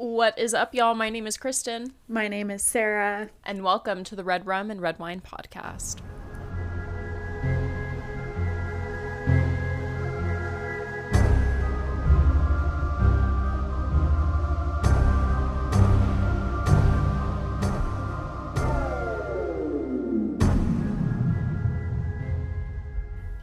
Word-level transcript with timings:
What 0.00 0.38
is 0.38 0.54
up, 0.54 0.76
y'all? 0.76 0.94
My 0.94 1.10
name 1.10 1.26
is 1.26 1.36
Kristen, 1.36 1.92
My 2.06 2.28
name 2.28 2.52
is 2.52 2.62
Sarah. 2.62 3.30
and 3.44 3.64
welcome 3.64 4.04
to 4.04 4.14
the 4.14 4.22
Red 4.22 4.46
Rum 4.46 4.70
and 4.70 4.80
Red 4.80 5.00
Wine 5.00 5.20
podcast. 5.20 5.96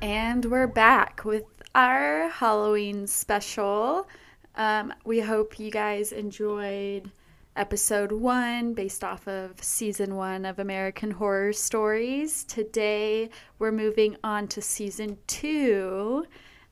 And 0.01 0.45
we're 0.45 0.67
back 0.67 1.23
with 1.25 1.43
our 1.73 2.29
Halloween 2.29 3.07
special. 3.07 4.07
Um, 4.55 4.93
we 5.03 5.19
hope 5.19 5.59
you 5.59 5.69
guys 5.69 6.11
enjoyed 6.11 7.11
episode 7.55 8.11
one 8.11 8.73
based 8.73 9.03
off 9.03 9.27
of 9.27 9.61
season 9.63 10.15
one 10.15 10.45
of 10.45 10.59
American 10.59 11.11
Horror 11.11 11.53
Stories. 11.53 12.43
Today 12.45 13.29
we're 13.59 13.71
moving 13.71 14.15
on 14.23 14.47
to 14.49 14.61
season 14.61 15.17
two 15.27 16.25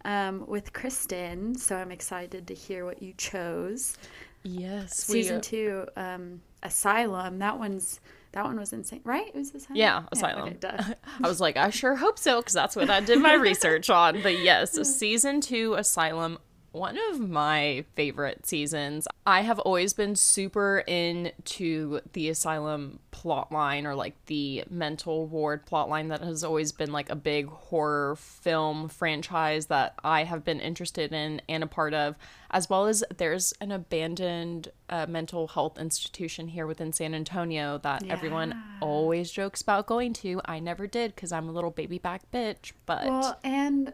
um, 0.06 0.46
with 0.48 0.74
Kristen. 0.74 1.56
So 1.56 1.76
I'm 1.76 1.92
excited 1.92 2.48
to 2.48 2.54
hear 2.54 2.86
what 2.86 3.02
you 3.02 3.14
chose. 3.18 3.98
Yes, 4.46 4.98
Season 4.98 5.40
two, 5.40 5.86
um, 5.96 6.42
Asylum. 6.64 7.40
That 7.40 7.58
one's 7.58 8.02
that 8.34 8.44
one 8.44 8.60
was 8.60 8.74
insane, 8.74 9.00
right? 9.06 9.28
It 9.28 9.36
was 9.36 9.54
Asylum. 9.56 9.76
Yeah, 9.78 10.04
Asylum. 10.12 10.58
okay. 10.64 10.96
I 11.24 11.28
was 11.28 11.40
like, 11.40 11.56
I 11.56 11.70
sure 11.70 11.96
hope 11.96 12.20
so, 12.20 12.42
because 12.42 12.54
that's 12.54 12.76
what 12.76 12.90
I 12.90 13.00
did 13.00 13.20
my 13.22 13.34
research 13.36 13.90
on. 13.90 14.22
But 14.22 14.40
yes, 14.40 14.74
season 14.98 15.40
two, 15.40 15.76
Asylum, 15.76 16.40
one 16.74 16.98
of 17.12 17.20
my 17.20 17.86
favorite 17.96 18.48
seasons. 18.48 19.08
I 19.28 19.42
have 19.42 19.60
always 19.60 19.94
been 19.94 20.16
super 20.16 20.80
into 20.80 22.02
the 22.14 22.30
Asylum 22.30 23.00
plotline 23.12 23.86
or 23.86 23.94
like 23.94 24.16
the 24.26 24.64
mental 24.70 25.28
ward 25.28 25.68
plotline 25.68 26.10
that 26.10 26.22
has 26.22 26.44
always 26.44 26.72
been 26.72 26.92
like 26.92 27.12
a 27.12 27.16
big 27.16 27.48
horror 27.48 28.16
film 28.16 28.90
franchise 28.90 29.68
that 29.68 29.94
I 30.04 30.24
have 30.24 30.44
been 30.44 30.60
interested 30.60 31.14
in 31.14 31.44
and 31.48 31.64
a 31.64 31.68
part 31.68 31.94
of, 31.94 32.16
as 32.50 32.70
well 32.72 32.88
as 32.88 33.04
there's 33.16 33.54
an 33.62 33.72
abandoned 33.72 34.70
uh, 34.90 35.06
mental 35.08 35.50
health 35.50 35.78
institution 35.78 36.48
here 36.48 36.66
within 36.66 36.92
San 36.92 37.14
Antonio 37.14 37.78
that 37.84 38.04
everyone 38.10 38.60
always 38.82 39.32
jokes 39.32 39.62
about 39.62 39.86
going 39.86 40.14
to. 40.14 40.42
I 40.46 40.60
never 40.60 40.88
did 40.88 41.16
because 41.16 41.32
I'm 41.32 41.48
a 41.48 41.52
little 41.52 41.72
baby 41.72 42.00
back 42.00 42.24
bitch, 42.32 42.72
but 42.88 43.06
Well, 43.06 43.40
and 43.44 43.94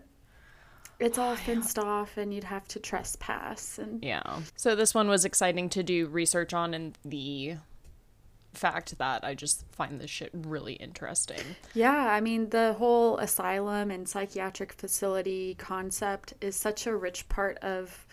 it's 1.00 1.18
all 1.18 1.36
fenced 1.36 1.80
off, 1.80 2.18
and 2.18 2.34
you'd 2.34 2.44
have 2.44 2.68
to 2.70 2.80
trespass. 2.80 3.78
And 3.78 4.04
yeah. 4.04 4.42
So 4.56 4.76
this 4.76 4.94
one 4.94 5.08
was 5.08 5.26
exciting 5.26 5.70
to 5.70 5.84
do 5.84 6.08
research 6.08 6.54
on, 6.54 6.74
and 6.74 6.98
the 7.06 7.56
fact 8.54 8.98
that 8.98 9.24
I 9.24 9.36
just 9.36 9.64
find 9.72 10.02
this 10.02 10.10
shit 10.10 10.32
really 10.34 10.74
interesting. 10.74 11.42
yeah, 11.74 12.12
I 12.12 12.20
mean, 12.20 12.50
the 12.50 12.74
whole 12.74 13.18
asylum 13.18 13.92
and 13.92 14.10
psychiatric 14.10 14.74
facility 14.74 15.56
concept 15.56 16.34
is 16.42 16.56
such 16.56 16.88
a 16.88 16.96
rich 16.96 17.30
part 17.30 17.58
of 17.60 18.08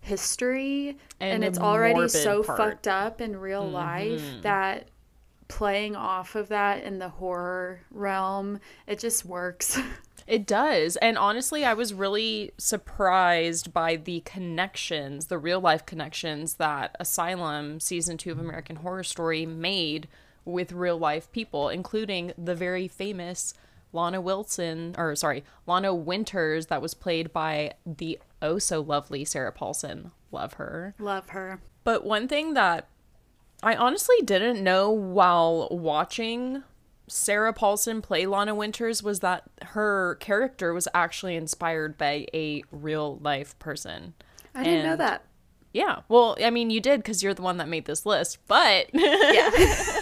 history, 0.00 0.96
and, 1.20 1.34
And 1.34 1.44
it's 1.44 1.58
already 1.58 2.08
so 2.08 2.42
part. 2.42 2.58
Mm-hmm. 2.58 2.70
fucked 2.70 2.88
up 2.88 3.20
in 3.20 3.36
real 3.36 3.68
life 3.68 4.22
that 4.42 4.88
playing 5.48 5.96
off 5.96 6.34
of 6.34 6.48
that 6.48 6.84
in 6.84 6.98
the 6.98 7.08
horror 7.08 7.80
realm, 7.90 8.60
it 8.86 8.98
just 8.98 9.24
works. 9.24 9.78
It 10.28 10.46
does. 10.46 10.96
And 10.96 11.16
honestly, 11.16 11.64
I 11.64 11.72
was 11.72 11.94
really 11.94 12.52
surprised 12.58 13.72
by 13.72 13.96
the 13.96 14.20
connections, 14.20 15.26
the 15.26 15.38
real 15.38 15.58
life 15.58 15.86
connections 15.86 16.54
that 16.54 16.94
Asylum 17.00 17.80
season 17.80 18.18
2 18.18 18.32
of 18.32 18.38
American 18.38 18.76
Horror 18.76 19.04
Story 19.04 19.46
made 19.46 20.06
with 20.44 20.72
real 20.72 20.98
life 20.98 21.32
people, 21.32 21.70
including 21.70 22.32
the 22.36 22.54
very 22.54 22.88
famous 22.88 23.54
Lana 23.94 24.20
Wilson, 24.20 24.94
or 24.98 25.16
sorry, 25.16 25.44
Lana 25.66 25.94
Winters, 25.94 26.66
that 26.66 26.82
was 26.82 26.92
played 26.92 27.32
by 27.32 27.72
the 27.86 28.18
oh 28.42 28.58
so 28.58 28.82
lovely 28.82 29.24
Sarah 29.24 29.52
Paulson. 29.52 30.10
Love 30.30 30.54
her. 30.54 30.94
Love 30.98 31.30
her. 31.30 31.60
But 31.84 32.04
one 32.04 32.28
thing 32.28 32.52
that 32.52 32.86
I 33.62 33.74
honestly 33.74 34.16
didn't 34.22 34.62
know 34.62 34.90
while 34.90 35.68
watching 35.70 36.64
Sarah 37.08 37.52
Paulson 37.52 38.02
play 38.02 38.26
Lana 38.26 38.54
Winters 38.54 39.02
was 39.02 39.20
that 39.20 39.44
her 39.62 40.16
character 40.20 40.72
was 40.72 40.86
actually 40.94 41.36
inspired 41.36 41.98
by 41.98 42.26
a 42.32 42.62
real 42.70 43.18
life 43.18 43.58
person. 43.58 44.14
I 44.54 44.64
didn't 44.64 44.86
know 44.86 44.96
that. 44.96 45.24
Yeah. 45.72 46.00
Well, 46.08 46.36
I 46.42 46.50
mean, 46.50 46.70
you 46.70 46.80
did 46.80 47.00
because 47.00 47.22
you're 47.22 47.34
the 47.34 47.42
one 47.42 47.58
that 47.58 47.68
made 47.68 47.84
this 47.84 48.06
list, 48.06 48.38
but 48.46 48.86
Yeah. 48.92 49.50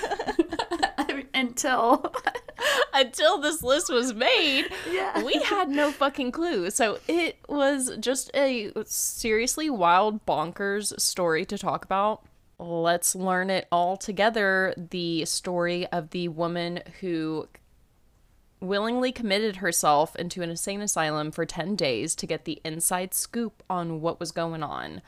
Until 1.34 2.14
until 2.94 3.38
this 3.38 3.62
list 3.62 3.92
was 3.92 4.14
made, 4.14 4.66
Yeah. 4.90 5.22
we 5.22 5.34
had 5.34 5.68
no 5.68 5.92
fucking 5.92 6.32
clue. 6.32 6.70
So 6.70 6.98
it 7.06 7.36
was 7.46 7.94
just 8.00 8.30
a 8.34 8.72
seriously 8.86 9.68
wild, 9.68 10.24
bonkers 10.24 10.98
story 10.98 11.44
to 11.44 11.58
talk 11.58 11.84
about. 11.84 12.22
Let's 12.58 13.14
learn 13.14 13.50
it 13.50 13.66
all 13.70 13.96
together. 13.96 14.72
The 14.76 15.24
story 15.26 15.86
of 15.88 16.10
the 16.10 16.28
woman 16.28 16.80
who 17.00 17.48
willingly 18.60 19.12
committed 19.12 19.56
herself 19.56 20.16
into 20.16 20.40
an 20.42 20.48
insane 20.50 20.80
asylum 20.80 21.30
for 21.30 21.44
10 21.44 21.76
days 21.76 22.14
to 22.16 22.26
get 22.26 22.44
the 22.46 22.60
inside 22.64 23.12
scoop 23.12 23.62
on 23.68 24.00
what 24.00 24.18
was 24.18 24.32
going 24.32 24.62
on. 24.62 25.02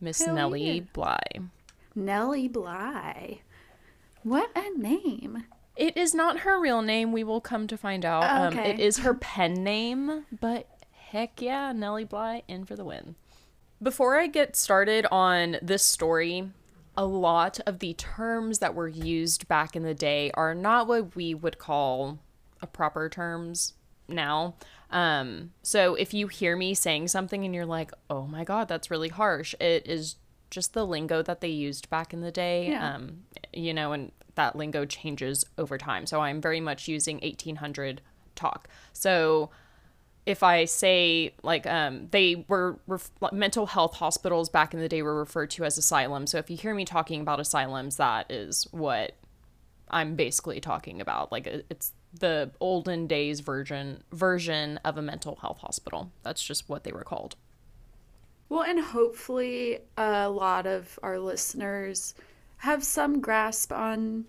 Miss 0.00 0.26
Nellie 0.26 0.76
yeah. 0.78 0.82
Bly. 0.92 1.20
Nellie 1.94 2.48
Bly. 2.48 3.40
What 4.22 4.50
a 4.56 4.70
name. 4.76 5.44
It 5.76 5.96
is 5.96 6.14
not 6.14 6.40
her 6.40 6.58
real 6.60 6.82
name. 6.82 7.12
We 7.12 7.24
will 7.24 7.40
come 7.40 7.66
to 7.66 7.76
find 7.76 8.04
out. 8.04 8.24
Um, 8.24 8.58
Okay. 8.58 8.70
it 8.70 8.80
is 8.80 8.98
her 8.98 9.14
pen 9.14 9.54
name, 9.62 10.24
but 10.40 10.66
heck 10.92 11.40
yeah, 11.42 11.72
Nellie 11.72 12.04
Bly 12.04 12.42
in 12.48 12.64
for 12.64 12.74
the 12.74 12.84
win. 12.84 13.16
Before 13.82 14.16
I 14.16 14.28
get 14.28 14.54
started 14.54 15.06
on 15.10 15.56
this 15.60 15.82
story, 15.82 16.48
a 16.96 17.04
lot 17.04 17.58
of 17.66 17.80
the 17.80 17.94
terms 17.94 18.60
that 18.60 18.74
were 18.74 18.86
used 18.86 19.48
back 19.48 19.74
in 19.74 19.82
the 19.82 19.94
day 19.94 20.30
are 20.34 20.54
not 20.54 20.86
what 20.86 21.16
we 21.16 21.34
would 21.34 21.58
call 21.58 22.20
a 22.60 22.66
proper 22.66 23.08
terms 23.08 23.74
now. 24.06 24.54
Um, 24.90 25.52
so 25.62 25.96
if 25.96 26.14
you 26.14 26.28
hear 26.28 26.56
me 26.56 26.74
saying 26.74 27.08
something 27.08 27.44
and 27.44 27.54
you're 27.54 27.66
like, 27.66 27.90
"Oh 28.08 28.26
my 28.26 28.44
god, 28.44 28.68
that's 28.68 28.90
really 28.90 29.08
harsh," 29.08 29.54
it 29.58 29.86
is 29.86 30.16
just 30.50 30.74
the 30.74 30.86
lingo 30.86 31.22
that 31.22 31.40
they 31.40 31.48
used 31.48 31.90
back 31.90 32.12
in 32.12 32.20
the 32.20 32.30
day. 32.30 32.68
Yeah. 32.68 32.94
Um, 32.94 33.24
you 33.52 33.74
know, 33.74 33.92
and 33.92 34.12
that 34.36 34.54
lingo 34.54 34.84
changes 34.84 35.44
over 35.58 35.76
time. 35.76 36.06
So 36.06 36.20
I'm 36.20 36.40
very 36.40 36.60
much 36.60 36.86
using 36.86 37.18
1800 37.22 38.00
talk. 38.34 38.68
So 38.92 39.50
if 40.24 40.42
I 40.42 40.66
say 40.66 41.34
like 41.42 41.66
um 41.66 42.08
they 42.10 42.44
were 42.48 42.78
ref- 42.86 43.10
mental 43.32 43.66
health 43.66 43.94
hospitals 43.94 44.48
back 44.48 44.72
in 44.74 44.80
the 44.80 44.88
day 44.88 45.02
were 45.02 45.18
referred 45.18 45.50
to 45.52 45.64
as 45.64 45.78
asylums. 45.78 46.30
So 46.30 46.38
if 46.38 46.50
you 46.50 46.56
hear 46.56 46.74
me 46.74 46.84
talking 46.84 47.20
about 47.20 47.40
asylums, 47.40 47.96
that 47.96 48.30
is 48.30 48.66
what 48.70 49.12
I'm 49.90 50.14
basically 50.14 50.60
talking 50.60 51.00
about. 51.00 51.32
Like 51.32 51.46
it's 51.46 51.92
the 52.18 52.50
olden 52.60 53.06
days 53.06 53.40
version 53.40 54.04
version 54.12 54.78
of 54.84 54.96
a 54.96 55.02
mental 55.02 55.36
health 55.36 55.58
hospital. 55.58 56.12
That's 56.22 56.42
just 56.42 56.68
what 56.68 56.84
they 56.84 56.92
were 56.92 57.04
called. 57.04 57.36
Well, 58.48 58.62
and 58.62 58.80
hopefully 58.80 59.78
a 59.96 60.28
lot 60.28 60.66
of 60.66 60.98
our 61.02 61.18
listeners 61.18 62.14
have 62.58 62.84
some 62.84 63.20
grasp 63.20 63.72
on 63.72 64.26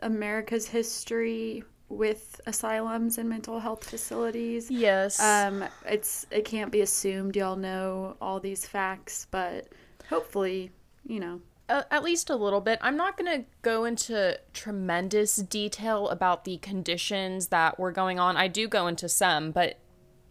America's 0.00 0.68
history 0.68 1.64
with 1.88 2.40
asylums 2.46 3.18
and 3.18 3.28
mental 3.28 3.60
health 3.60 3.84
facilities. 3.84 4.70
Yes. 4.70 5.20
Um, 5.20 5.64
it's 5.86 6.26
it 6.30 6.44
can't 6.44 6.70
be 6.70 6.80
assumed 6.80 7.36
y'all 7.36 7.56
know 7.56 8.16
all 8.20 8.40
these 8.40 8.66
facts, 8.66 9.26
but 9.30 9.68
hopefully, 10.08 10.70
you 11.06 11.20
know. 11.20 11.40
Uh, 11.70 11.82
at 11.90 12.02
least 12.02 12.30
a 12.30 12.36
little 12.36 12.62
bit. 12.62 12.78
I'm 12.80 12.96
not 12.96 13.18
going 13.18 13.42
to 13.42 13.46
go 13.60 13.84
into 13.84 14.40
tremendous 14.54 15.36
detail 15.36 16.08
about 16.08 16.44
the 16.44 16.56
conditions 16.58 17.48
that 17.48 17.78
were 17.78 17.92
going 17.92 18.18
on. 18.18 18.38
I 18.38 18.48
do 18.48 18.66
go 18.68 18.86
into 18.86 19.06
some, 19.06 19.50
but 19.50 19.78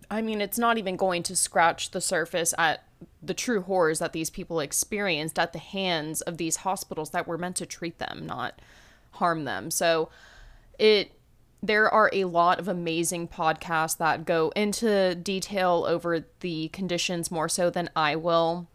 I 0.10 0.24
mean, 0.24 0.42
it's 0.42 0.58
not 0.58 0.80
even 0.80 0.96
going 0.96 1.22
to 1.24 1.36
scratch 1.36 1.92
the 1.92 2.02
surface 2.02 2.56
at 2.58 2.86
the 3.22 3.36
true 3.36 3.62
horrors 3.62 4.00
that 4.00 4.14
these 4.14 4.32
people 4.32 4.60
experienced 4.60 5.38
at 5.38 5.54
the 5.54 5.60
hands 5.60 6.22
of 6.22 6.38
these 6.38 6.58
hospitals 6.58 7.12
that 7.12 7.28
were 7.28 7.38
meant 7.38 7.58
to 7.58 7.68
treat 7.68 8.00
them, 8.00 8.26
not 8.26 8.60
harm 9.12 9.44
them. 9.44 9.70
So 9.70 10.10
it 10.80 11.12
there 11.68 11.90
are 11.90 12.10
a 12.14 12.26
lot 12.26 12.60
of 12.60 12.68
amazing 12.68 13.28
podcasts 13.28 13.98
that 13.98 14.26
go 14.26 14.52
into 14.56 15.16
detail 15.16 15.86
over 15.88 16.26
the 16.40 16.70
conditions 16.70 17.30
more 17.30 17.50
so 17.50 17.70
than 17.70 17.90
I 17.96 18.16
will. 18.16 18.68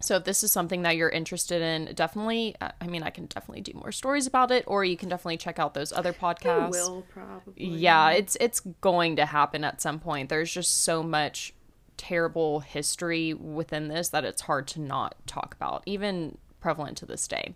So 0.00 0.16
if 0.16 0.24
this 0.24 0.44
is 0.44 0.52
something 0.52 0.82
that 0.82 0.96
you're 0.96 1.08
interested 1.08 1.60
in, 1.60 1.92
definitely 1.94 2.54
uh, 2.60 2.70
I 2.80 2.86
mean 2.86 3.02
I 3.02 3.10
can 3.10 3.26
definitely 3.26 3.62
do 3.62 3.72
more 3.74 3.90
stories 3.92 4.26
about 4.26 4.50
it 4.52 4.64
or 4.66 4.84
you 4.84 4.96
can 4.96 5.08
definitely 5.08 5.38
check 5.38 5.58
out 5.58 5.74
those 5.74 5.92
other 5.92 6.14
I 6.20 6.34
podcasts. 6.34 6.70
will 6.70 7.04
probably. 7.12 7.52
Yeah, 7.56 8.10
it's 8.10 8.36
it's 8.40 8.60
going 8.80 9.16
to 9.16 9.26
happen 9.26 9.64
at 9.64 9.82
some 9.82 9.98
point. 9.98 10.28
There's 10.28 10.52
just 10.52 10.84
so 10.84 11.02
much 11.02 11.52
terrible 11.96 12.60
history 12.60 13.34
within 13.34 13.88
this 13.88 14.08
that 14.10 14.24
it's 14.24 14.42
hard 14.42 14.68
to 14.68 14.80
not 14.80 15.16
talk 15.26 15.54
about, 15.54 15.82
even 15.84 16.38
prevalent 16.60 16.96
to 16.98 17.06
this 17.06 17.26
day. 17.26 17.54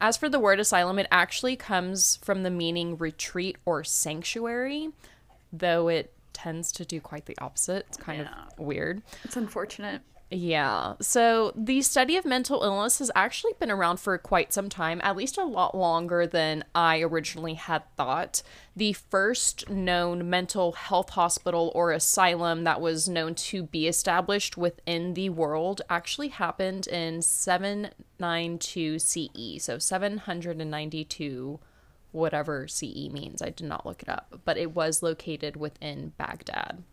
As 0.00 0.16
for 0.16 0.28
the 0.28 0.38
word 0.40 0.60
asylum, 0.60 0.98
it 0.98 1.06
actually 1.10 1.56
comes 1.56 2.16
from 2.16 2.42
the 2.42 2.50
meaning 2.50 2.98
retreat 2.98 3.56
or 3.64 3.84
sanctuary, 3.84 4.90
though 5.52 5.88
it 5.88 6.12
tends 6.32 6.72
to 6.72 6.84
do 6.84 7.00
quite 7.00 7.26
the 7.26 7.36
opposite. 7.40 7.86
It's 7.88 7.96
kind 7.96 8.22
Yeah. 8.22 8.44
of 8.52 8.58
weird. 8.58 9.02
It's 9.22 9.36
unfortunate. 9.36 10.02
Yeah. 10.30 10.94
So 11.00 11.52
the 11.54 11.82
study 11.82 12.16
of 12.16 12.24
mental 12.24 12.62
illness 12.62 12.98
has 12.98 13.10
actually 13.14 13.52
been 13.60 13.70
around 13.70 14.00
for 14.00 14.16
quite 14.18 14.52
some 14.52 14.68
time, 14.68 15.00
at 15.04 15.16
least 15.16 15.38
a 15.38 15.44
lot 15.44 15.76
longer 15.76 16.26
than 16.26 16.64
I 16.74 17.00
originally 17.02 17.54
had 17.54 17.84
thought. 17.96 18.42
The 18.74 18.94
first 18.94 19.70
known 19.70 20.28
mental 20.28 20.72
health 20.72 21.10
hospital 21.10 21.70
or 21.74 21.92
asylum 21.92 22.64
that 22.64 22.80
was 22.80 23.08
known 23.08 23.34
to 23.36 23.62
be 23.62 23.86
established 23.86 24.56
within 24.56 25.14
the 25.14 25.28
world 25.28 25.82
actually 25.88 26.28
happened 26.28 26.86
in 26.88 27.22
792 27.22 28.98
CE. 28.98 29.62
So 29.62 29.78
792 29.78 31.60
whatever 32.10 32.68
CE 32.68 33.08
means. 33.10 33.42
I 33.42 33.50
did 33.50 33.66
not 33.66 33.84
look 33.84 34.00
it 34.02 34.08
up, 34.08 34.40
but 34.44 34.56
it 34.56 34.72
was 34.74 35.02
located 35.02 35.56
within 35.56 36.12
Baghdad. 36.16 36.84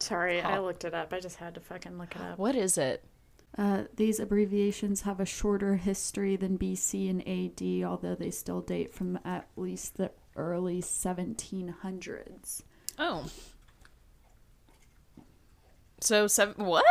Sorry, 0.00 0.40
I 0.40 0.58
looked 0.60 0.84
it 0.84 0.94
up. 0.94 1.12
I 1.12 1.20
just 1.20 1.36
had 1.36 1.54
to 1.54 1.60
fucking 1.60 1.98
look 1.98 2.14
it 2.14 2.22
up. 2.22 2.38
What 2.38 2.54
is 2.54 2.78
it? 2.78 3.04
Uh, 3.56 3.84
these 3.96 4.20
abbreviations 4.20 5.02
have 5.02 5.18
a 5.20 5.24
shorter 5.26 5.76
history 5.76 6.36
than 6.36 6.56
BC 6.58 7.10
and 7.10 7.26
AD, 7.26 7.84
although 7.88 8.14
they 8.14 8.30
still 8.30 8.60
date 8.60 8.92
from 8.94 9.18
at 9.24 9.48
least 9.56 9.96
the 9.96 10.12
early 10.36 10.80
1700s. 10.80 12.62
Oh. 12.98 13.26
So 16.00 16.26
seven 16.28 16.64
what? 16.64 16.84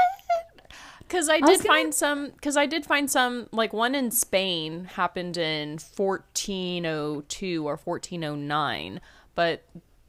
Because 1.00 1.30
I 1.30 1.38
was 1.38 1.50
did 1.50 1.58
gonna- 1.60 1.68
find 1.80 1.94
some. 1.94 2.30
Because 2.32 2.58
I 2.58 2.66
did 2.66 2.86
find 2.86 3.10
some. 3.10 3.48
Like 3.54 3.72
one 3.72 3.96
in 3.96 4.12
Spain 4.12 4.84
happened 4.96 5.38
in 5.38 5.78
1402 5.80 7.66
or 7.66 7.78
1409, 7.78 9.00
but 9.34 9.64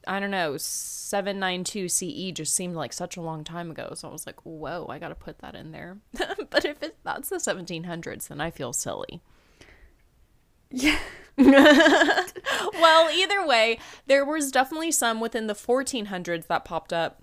I 0.08 0.20
don't 0.20 0.31
know. 0.31 0.56
792 0.56 1.88
CE 1.88 2.32
just 2.32 2.55
seemed 2.55 2.75
like 2.75 2.94
such 2.94 3.19
a 3.19 3.20
long 3.20 3.44
time 3.44 3.70
ago. 3.70 3.93
So 3.94 4.08
I 4.08 4.12
was 4.12 4.26
like, 4.26 4.40
whoa, 4.44 4.87
I 4.88 4.99
got 4.99 5.10
to 5.10 5.14
put 5.14 5.40
that 5.40 5.55
in 5.55 5.70
there. 5.70 5.99
but 6.50 6.64
if 6.64 6.82
it, 6.82 6.96
that's 7.05 7.28
the 7.28 7.37
1700s, 7.37 8.28
then 8.28 8.40
I 8.40 8.50
feel 8.50 8.72
silly. 8.72 9.20
Yeah. 10.70 10.99
well, 11.37 13.10
either 13.10 13.46
way, 13.46 13.78
there 14.06 14.25
was 14.25 14.50
definitely 14.50 14.93
some 14.93 15.20
within 15.20 15.46
the 15.46 15.55
1400s 15.55 16.46
that 16.46 16.64
popped 16.64 16.93
up. 16.93 17.22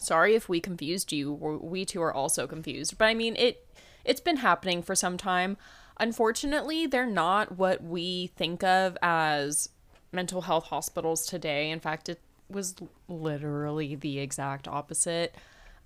Sorry 0.00 0.34
if 0.34 0.48
we 0.48 0.60
confused 0.60 1.12
you. 1.12 1.32
We 1.32 1.84
too 1.84 2.02
are 2.02 2.12
also 2.12 2.48
confused. 2.48 2.98
But 2.98 3.06
I 3.06 3.14
mean, 3.14 3.36
it 3.36 3.64
it's 4.04 4.20
been 4.20 4.38
happening 4.38 4.82
for 4.82 4.94
some 4.94 5.16
time. 5.16 5.56
Unfortunately, 5.98 6.86
they're 6.86 7.06
not 7.06 7.58
what 7.58 7.82
we 7.82 8.28
think 8.36 8.62
of 8.62 8.96
as 9.02 9.70
mental 10.12 10.42
health 10.42 10.64
hospitals 10.66 11.26
today. 11.26 11.70
In 11.70 11.80
fact, 11.80 12.08
it 12.08 12.20
was 12.50 12.74
literally 13.08 13.94
the 13.94 14.18
exact 14.18 14.66
opposite. 14.66 15.34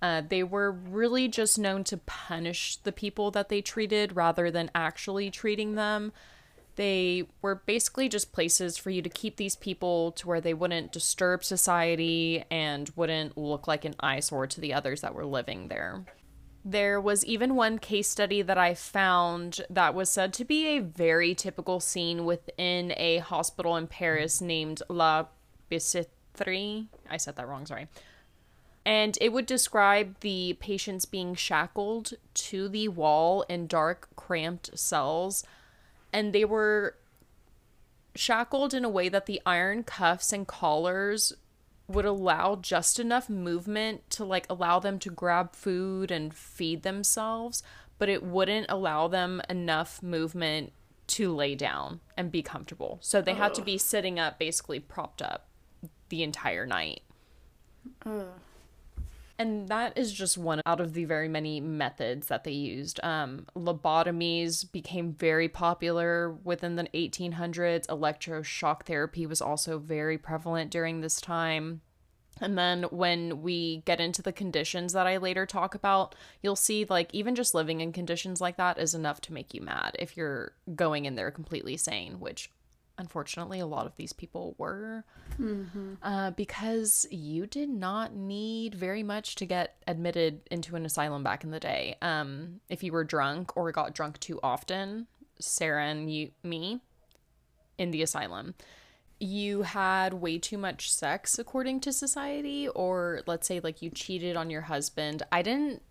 Uh, 0.01 0.21
they 0.27 0.43
were 0.43 0.71
really 0.71 1.27
just 1.27 1.57
known 1.57 1.83
to 1.85 1.97
punish 1.97 2.77
the 2.77 2.91
people 2.91 3.31
that 3.31 3.49
they 3.49 3.61
treated 3.61 4.15
rather 4.15 4.51
than 4.51 4.69
actually 4.75 5.31
treating 5.31 5.75
them. 5.75 6.11
They 6.75 7.27
were 7.41 7.55
basically 7.55 8.09
just 8.09 8.33
places 8.33 8.77
for 8.77 8.89
you 8.89 9.01
to 9.01 9.09
keep 9.09 9.37
these 9.37 9.55
people 9.55 10.11
to 10.13 10.27
where 10.27 10.41
they 10.41 10.53
wouldn't 10.53 10.91
disturb 10.91 11.43
society 11.43 12.43
and 12.49 12.91
wouldn't 12.95 13.37
look 13.37 13.67
like 13.67 13.85
an 13.85 13.95
eyesore 13.99 14.47
to 14.47 14.59
the 14.59 14.73
others 14.73 15.01
that 15.01 15.13
were 15.13 15.25
living 15.25 15.67
there. 15.67 16.03
There 16.65 17.01
was 17.01 17.25
even 17.25 17.55
one 17.55 17.77
case 17.77 18.07
study 18.07 18.41
that 18.41 18.57
I 18.57 18.73
found 18.73 19.61
that 19.69 19.93
was 19.93 20.09
said 20.09 20.31
to 20.33 20.45
be 20.45 20.67
a 20.67 20.79
very 20.79 21.35
typical 21.35 21.81
scene 21.81 22.23
within 22.23 22.93
a 22.95 23.17
hospital 23.17 23.75
in 23.75 23.87
Paris 23.87 24.39
named 24.39 24.81
La 24.87 25.25
Bicêtre. 25.69 26.87
I 27.09 27.17
said 27.17 27.35
that 27.35 27.47
wrong, 27.47 27.65
sorry. 27.65 27.87
And 28.85 29.17
it 29.21 29.33
would 29.33 29.45
describe 29.45 30.19
the 30.21 30.57
patients 30.59 31.05
being 31.05 31.35
shackled 31.35 32.13
to 32.33 32.69
the 32.69 32.87
wall 32.87 33.43
in 33.43 33.67
dark, 33.67 34.09
cramped 34.15 34.77
cells. 34.77 35.43
And 36.11 36.31
they 36.31 36.45
were 36.45 36.95
shackled 38.15 38.73
in 38.73 38.85
a 38.85 38.89
way 38.89 39.09
that 39.09 39.25
the 39.25 39.41
iron 39.45 39.83
cuffs 39.83 40.31
and 40.31 40.47
collars 40.47 41.33
would 41.93 42.05
allow 42.05 42.55
just 42.55 42.99
enough 42.99 43.29
movement 43.29 44.09
to 44.11 44.25
like 44.25 44.45
allow 44.49 44.79
them 44.79 44.99
to 44.99 45.09
grab 45.09 45.55
food 45.55 46.11
and 46.11 46.33
feed 46.33 46.83
themselves, 46.83 47.63
but 47.97 48.09
it 48.09 48.23
wouldn't 48.23 48.65
allow 48.69 49.07
them 49.07 49.41
enough 49.49 50.03
movement 50.03 50.73
to 51.05 51.33
lay 51.33 51.55
down 51.55 51.99
and 52.17 52.31
be 52.31 52.41
comfortable. 52.41 52.97
So 53.01 53.21
they 53.21 53.33
had 53.33 53.53
to 53.55 53.61
be 53.61 53.77
sitting 53.77 54.19
up, 54.19 54.39
basically 54.39 54.79
propped 54.79 55.21
up 55.21 55.47
the 56.09 56.23
entire 56.23 56.65
night. 56.65 57.01
And 59.43 59.67
that 59.67 59.97
is 59.97 60.13
just 60.13 60.37
one 60.37 60.61
out 60.65 60.79
of 60.79 60.93
the 60.93 61.03
very 61.03 61.27
many 61.27 61.59
methods 61.59 62.27
that 62.27 62.45
they 62.45 62.53
used. 62.53 63.03
Um, 63.03 63.45
lobotomies 63.57 64.71
became 64.71 65.11
very 65.11 65.49
popular 65.49 66.31
within 66.45 66.77
the 66.77 66.85
1800s. 66.93 67.85
Electroshock 67.87 68.83
therapy 68.83 69.25
was 69.25 69.41
also 69.41 69.79
very 69.79 70.17
prevalent 70.17 70.71
during 70.71 71.01
this 71.01 71.19
time. 71.19 71.81
And 72.39 72.57
then 72.57 72.83
when 72.83 73.41
we 73.41 73.83
get 73.83 73.99
into 73.99 74.21
the 74.21 74.31
conditions 74.31 74.93
that 74.93 75.07
I 75.07 75.17
later 75.17 75.45
talk 75.45 75.75
about, 75.75 76.15
you'll 76.41 76.55
see 76.55 76.85
like 76.89 77.13
even 77.13 77.35
just 77.35 77.53
living 77.53 77.81
in 77.81 77.91
conditions 77.91 78.39
like 78.39 78.55
that 78.55 78.79
is 78.79 78.95
enough 78.95 79.19
to 79.21 79.33
make 79.33 79.53
you 79.53 79.59
mad 79.59 79.97
if 79.99 80.15
you're 80.15 80.53
going 80.73 81.03
in 81.03 81.15
there 81.15 81.31
completely 81.31 81.75
sane, 81.75 82.21
which 82.21 82.49
unfortunately 82.97 83.59
a 83.59 83.65
lot 83.65 83.85
of 83.85 83.95
these 83.95 84.13
people 84.13 84.55
were 84.57 85.03
uh, 86.03 86.31
because 86.31 87.07
you 87.09 87.47
did 87.47 87.69
not 87.69 88.15
need 88.15 88.75
very 88.75 89.03
much 89.03 89.35
to 89.35 89.45
get 89.45 89.75
admitted 89.87 90.41
into 90.51 90.75
an 90.75 90.85
asylum 90.85 91.23
back 91.23 91.43
in 91.43 91.51
the 91.51 91.59
day. 91.59 91.95
Um, 92.01 92.59
if 92.69 92.83
you 92.83 92.91
were 92.91 93.03
drunk 93.03 93.57
or 93.57 93.71
got 93.71 93.93
drunk 93.95 94.19
too 94.19 94.39
often, 94.43 95.07
Sarah 95.39 95.85
and 95.85 96.11
you, 96.11 96.31
me, 96.43 96.81
in 97.77 97.91
the 97.91 98.03
asylum, 98.03 98.53
you 99.19 99.63
had 99.63 100.13
way 100.13 100.37
too 100.37 100.57
much 100.57 100.91
sex 100.93 101.39
according 101.39 101.79
to 101.81 101.93
society, 101.93 102.67
or 102.67 103.21
let's 103.25 103.47
say 103.47 103.59
like 103.59 103.81
you 103.81 103.89
cheated 103.89 104.35
on 104.35 104.49
your 104.49 104.61
husband. 104.61 105.23
I 105.31 105.41
didn't 105.41 105.81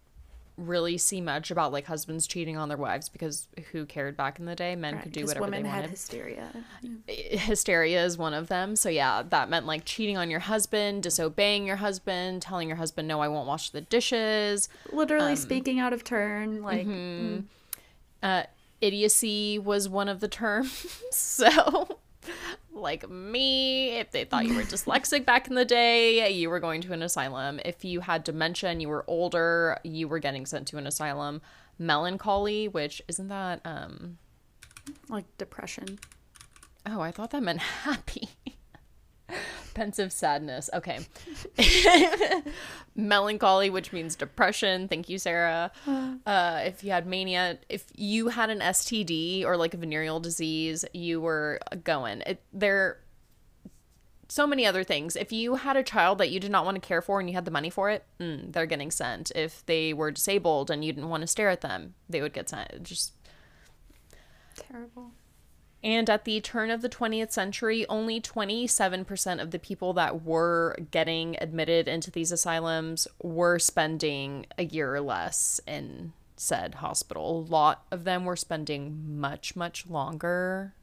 really 0.56 0.98
see 0.98 1.20
much 1.20 1.50
about 1.50 1.72
like 1.72 1.86
husbands 1.86 2.26
cheating 2.26 2.56
on 2.56 2.68
their 2.68 2.76
wives 2.76 3.08
because 3.08 3.48
who 3.72 3.86
cared 3.86 4.16
back 4.16 4.38
in 4.38 4.44
the 4.44 4.54
day? 4.54 4.76
Men 4.76 5.00
could 5.00 5.12
do 5.12 5.24
whatever 5.24 5.44
women 5.44 5.62
they 5.62 5.68
had 5.68 5.80
wanted 5.80 5.90
hysteria. 5.90 6.50
hysteria 7.06 8.04
is 8.04 8.18
one 8.18 8.34
of 8.34 8.48
them. 8.48 8.76
So 8.76 8.88
yeah, 8.88 9.22
that 9.22 9.48
meant 9.48 9.66
like 9.66 9.84
cheating 9.84 10.16
on 10.16 10.30
your 10.30 10.40
husband, 10.40 11.02
disobeying 11.02 11.66
your 11.66 11.76
husband, 11.76 12.42
telling 12.42 12.68
your 12.68 12.76
husband 12.76 13.08
no, 13.08 13.20
I 13.20 13.28
won't 13.28 13.46
wash 13.46 13.70
the 13.70 13.80
dishes. 13.80 14.68
Literally 14.92 15.36
speaking 15.36 15.78
out 15.80 15.92
of 15.92 16.04
turn. 16.04 16.62
Like, 16.62 16.86
mm, 16.86 17.44
Uh 18.22 18.44
idiocy 18.80 19.58
was 19.58 19.88
one 19.88 20.08
of 20.08 20.20
the 20.20 20.28
terms. 20.28 20.86
so 21.10 21.98
like 22.72 23.08
me, 23.08 23.98
if 23.98 24.10
they 24.10 24.24
thought 24.24 24.46
you 24.46 24.54
were 24.54 24.62
dyslexic 24.62 25.24
back 25.24 25.48
in 25.48 25.54
the 25.54 25.64
day, 25.64 26.30
you 26.30 26.50
were 26.50 26.60
going 26.60 26.80
to 26.82 26.92
an 26.92 27.02
asylum. 27.02 27.60
If 27.64 27.84
you 27.84 28.00
had 28.00 28.24
dementia 28.24 28.70
and 28.70 28.80
you 28.80 28.88
were 28.88 29.04
older, 29.06 29.78
you 29.84 30.08
were 30.08 30.18
getting 30.18 30.46
sent 30.46 30.66
to 30.68 30.78
an 30.78 30.86
asylum. 30.86 31.42
Melancholy, 31.78 32.68
which 32.68 33.02
isn't 33.08 33.28
that 33.28 33.60
um 33.64 34.18
like 35.08 35.24
depression. 35.38 35.98
Oh, 36.86 37.00
I 37.00 37.10
thought 37.10 37.30
that 37.30 37.42
meant 37.42 37.60
happy. 37.84 38.28
Pensive 39.74 40.12
sadness. 40.12 40.68
Okay. 40.74 41.00
Melancholy, 42.94 43.70
which 43.70 43.92
means 43.92 44.16
depression. 44.16 44.88
Thank 44.88 45.08
you, 45.08 45.18
Sarah. 45.18 45.70
Uh, 46.24 46.60
if 46.64 46.84
you 46.84 46.90
had 46.90 47.06
mania, 47.06 47.58
if 47.68 47.86
you 47.96 48.28
had 48.28 48.48
an 48.48 48.60
STD 48.60 49.44
or 49.44 49.56
like 49.56 49.74
a 49.74 49.76
venereal 49.76 50.20
disease, 50.20 50.84
you 50.92 51.20
were 51.20 51.58
going. 51.82 52.22
It, 52.26 52.42
there 52.52 52.98
so 54.28 54.46
many 54.46 54.64
other 54.64 54.82
things. 54.82 55.14
If 55.14 55.30
you 55.32 55.56
had 55.56 55.76
a 55.76 55.82
child 55.82 56.18
that 56.18 56.30
you 56.30 56.40
did 56.40 56.50
not 56.50 56.64
want 56.64 56.80
to 56.80 56.86
care 56.86 57.02
for 57.02 57.20
and 57.20 57.28
you 57.28 57.34
had 57.34 57.44
the 57.44 57.50
money 57.50 57.68
for 57.68 57.90
it, 57.90 58.06
mm, 58.18 58.50
they're 58.52 58.66
getting 58.66 58.90
sent. 58.90 59.30
If 59.34 59.66
they 59.66 59.92
were 59.92 60.10
disabled 60.10 60.70
and 60.70 60.82
you 60.82 60.92
didn't 60.92 61.10
want 61.10 61.20
to 61.22 61.26
stare 61.26 61.50
at 61.50 61.60
them, 61.60 61.94
they 62.08 62.22
would 62.22 62.32
get 62.32 62.48
sent. 62.48 62.82
Just 62.82 63.12
Terrible. 64.56 65.12
And 65.84 66.08
at 66.08 66.24
the 66.24 66.40
turn 66.40 66.70
of 66.70 66.80
the 66.80 66.88
20th 66.88 67.32
century, 67.32 67.84
only 67.88 68.20
27% 68.20 69.42
of 69.42 69.50
the 69.50 69.58
people 69.58 69.92
that 69.94 70.24
were 70.24 70.76
getting 70.90 71.36
admitted 71.40 71.88
into 71.88 72.10
these 72.10 72.30
asylums 72.30 73.08
were 73.20 73.58
spending 73.58 74.46
a 74.56 74.64
year 74.64 74.94
or 74.94 75.00
less 75.00 75.60
in 75.66 76.12
said 76.36 76.76
hospital. 76.76 77.40
A 77.40 77.50
lot 77.50 77.84
of 77.90 78.04
them 78.04 78.24
were 78.24 78.36
spending 78.36 79.18
much, 79.18 79.56
much 79.56 79.86
longer, 79.86 80.74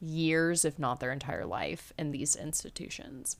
years, 0.00 0.64
if 0.64 0.78
not 0.78 1.00
their 1.00 1.12
entire 1.12 1.46
life, 1.46 1.92
in 1.98 2.10
these 2.10 2.36
institutions. 2.36 3.36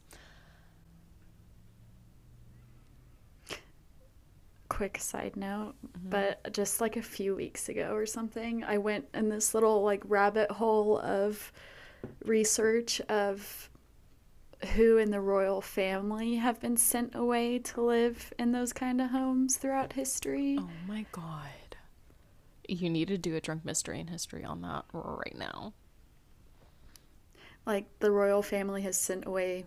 Quick 4.68 4.98
side 4.98 5.37
note, 5.37 5.75
mm-hmm. 5.87 6.10
but 6.10 6.52
just 6.52 6.80
like 6.80 6.96
a 6.96 7.02
few 7.02 7.34
weeks 7.34 7.68
ago 7.68 7.92
or 7.92 8.06
something, 8.06 8.64
I 8.64 8.78
went 8.78 9.06
in 9.14 9.28
this 9.28 9.54
little 9.54 9.82
like 9.82 10.02
rabbit 10.04 10.50
hole 10.50 10.98
of 10.98 11.52
research 12.25 13.00
of 13.02 13.70
who 14.75 14.96
in 14.96 15.10
the 15.10 15.20
royal 15.20 15.60
family 15.60 16.37
have 16.37 16.60
been 16.60 16.76
sent 16.76 17.14
away 17.14 17.58
to 17.60 17.80
live 17.80 18.32
in 18.38 18.52
those 18.52 18.72
kind 18.72 19.00
of 19.00 19.10
homes 19.10 19.56
throughout 19.56 19.92
history. 19.92 20.56
Oh 20.58 20.68
my 20.87 21.06
god. 21.12 21.76
You 22.68 22.90
need 22.90 23.08
to 23.08 23.18
do 23.18 23.34
a 23.34 23.40
drunk 23.40 23.64
mystery 23.64 24.00
in 24.00 24.08
history 24.08 24.44
on 24.44 24.62
that 24.62 24.84
right 24.92 25.37
now. 25.37 25.72
Like 27.64 27.87
the 28.00 28.10
royal 28.10 28.42
family 28.42 28.82
has 28.82 28.98
sent 28.98 29.26
away 29.26 29.64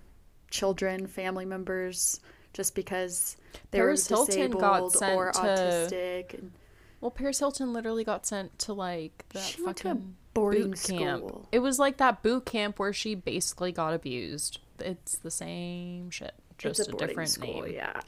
children, 0.50 1.08
family 1.08 1.46
members 1.46 2.20
just 2.54 2.76
because 2.76 3.38
they 3.72 3.80
Paris 3.80 4.10
were 4.10 4.18
Hilton 4.18 4.36
disabled 4.36 4.62
got 4.62 4.92
sent 4.94 5.16
or 5.16 5.32
to- 5.32 5.40
autistic. 5.40 6.34
And 6.34 6.52
Well, 7.00 7.12
Paris 7.12 7.40
Hilton 7.40 7.74
literally 7.74 8.04
got 8.04 8.26
sent 8.26 8.58
to 8.60 8.74
like 8.74 9.26
that 9.34 9.44
she 9.44 9.62
fucking 9.64 10.16
boarding 10.34 10.72
boot 10.72 10.84
camp. 10.84 11.20
school. 11.28 11.48
It 11.52 11.60
was 11.60 11.80
like 11.80 11.98
that 11.98 12.22
boot 12.24 12.46
camp 12.46 12.80
where 12.80 12.94
she 12.94 13.16
basically 13.16 13.72
got 13.72 13.94
abused. 13.94 14.60
It's 14.80 15.18
the 15.18 15.32
same 15.32 16.10
shit, 16.10 16.34
just 16.58 16.80
it's 16.80 16.90
a, 16.90 16.92
a, 16.94 16.98
different 16.98 17.30
school, 17.30 17.64
name. 17.64 17.74
yeah. 17.74 18.02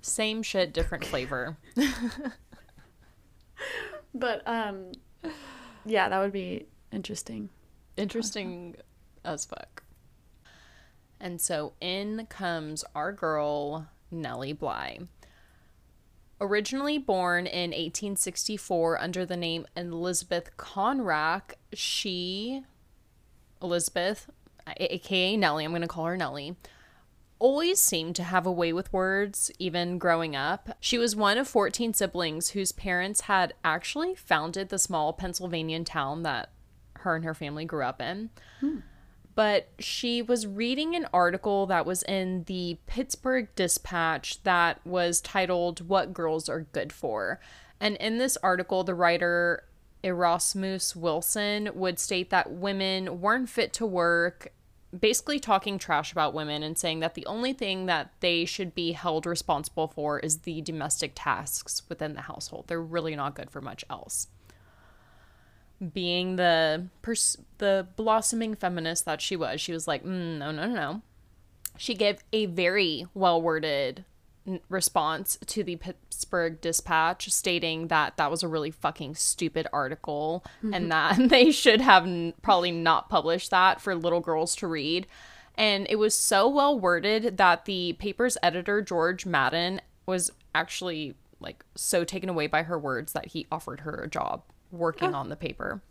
Same 0.00 0.42
shit, 0.42 0.72
different 0.74 1.04
flavor. 1.04 1.56
But 4.14 4.42
um, 4.46 4.92
yeah, 5.84 6.08
that 6.08 6.20
would 6.20 6.32
be 6.32 6.66
interesting. 6.92 7.48
Interesting 7.96 8.76
as 9.24 9.44
fuck. 9.44 9.82
And 11.24 11.40
so 11.40 11.72
in 11.80 12.26
comes 12.28 12.84
our 12.94 13.10
girl, 13.10 13.88
Nellie 14.10 14.52
Bly. 14.52 14.98
Originally 16.38 16.98
born 16.98 17.46
in 17.46 17.70
1864 17.70 19.00
under 19.00 19.24
the 19.24 19.36
name 19.38 19.66
Elizabeth 19.74 20.54
Cochran, 20.58 21.40
she, 21.72 22.62
Elizabeth, 23.62 24.28
aka 24.76 25.34
Nellie, 25.38 25.64
I'm 25.64 25.70
going 25.70 25.80
to 25.80 25.88
call 25.88 26.04
her 26.04 26.16
Nellie, 26.18 26.56
always 27.38 27.80
seemed 27.80 28.16
to 28.16 28.22
have 28.22 28.44
a 28.44 28.52
way 28.52 28.74
with 28.74 28.92
words, 28.92 29.50
even 29.58 29.96
growing 29.96 30.36
up. 30.36 30.76
She 30.78 30.98
was 30.98 31.16
one 31.16 31.38
of 31.38 31.48
14 31.48 31.94
siblings 31.94 32.50
whose 32.50 32.70
parents 32.70 33.22
had 33.22 33.54
actually 33.64 34.14
founded 34.14 34.68
the 34.68 34.78
small 34.78 35.14
Pennsylvanian 35.14 35.86
town 35.86 36.22
that 36.24 36.50
her 36.96 37.16
and 37.16 37.24
her 37.24 37.34
family 37.34 37.64
grew 37.64 37.82
up 37.82 38.02
in. 38.02 38.28
Hmm. 38.60 38.80
But 39.34 39.68
she 39.78 40.22
was 40.22 40.46
reading 40.46 40.94
an 40.94 41.06
article 41.12 41.66
that 41.66 41.86
was 41.86 42.02
in 42.04 42.44
the 42.44 42.78
Pittsburgh 42.86 43.48
Dispatch 43.56 44.42
that 44.44 44.84
was 44.86 45.20
titled 45.20 45.88
What 45.88 46.12
Girls 46.14 46.48
Are 46.48 46.66
Good 46.72 46.92
For. 46.92 47.40
And 47.80 47.96
in 47.96 48.18
this 48.18 48.38
article, 48.42 48.84
the 48.84 48.94
writer 48.94 49.64
Erasmus 50.04 50.94
Wilson 50.94 51.70
would 51.74 51.98
state 51.98 52.30
that 52.30 52.52
women 52.52 53.20
weren't 53.20 53.48
fit 53.48 53.72
to 53.72 53.86
work, 53.86 54.52
basically 54.96 55.40
talking 55.40 55.78
trash 55.78 56.12
about 56.12 56.34
women 56.34 56.62
and 56.62 56.78
saying 56.78 57.00
that 57.00 57.14
the 57.14 57.26
only 57.26 57.52
thing 57.52 57.86
that 57.86 58.12
they 58.20 58.44
should 58.44 58.74
be 58.74 58.92
held 58.92 59.26
responsible 59.26 59.88
for 59.88 60.20
is 60.20 60.40
the 60.40 60.60
domestic 60.60 61.12
tasks 61.14 61.82
within 61.88 62.14
the 62.14 62.22
household. 62.22 62.68
They're 62.68 62.80
really 62.80 63.16
not 63.16 63.34
good 63.34 63.50
for 63.50 63.60
much 63.60 63.84
else 63.90 64.28
being 65.92 66.36
the 66.36 66.86
pers- 67.02 67.38
the 67.58 67.86
blossoming 67.96 68.54
feminist 68.54 69.04
that 69.04 69.20
she 69.20 69.36
was, 69.36 69.60
she 69.60 69.72
was 69.72 69.86
like, 69.86 70.04
mm, 70.04 70.38
no, 70.38 70.50
no, 70.50 70.66
no, 70.66 70.74
no. 70.74 71.02
She 71.76 71.94
gave 71.94 72.22
a 72.32 72.46
very 72.46 73.06
well 73.14 73.40
worded 73.42 74.04
response 74.68 75.38
to 75.46 75.64
the 75.64 75.76
Pittsburgh 75.76 76.60
Dispatch, 76.60 77.30
stating 77.30 77.88
that 77.88 78.16
that 78.16 78.30
was 78.30 78.42
a 78.42 78.48
really 78.48 78.70
fucking 78.70 79.14
stupid 79.14 79.66
article 79.72 80.44
and 80.72 80.92
that 80.92 81.16
they 81.30 81.50
should 81.50 81.80
have 81.80 82.04
n- 82.04 82.34
probably 82.42 82.70
not 82.70 83.08
published 83.08 83.50
that 83.50 83.80
for 83.80 83.94
little 83.94 84.20
girls 84.20 84.54
to 84.56 84.66
read. 84.66 85.06
And 85.56 85.86
it 85.88 85.96
was 85.96 86.14
so 86.14 86.48
well 86.48 86.78
worded 86.78 87.36
that 87.38 87.64
the 87.64 87.94
paper's 87.94 88.36
editor, 88.42 88.82
George 88.82 89.24
Madden, 89.24 89.80
was 90.06 90.30
actually 90.54 91.14
like 91.40 91.64
so 91.74 92.04
taken 92.04 92.28
away 92.28 92.46
by 92.46 92.64
her 92.64 92.78
words 92.78 93.12
that 93.12 93.28
he 93.28 93.46
offered 93.50 93.80
her 93.80 94.02
a 94.02 94.08
job 94.08 94.42
working 94.78 95.14
on 95.14 95.28
the 95.28 95.36
paper. 95.36 95.82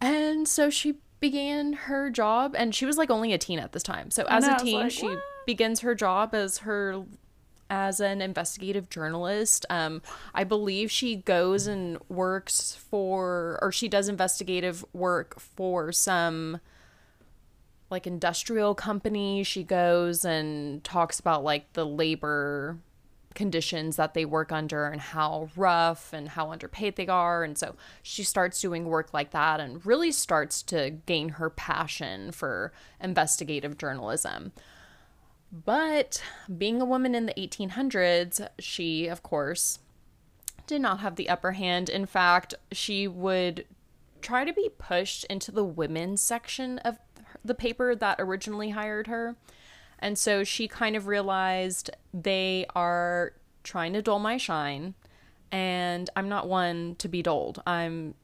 And 0.00 0.48
so 0.48 0.70
she 0.70 0.96
began 1.20 1.72
her 1.72 2.10
job 2.10 2.54
and 2.56 2.74
she 2.74 2.84
was 2.84 2.98
like 2.98 3.10
only 3.10 3.32
a 3.32 3.38
teen 3.38 3.58
at 3.60 3.72
this 3.72 3.82
time. 3.84 4.10
So 4.10 4.24
as 4.28 4.46
a 4.46 4.56
teen, 4.56 4.80
like, 4.80 4.90
she 4.90 5.16
begins 5.46 5.80
her 5.80 5.94
job 5.94 6.34
as 6.34 6.58
her 6.58 7.04
as 7.70 8.00
an 8.00 8.20
investigative 8.20 8.90
journalist. 8.90 9.64
Um 9.70 10.02
I 10.34 10.42
believe 10.44 10.90
she 10.90 11.16
goes 11.16 11.68
and 11.68 11.98
works 12.08 12.74
for 12.90 13.58
or 13.62 13.70
she 13.70 13.88
does 13.88 14.08
investigative 14.08 14.84
work 14.92 15.38
for 15.38 15.92
some 15.92 16.60
like 17.88 18.06
industrial 18.06 18.74
company. 18.74 19.44
She 19.44 19.62
goes 19.62 20.24
and 20.24 20.82
talks 20.82 21.20
about 21.20 21.44
like 21.44 21.72
the 21.74 21.86
labor 21.86 22.78
conditions 23.34 23.96
that 23.96 24.14
they 24.14 24.24
work 24.24 24.52
under 24.52 24.86
and 24.86 25.00
how 25.00 25.48
rough 25.56 26.12
and 26.12 26.30
how 26.30 26.50
underpaid 26.50 26.96
they 26.96 27.06
are. 27.06 27.44
And 27.44 27.56
so 27.56 27.74
she 28.02 28.22
starts 28.22 28.60
doing 28.60 28.86
work 28.86 29.12
like 29.12 29.30
that 29.30 29.60
and 29.60 29.84
really 29.84 30.12
starts 30.12 30.62
to 30.64 30.90
gain 31.06 31.30
her 31.30 31.50
passion 31.50 32.32
for 32.32 32.72
investigative 33.00 33.78
journalism. 33.78 34.52
But 35.52 36.22
being 36.56 36.80
a 36.80 36.86
woman 36.86 37.14
in 37.14 37.26
the 37.26 37.34
1800s, 37.34 38.48
she, 38.58 39.06
of 39.06 39.22
course, 39.22 39.80
did 40.66 40.80
not 40.80 41.00
have 41.00 41.16
the 41.16 41.28
upper 41.28 41.52
hand. 41.52 41.90
In 41.90 42.06
fact, 42.06 42.54
she 42.70 43.06
would 43.06 43.66
try 44.22 44.44
to 44.44 44.52
be 44.52 44.70
pushed 44.78 45.24
into 45.24 45.50
the 45.50 45.64
women's 45.64 46.22
section 46.22 46.78
of 46.78 46.98
the 47.44 47.54
paper 47.54 47.94
that 47.94 48.16
originally 48.18 48.70
hired 48.70 49.08
her. 49.08 49.36
And 50.02 50.18
so 50.18 50.44
she 50.44 50.68
kind 50.68 50.96
of 50.96 51.06
realized 51.06 51.90
they 52.12 52.66
are 52.74 53.32
trying 53.62 53.92
to 53.94 54.02
dull 54.02 54.18
my 54.18 54.36
shine, 54.36 54.94
and 55.52 56.10
I'm 56.16 56.28
not 56.28 56.48
one 56.48 56.96
to 56.96 57.08
be 57.08 57.22
dulled. 57.22 57.62
I'm 57.66 58.14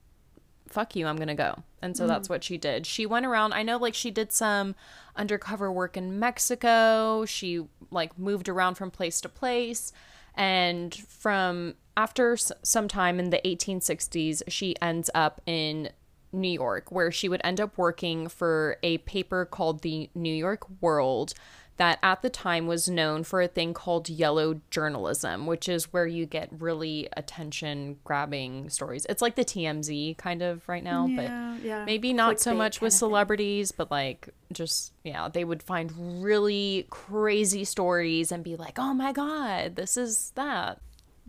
fuck 0.69 0.95
you, 0.95 1.07
I'm 1.07 1.17
gonna 1.17 1.35
go. 1.35 1.63
And 1.81 1.97
so 1.97 2.07
that's 2.07 2.29
mm. 2.29 2.31
what 2.31 2.45
she 2.45 2.59
did. 2.59 2.85
She 2.85 3.07
went 3.07 3.25
around, 3.25 3.55
I 3.55 3.63
know 3.63 3.79
like 3.79 3.95
she 3.95 4.11
did 4.11 4.33
some 4.33 4.75
undercover 5.17 5.73
work 5.73 5.97
in 5.97 6.19
Mexico. 6.19 7.25
She 7.25 7.65
like 7.91 8.19
moved 8.19 8.49
around 8.49 8.75
from 8.75 8.91
place 8.91 9.21
to 9.23 9.29
place. 9.29 9.93
And 10.35 10.95
from 10.95 11.75
after 11.97 12.35
s- 12.35 12.53
some 12.63 12.87
time 12.87 13.19
in 13.19 13.31
the 13.31 13.41
1860s, 13.45 14.43
she 14.49 14.75
ends 14.83 15.09
up 15.15 15.41
in 15.47 15.91
New 16.33 16.51
York, 16.51 16.93
where 16.93 17.11
she 17.11 17.29
would 17.29 17.41
end 17.43 17.61
up 17.61 17.79
working 17.79 18.29
for 18.29 18.77
a 18.83 18.99
paper 18.99 19.47
called 19.47 19.83
the 19.83 20.11
New 20.15 20.35
York 20.35 20.67
World 20.83 21.33
that 21.79 21.99
at 22.03 22.23
the 22.23 22.29
time 22.31 22.67
was 22.67 22.89
known 22.89 23.25
for 23.25 23.41
a 23.41 23.49
thing 23.49 23.73
called 23.73 24.09
yellow 24.09 24.61
journalism, 24.71 25.47
which 25.47 25.69
is 25.69 25.93
where 25.93 26.07
you 26.07 26.27
get 26.27 26.49
really 26.59 27.09
attention 27.17 27.99
grabbing 28.05 28.69
stories. 28.69 29.07
It's 29.09 29.23
like 29.23 29.37
the 29.37 29.45
TMZ 29.45 30.19
kind 30.19 30.43
of 30.43 30.69
right 30.69 30.83
now, 30.85 31.07
Yeah, 31.07 31.17
but 31.57 31.65
yeah. 31.65 31.85
maybe 31.85 32.13
not 32.13 32.41
so 32.41 32.55
much 32.55 32.81
with 32.81 32.93
celebrities, 32.93 33.73
but 33.73 33.91
like 33.91 34.29
just, 34.53 34.93
yeah, 35.05 35.29
they 35.29 35.45
would 35.45 35.63
find 35.63 36.23
really 36.23 36.87
crazy 36.91 37.65
stories 37.65 38.31
and 38.33 38.45
be 38.45 38.57
like, 38.57 38.79
oh 38.79 38.93
my 38.93 39.13
God, 39.13 39.77
this 39.77 39.97
is 39.97 40.33
that. 40.35 40.81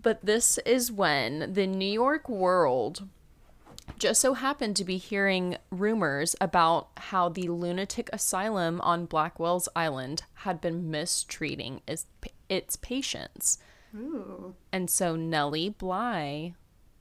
But 0.01 0.25
this 0.25 0.57
is 0.59 0.91
when 0.91 1.53
the 1.53 1.67
New 1.67 1.91
York 1.91 2.27
World 2.29 3.07
just 3.97 4.21
so 4.21 4.33
happened 4.33 4.75
to 4.77 4.85
be 4.85 4.97
hearing 4.97 5.57
rumors 5.71 6.35
about 6.39 6.89
how 6.97 7.29
the 7.29 7.47
lunatic 7.49 8.09
asylum 8.13 8.79
on 8.81 9.05
Blackwell's 9.05 9.67
Island 9.75 10.23
had 10.35 10.61
been 10.61 10.89
mistreating 10.89 11.81
its, 11.87 12.05
its 12.47 12.75
patients. 12.75 13.57
Ooh, 13.95 14.55
And 14.71 14.89
so 14.89 15.15
Nellie 15.15 15.69
Bly 15.69 16.53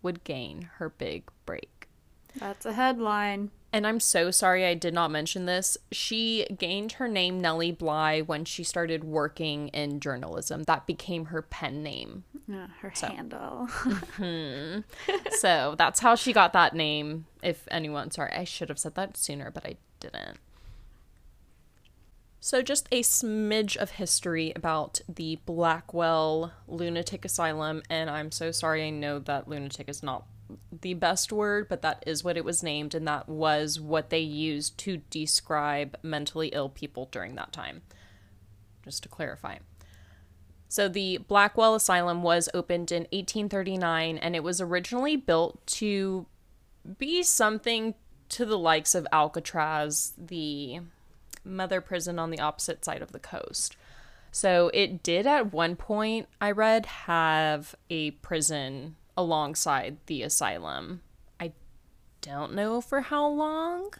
would 0.03 0.25
gain 0.25 0.71
her 0.77 0.89
big 0.89 1.31
break. 1.45 1.89
that's 2.37 2.65
a 2.67 2.73
headline. 2.73 3.51
And 3.71 3.87
I'm 3.87 4.01
so 4.01 4.31
sorry 4.31 4.65
I 4.65 4.73
did 4.73 4.95
not 4.95 5.11
mention 5.11 5.45
this. 5.45 5.77
She 5.93 6.47
gained 6.57 6.93
her 6.93 7.07
name 7.07 7.41
Nellie 7.41 7.73
Bly 7.73 8.23
when 8.23 8.47
she 8.47 8.65
started 8.65 9.05
working 9.05 9.69
in 9.69 10.01
journalism. 10.01 10.63
That 10.63 10.87
became 10.87 11.27
her 11.27 11.43
pen 11.43 11.83
name. 11.83 12.25
Uh, 12.51 12.69
her 12.81 12.91
handle. 12.91 13.69
So 15.39 15.75
that's 15.77 16.01
how 16.01 16.15
she 16.15 16.33
got 16.33 16.53
that 16.55 16.75
name. 16.75 17.27
If 17.43 17.69
anyone, 17.71 18.11
sorry, 18.11 18.33
I 18.33 18.45
should 18.45 18.71
have 18.71 18.79
said 18.79 18.95
that 18.95 19.17
sooner, 19.17 19.51
but 19.51 19.67
I 19.67 19.77
didn't. 20.01 20.39
So, 22.41 22.63
just 22.63 22.89
a 22.93 23.03
smidge 23.03 23.77
of 23.77 23.93
history 23.93 24.53
about 24.55 25.01
the 25.09 25.39
Blackwell 25.45 26.53
Lunatic 26.67 27.25
Asylum. 27.25 27.83
And 27.91 28.09
I'm 28.09 28.31
so 28.31 28.53
sorry, 28.53 28.87
I 28.87 28.91
know 28.91 29.19
that 29.19 29.49
lunatic 29.49 29.89
is 29.89 30.03
not 30.03 30.25
the 30.81 30.95
best 30.95 31.33
word, 31.33 31.69
but 31.69 31.83
that 31.83 32.03
is 32.07 32.25
what 32.25 32.37
it 32.37 32.45
was 32.45 32.63
named, 32.63 32.95
and 32.95 33.07
that 33.07 33.29
was 33.29 33.81
what 33.81 34.11
they 34.11 34.21
used 34.21 34.79
to 34.79 34.99
describe 35.11 35.97
mentally 36.03 36.49
ill 36.49 36.69
people 36.69 37.09
during 37.11 37.35
that 37.35 37.53
time. 37.53 37.83
Just 38.85 39.03
to 39.03 39.09
clarify. 39.09 39.59
So 40.69 40.89
the 40.89 41.19
Blackwell 41.19 41.75
Asylum 41.75 42.23
was 42.23 42.49
opened 42.53 42.93
in 42.93 43.03
1839 43.05 44.19
and 44.19 44.37
it 44.37 44.43
was 44.43 44.61
originally 44.61 45.17
built 45.17 45.67
to 45.67 46.27
be 46.99 47.23
something 47.23 47.95
to 48.29 48.45
the 48.45 48.59
likes 48.59 48.95
of 48.95 49.07
Alcatraz, 49.11 50.13
the 50.19 50.81
mother 51.43 51.81
prison 51.81 52.19
on 52.19 52.31
the 52.31 52.41
opposite 52.41 52.85
side 52.85 53.01
of 53.01 53.13
the 53.13 53.19
coast. 53.19 53.77
So 54.31 54.71
it 54.75 55.03
did 55.03 55.27
at 55.27 55.53
one 55.53 55.75
point, 55.75 56.29
I 56.41 56.51
read, 56.51 56.85
have 56.85 57.75
a 57.89 58.11
prison 58.13 58.97
alongside 59.19 59.97
the 60.07 60.23
asylum. 60.23 61.03
I 61.41 61.53
don't 62.23 62.55
know 62.55 62.81
for 62.81 63.03
how 63.03 63.27
long, 63.27 63.93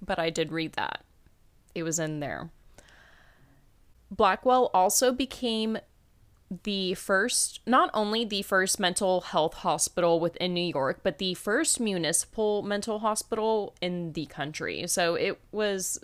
but 0.00 0.18
I 0.18 0.28
did 0.28 0.52
read 0.52 0.74
that. 0.74 1.04
It 1.74 1.82
was 1.82 1.98
in 1.98 2.20
there. 2.20 2.50
Blackwell 4.10 4.70
also 4.74 5.10
became 5.10 5.78
the 6.64 6.94
first, 6.94 7.60
not 7.66 7.90
only 7.94 8.24
the 8.24 8.42
first 8.42 8.78
mental 8.78 9.22
health 9.22 9.54
hospital 9.54 10.20
within 10.20 10.52
New 10.54 10.72
York, 10.72 11.00
but 11.02 11.18
the 11.18 11.34
first 11.34 11.80
municipal 11.80 12.62
mental 12.62 12.98
hospital 12.98 13.74
in 13.80 14.12
the 14.12 14.26
country. 14.26 14.86
So 14.86 15.14
it 15.14 15.40
was 15.50 15.98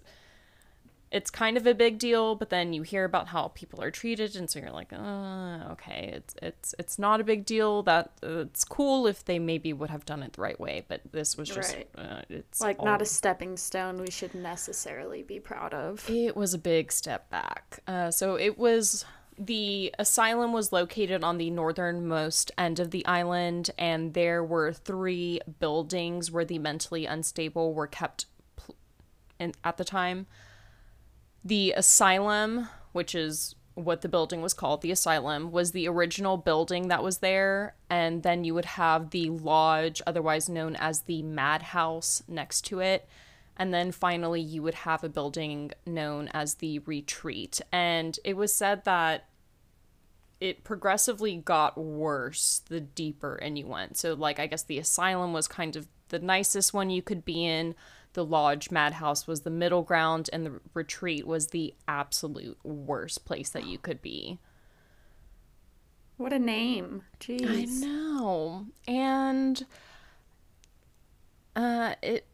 it's 1.15 1.31
kind 1.31 1.57
of 1.57 1.65
a 1.67 1.75
big 1.75 1.99
deal, 1.99 2.35
but 2.35 2.51
then 2.51 2.73
you 2.73 2.83
hear 2.83 3.05
about 3.05 3.29
how 3.29 3.49
people 3.55 3.81
are 3.81 3.91
treated, 3.93 4.35
and 4.37 4.51
so 4.51 4.59
you're 4.59 4.73
like, 4.73 4.93
uh, 4.93 5.61
okay, 5.73 6.11
it's 6.13 6.35
it's 6.43 6.75
it's 6.79 6.99
not 6.99 7.21
a 7.21 7.25
big 7.25 7.47
deal. 7.47 7.83
That 7.85 8.11
uh, 8.23 8.39
it's 8.41 8.65
cool 8.65 9.07
if 9.07 9.25
they 9.25 9.39
maybe 9.39 9.73
would 9.73 9.91
have 9.91 10.05
done 10.05 10.23
it 10.25 10.33
the 10.33 10.43
right 10.43 10.59
way, 10.59 10.85
but 10.89 11.01
this 11.13 11.37
was 11.37 11.49
just 11.49 11.75
Right. 11.77 11.89
uh, 11.97 12.23
it's 12.29 12.61
Like 12.61 12.81
all- 12.81 12.87
not 12.87 13.01
a 13.01 13.07
stepping 13.07 13.57
stone 13.57 14.01
we 14.01 14.11
should 14.11 14.35
necessarily 14.35 15.23
be 15.23 15.39
proud 15.41 15.73
of. 15.73 16.05
It 16.11 16.37
was 16.37 16.53
a 16.53 16.59
big 16.59 16.91
step 16.91 17.31
back. 17.31 17.79
Uh, 17.87 18.11
so 18.11 18.35
it 18.37 18.59
was 18.59 19.05
the 19.39 19.93
asylum 19.99 20.53
was 20.53 20.73
located 20.73 21.23
on 21.25 21.39
the 21.39 21.51
northernmost 21.51 22.51
end 22.59 22.81
of 22.81 22.91
the 22.91 23.05
island, 23.07 23.71
and 23.79 24.15
there 24.15 24.43
were 24.43 24.73
three 24.73 25.41
buildings 25.61 26.31
where 26.31 26.45
the 26.45 26.59
mentally 26.59 27.07
unstable 27.07 27.73
were 27.75 27.87
kept 27.89 28.27
pl- 28.57 28.77
in, 29.39 29.53
at 29.65 29.77
the 29.77 29.85
time. 29.85 30.27
The 31.45 31.73
asylum, 31.77 32.69
which 32.93 33.15
is 33.15 33.55
what 33.75 34.03
the 34.03 34.09
building 34.09 34.41
was 34.41 34.55
called, 34.55 34.83
the 34.83 34.93
asylum, 34.93 35.51
was 35.51 35.73
the 35.73 35.89
original 35.89 36.37
building 36.37 36.89
that 36.89 37.03
was 37.03 37.19
there. 37.19 37.75
And 37.91 38.23
then 38.23 38.45
you 38.45 38.55
would 38.55 38.65
have 38.65 39.11
the 39.11 39.31
lodge, 39.31 40.01
otherwise 40.07 40.49
known 40.49 40.77
as 40.77 41.03
the 41.03 41.23
madhouse, 41.23 42.23
next 42.29 42.63
to 42.67 42.81
it. 42.81 43.09
And 43.57 43.75
then 43.75 43.93
finally, 43.93 44.41
you 44.41 44.63
would 44.63 44.75
have 44.75 45.05
a 45.05 45.09
building 45.09 45.73
known 45.87 46.29
as 46.33 46.55
the 46.55 46.81
retreat. 46.81 47.61
And 47.71 48.19
it 48.25 48.37
was 48.37 48.55
said 48.55 48.85
that 48.85 49.29
it 50.41 50.65
progressively 50.65 51.37
got 51.37 51.79
worse 51.79 52.63
the 52.69 52.81
deeper 52.81 53.37
in 53.37 53.57
you 53.57 53.67
went. 53.67 53.97
So, 53.97 54.15
like, 54.15 54.41
I 54.41 54.47
guess 54.47 54.63
the 54.63 54.79
asylum 54.79 55.33
was 55.33 55.47
kind 55.47 55.77
of 55.77 55.87
the 56.09 56.19
nicest 56.19 56.75
one 56.75 56.91
you 56.91 57.03
could 57.03 57.25
be 57.25 57.45
in. 57.45 57.75
The 58.15 58.25
lodge, 58.25 58.71
madhouse 58.71 59.27
was 59.27 59.43
the 59.43 59.51
middle 59.51 59.83
ground, 59.83 60.31
and 60.33 60.47
the 60.47 60.61
retreat 60.73 61.27
was 61.27 61.49
the 61.49 61.75
absolute 61.87 62.59
worst 62.65 63.25
place 63.25 63.51
that 63.51 63.67
you 63.67 63.79
could 63.79 64.01
be. 64.01 64.39
What 66.17 66.33
a 66.33 66.39
name. 66.39 67.03
Jeez. 67.21 67.83
I 67.83 67.87
know. 67.87 68.67
And 68.87 69.67
uh 71.57 71.95
it 72.03 72.27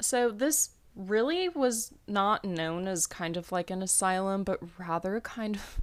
so 0.00 0.30
this 0.30 0.70
really 0.94 1.48
was 1.48 1.92
not 2.06 2.44
known 2.44 2.86
as 2.86 3.06
kind 3.06 3.36
of 3.36 3.52
like 3.52 3.70
an 3.70 3.82
asylum, 3.82 4.44
but 4.44 4.60
rather 4.78 5.20
kind 5.20 5.56
of 5.56 5.80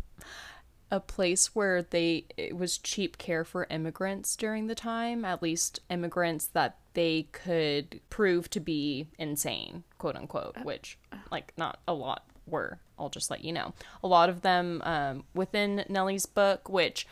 a 0.89 0.99
place 0.99 1.55
where 1.55 1.81
they 1.81 2.25
it 2.37 2.55
was 2.55 2.77
cheap 2.77 3.17
care 3.17 3.43
for 3.43 3.67
immigrants 3.69 4.35
during 4.35 4.67
the 4.67 4.75
time, 4.75 5.25
at 5.25 5.41
least 5.41 5.79
immigrants 5.89 6.47
that 6.47 6.77
they 6.93 7.27
could 7.31 7.99
prove 8.09 8.49
to 8.49 8.59
be 8.59 9.07
insane, 9.17 9.83
quote 9.97 10.15
unquote, 10.15 10.57
which 10.63 10.97
like 11.31 11.53
not 11.57 11.79
a 11.87 11.93
lot 11.93 12.25
were. 12.45 12.79
I'll 12.97 13.09
just 13.09 13.29
let 13.29 13.43
you 13.43 13.53
know. 13.53 13.73
A 14.03 14.07
lot 14.07 14.29
of 14.29 14.41
them 14.41 14.81
um, 14.83 15.23
within 15.33 15.85
Nellie's 15.89 16.25
book, 16.25 16.69
which 16.69 17.05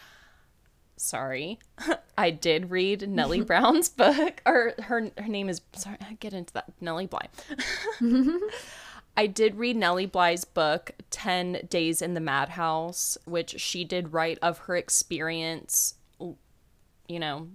sorry 0.98 1.60
i 2.18 2.30
did 2.30 2.72
read 2.72 3.10
nellie 3.10 3.42
brown's 3.46 3.90
book 3.90 4.42
or 4.46 4.74
her 4.84 5.12
her 5.18 5.28
name 5.28 5.50
is 5.50 5.62
sorry 5.74 5.98
i 6.10 6.14
get 6.22 6.34
into 6.34 6.54
that 6.54 6.72
nellie 6.80 7.06
bly 7.06 7.28
i 9.18 9.28
did 9.28 9.56
read 9.56 9.76
nellie 9.76 10.06
bly's 10.06 10.46
book 10.46 10.92
10 11.12 11.68
days 11.70 12.02
in 12.02 12.14
the 12.14 12.20
madhouse 12.20 13.18
which 13.26 13.60
she 13.60 13.84
did 13.84 14.14
write 14.14 14.38
of 14.42 14.60
her 14.60 14.76
experience 14.76 15.96
you 17.08 17.20
know 17.20 17.48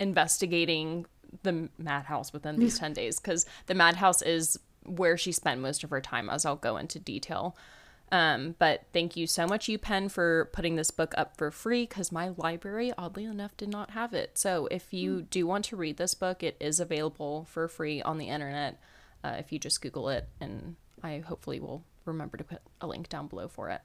investigating 0.00 1.06
the 1.42 1.68
madhouse 1.78 2.32
within 2.32 2.56
these 2.58 2.78
10 2.78 2.92
days 2.94 3.20
because 3.20 3.44
the 3.66 3.74
madhouse 3.74 4.22
is 4.22 4.58
where 4.84 5.16
she 5.16 5.32
spent 5.32 5.60
most 5.60 5.84
of 5.84 5.90
her 5.90 6.00
time 6.00 6.30
as 6.30 6.44
i'll 6.44 6.56
go 6.56 6.76
into 6.76 6.98
detail. 6.98 7.56
Um, 8.10 8.54
but 8.58 8.84
thank 8.92 9.16
you 9.16 9.26
so 9.26 9.46
much, 9.46 9.66
UPenn, 9.66 10.10
for 10.10 10.48
putting 10.54 10.76
this 10.76 10.90
book 10.90 11.12
up 11.18 11.36
for 11.36 11.50
free 11.50 11.82
because 11.82 12.10
my 12.10 12.30
library, 12.38 12.90
oddly 12.96 13.24
enough, 13.24 13.54
did 13.56 13.68
not 13.68 13.90
have 13.90 14.14
it. 14.14 14.38
So 14.38 14.66
if 14.70 14.94
you 14.94 15.22
do 15.22 15.46
want 15.46 15.66
to 15.66 15.76
read 15.76 15.98
this 15.98 16.14
book, 16.14 16.42
it 16.42 16.56
is 16.58 16.80
available 16.80 17.46
for 17.50 17.68
free 17.68 18.00
on 18.00 18.16
the 18.16 18.28
internet 18.28 18.80
uh, 19.24 19.36
if 19.38 19.52
you 19.52 19.58
just 19.58 19.80
Google 19.80 20.08
it. 20.08 20.28
And 20.40 20.76
I 21.02 21.18
hopefully 21.18 21.60
will 21.60 21.84
remember 22.04 22.36
to 22.36 22.44
put 22.44 22.62
a 22.80 22.86
link 22.86 23.08
down 23.08 23.28
below 23.28 23.48
for 23.48 23.68
it. 23.70 23.80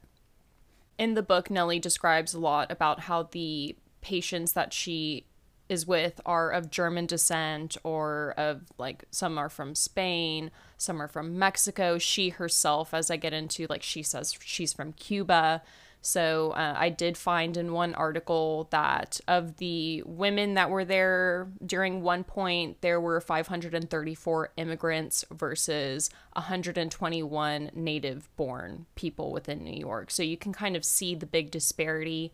In 0.98 1.14
the 1.14 1.22
book, 1.22 1.50
Nellie 1.50 1.80
describes 1.80 2.34
a 2.34 2.40
lot 2.40 2.70
about 2.70 3.00
how 3.00 3.24
the 3.24 3.76
patients 4.00 4.52
that 4.52 4.72
she 4.72 5.26
is 5.68 5.86
with 5.86 6.20
are 6.26 6.50
of 6.50 6.70
German 6.70 7.06
descent 7.06 7.76
or 7.82 8.34
of 8.36 8.62
like 8.78 9.04
some 9.10 9.38
are 9.38 9.48
from 9.48 9.74
Spain, 9.74 10.50
some 10.76 11.00
are 11.00 11.08
from 11.08 11.38
Mexico. 11.38 11.98
She 11.98 12.28
herself, 12.28 12.92
as 12.92 13.10
I 13.10 13.16
get 13.16 13.32
into, 13.32 13.66
like 13.68 13.82
she 13.82 14.02
says 14.02 14.36
she's 14.42 14.72
from 14.72 14.92
Cuba. 14.92 15.62
So 16.06 16.50
uh, 16.50 16.74
I 16.76 16.90
did 16.90 17.16
find 17.16 17.56
in 17.56 17.72
one 17.72 17.94
article 17.94 18.68
that 18.68 19.20
of 19.26 19.56
the 19.56 20.02
women 20.04 20.52
that 20.52 20.68
were 20.68 20.84
there 20.84 21.48
during 21.64 22.02
one 22.02 22.24
point, 22.24 22.82
there 22.82 23.00
were 23.00 23.22
534 23.22 24.50
immigrants 24.58 25.24
versus 25.32 26.10
121 26.34 27.70
native 27.74 28.28
born 28.36 28.84
people 28.96 29.32
within 29.32 29.64
New 29.64 29.78
York. 29.80 30.10
So 30.10 30.22
you 30.22 30.36
can 30.36 30.52
kind 30.52 30.76
of 30.76 30.84
see 30.84 31.14
the 31.14 31.24
big 31.24 31.50
disparity. 31.50 32.32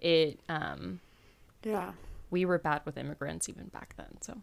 It, 0.00 0.40
um, 0.48 0.98
Yeah. 1.62 1.92
we 2.32 2.44
were 2.44 2.58
bad 2.58 2.82
with 2.84 2.98
immigrants 2.98 3.48
even 3.48 3.68
back 3.68 3.94
then. 3.96 4.20
So, 4.20 4.38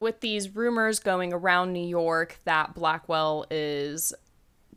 with 0.00 0.20
these 0.20 0.54
rumors 0.54 0.98
going 0.98 1.34
around 1.34 1.74
New 1.74 1.86
York 1.86 2.38
that 2.44 2.74
Blackwell 2.74 3.44
is 3.50 4.14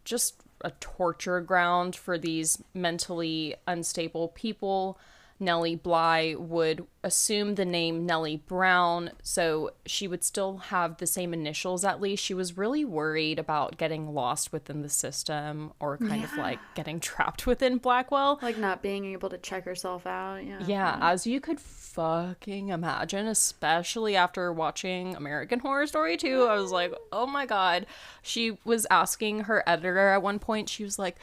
just 0.04 0.42
a 0.62 0.72
torture 0.80 1.42
ground 1.42 1.96
for 1.96 2.18
these 2.18 2.62
mentally 2.74 3.56
unstable 3.68 4.30
people, 4.30 5.00
Nellie 5.40 5.76
Bly 5.76 6.36
would 6.38 6.86
assume 7.04 7.56
the 7.56 7.66
name 7.66 8.06
Nellie 8.06 8.44
Brown, 8.46 9.12
so 9.24 9.72
she 9.86 10.08
would 10.08 10.24
still 10.24 10.58
have 10.58 10.98
the 10.98 11.08
same 11.08 11.34
initials 11.34 11.86
at 11.86 12.02
least. 12.02 12.24
She 12.24 12.34
was 12.34 12.58
really 12.58 12.84
worried 12.84 13.40
about 13.40 13.78
getting 13.78 14.14
lost 14.14 14.52
within 14.52 14.82
the 14.82 14.90
system 14.90 15.72
or 15.80 15.98
kind 15.98 16.24
of 16.24 16.36
like 16.36 16.60
getting 16.76 17.00
trapped 17.00 17.48
within 17.48 17.78
Blackwell. 17.78 18.40
Like 18.42 18.58
not 18.58 18.82
being 18.82 19.06
able 19.06 19.30
to 19.30 19.38
check 19.38 19.64
herself 19.64 20.06
out. 20.06 20.46
Yeah. 20.46 20.60
Yeah, 20.66 20.98
as 21.02 21.26
you 21.26 21.40
could 21.40 21.60
fucking 21.60 22.70
imagine, 22.70 23.28
especially 23.28 24.16
after 24.16 24.52
watching 24.52 25.16
American 25.16 25.60
Horror 25.60 25.88
Story 25.88 26.18
2, 26.18 26.44
I 26.44 26.56
was 26.56 26.72
like, 26.72 26.94
oh 27.12 27.26
my 27.26 27.46
god. 27.46 27.86
She 28.22 28.58
was 28.66 28.86
asking 28.92 29.42
her 29.42 29.64
editor 29.66 30.10
at 30.10 30.22
one 30.22 30.40
point, 30.40 30.68
she 30.70 30.84
was 30.84 31.00
like, 31.00 31.16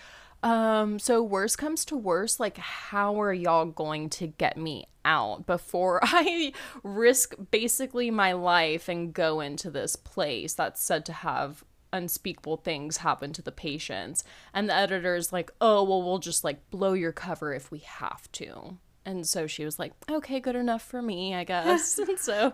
um, 0.47 1.01
so 1.01 1.25
worst 1.25 1.59
comes 1.59 1.85
to 1.87 1.97
worst, 1.97 2.39
like, 2.39 2.57
how 2.57 3.21
are 3.21 3.33
y'all 3.33 3.67
going 3.67 4.09
to 4.11 4.29
get 4.29 4.57
me 4.57 4.87
out 5.05 5.45
before 5.45 5.99
I 6.05 6.53
risk 6.85 7.35
basically 7.51 8.13
my 8.13 8.33
life 8.33 8.89
and 8.89 9.13
go 9.13 9.41
into 9.41 9.73
this 9.73 9.97
place 9.97 10.55
that's 10.55 10.81
said 10.81 11.05
to 11.07 11.13
have 11.13 11.65
unspeakable 11.93 12.59
things 12.59 12.99
happen 12.99 13.33
to 13.33 13.43
the 13.43 13.51
patients? 13.51 14.23
And 14.55 14.69
the 14.69 14.75
editor's 14.75 15.33
like, 15.33 15.51
oh, 15.61 15.83
well, 15.83 16.01
we'll 16.01 16.21
just 16.21 16.45
like 16.45 16.71
blow 16.71 16.93
your 16.93 17.11
cover 17.11 17.53
if 17.53 17.73
we 17.73 17.81
have 17.81 18.31
to. 18.33 18.77
And 19.05 19.27
so 19.27 19.49
she 19.49 19.65
was 19.65 19.81
like, 19.81 19.95
okay, 20.09 20.39
good 20.39 20.55
enough 20.55 20.83
for 20.83 21.03
me, 21.03 21.35
I 21.35 21.43
guess. 21.43 21.99
and 22.09 22.21
so 22.21 22.53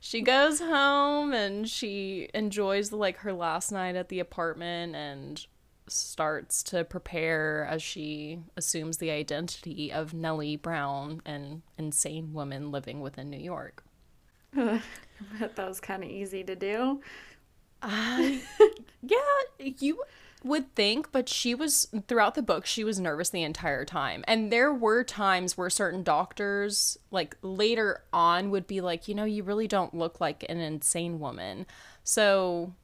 she 0.00 0.22
goes 0.22 0.60
home 0.60 1.34
and 1.34 1.68
she 1.68 2.30
enjoys 2.32 2.90
like 2.90 3.18
her 3.18 3.34
last 3.34 3.70
night 3.70 3.96
at 3.96 4.08
the 4.08 4.20
apartment 4.20 4.96
and 4.96 5.46
starts 5.88 6.62
to 6.64 6.84
prepare 6.84 7.66
as 7.70 7.82
she 7.82 8.40
assumes 8.56 8.98
the 8.98 9.10
identity 9.10 9.92
of 9.92 10.14
Nellie 10.14 10.56
Brown, 10.56 11.22
an 11.24 11.62
insane 11.78 12.32
woman 12.32 12.70
living 12.70 13.00
within 13.00 13.30
New 13.30 13.38
York. 13.38 13.84
that 14.54 14.82
was 15.58 15.80
kind 15.80 16.04
of 16.04 16.10
easy 16.10 16.44
to 16.44 16.54
do. 16.54 17.00
I 17.82 18.42
yeah, 19.02 19.18
you 19.58 20.02
would 20.42 20.74
think, 20.74 21.10
but 21.10 21.28
she 21.28 21.54
was 21.54 21.88
throughout 22.06 22.34
the 22.34 22.42
book, 22.42 22.66
she 22.66 22.84
was 22.84 23.00
nervous 23.00 23.30
the 23.30 23.42
entire 23.42 23.84
time. 23.84 24.24
And 24.28 24.52
there 24.52 24.72
were 24.72 25.02
times 25.02 25.56
where 25.56 25.70
certain 25.70 26.02
doctors, 26.02 26.98
like 27.10 27.36
later 27.42 28.04
on, 28.12 28.50
would 28.50 28.66
be 28.66 28.80
like, 28.80 29.08
you 29.08 29.14
know, 29.14 29.24
you 29.24 29.42
really 29.42 29.66
don't 29.66 29.94
look 29.94 30.20
like 30.20 30.44
an 30.48 30.58
insane 30.58 31.18
woman. 31.18 31.66
So 32.04 32.74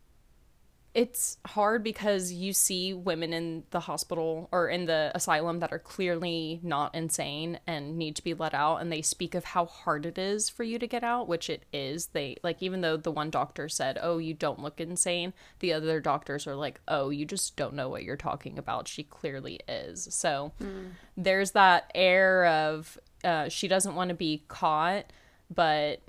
it's 0.92 1.38
hard 1.46 1.84
because 1.84 2.32
you 2.32 2.52
see 2.52 2.92
women 2.92 3.32
in 3.32 3.62
the 3.70 3.78
hospital 3.78 4.48
or 4.50 4.68
in 4.68 4.86
the 4.86 5.12
asylum 5.14 5.60
that 5.60 5.70
are 5.70 5.78
clearly 5.78 6.58
not 6.64 6.92
insane 6.96 7.60
and 7.64 7.96
need 7.96 8.16
to 8.16 8.24
be 8.24 8.34
let 8.34 8.54
out 8.54 8.78
and 8.78 8.90
they 8.90 9.00
speak 9.00 9.36
of 9.36 9.44
how 9.44 9.66
hard 9.66 10.04
it 10.04 10.18
is 10.18 10.48
for 10.48 10.64
you 10.64 10.80
to 10.80 10.88
get 10.88 11.04
out 11.04 11.28
which 11.28 11.48
it 11.48 11.64
is. 11.72 12.06
They 12.06 12.38
like 12.42 12.60
even 12.60 12.80
though 12.80 12.96
the 12.96 13.12
one 13.12 13.30
doctor 13.30 13.68
said 13.68 13.98
oh 14.02 14.18
you 14.18 14.34
don't 14.34 14.62
look 14.62 14.80
insane 14.80 15.32
the 15.60 15.72
other 15.72 16.00
doctors 16.00 16.46
are 16.48 16.56
like 16.56 16.80
oh 16.88 17.10
you 17.10 17.24
just 17.24 17.56
don't 17.56 17.74
know 17.74 17.88
what 17.88 18.02
you're 18.02 18.16
talking 18.16 18.58
about. 18.58 18.88
She 18.88 19.04
clearly 19.04 19.60
is. 19.68 20.08
So 20.10 20.52
mm. 20.60 20.90
there's 21.16 21.52
that 21.52 21.90
air 21.94 22.46
of 22.46 22.98
uh, 23.22 23.48
she 23.48 23.68
doesn't 23.68 23.94
want 23.94 24.08
to 24.08 24.14
be 24.14 24.42
caught 24.48 25.12
but 25.54 26.00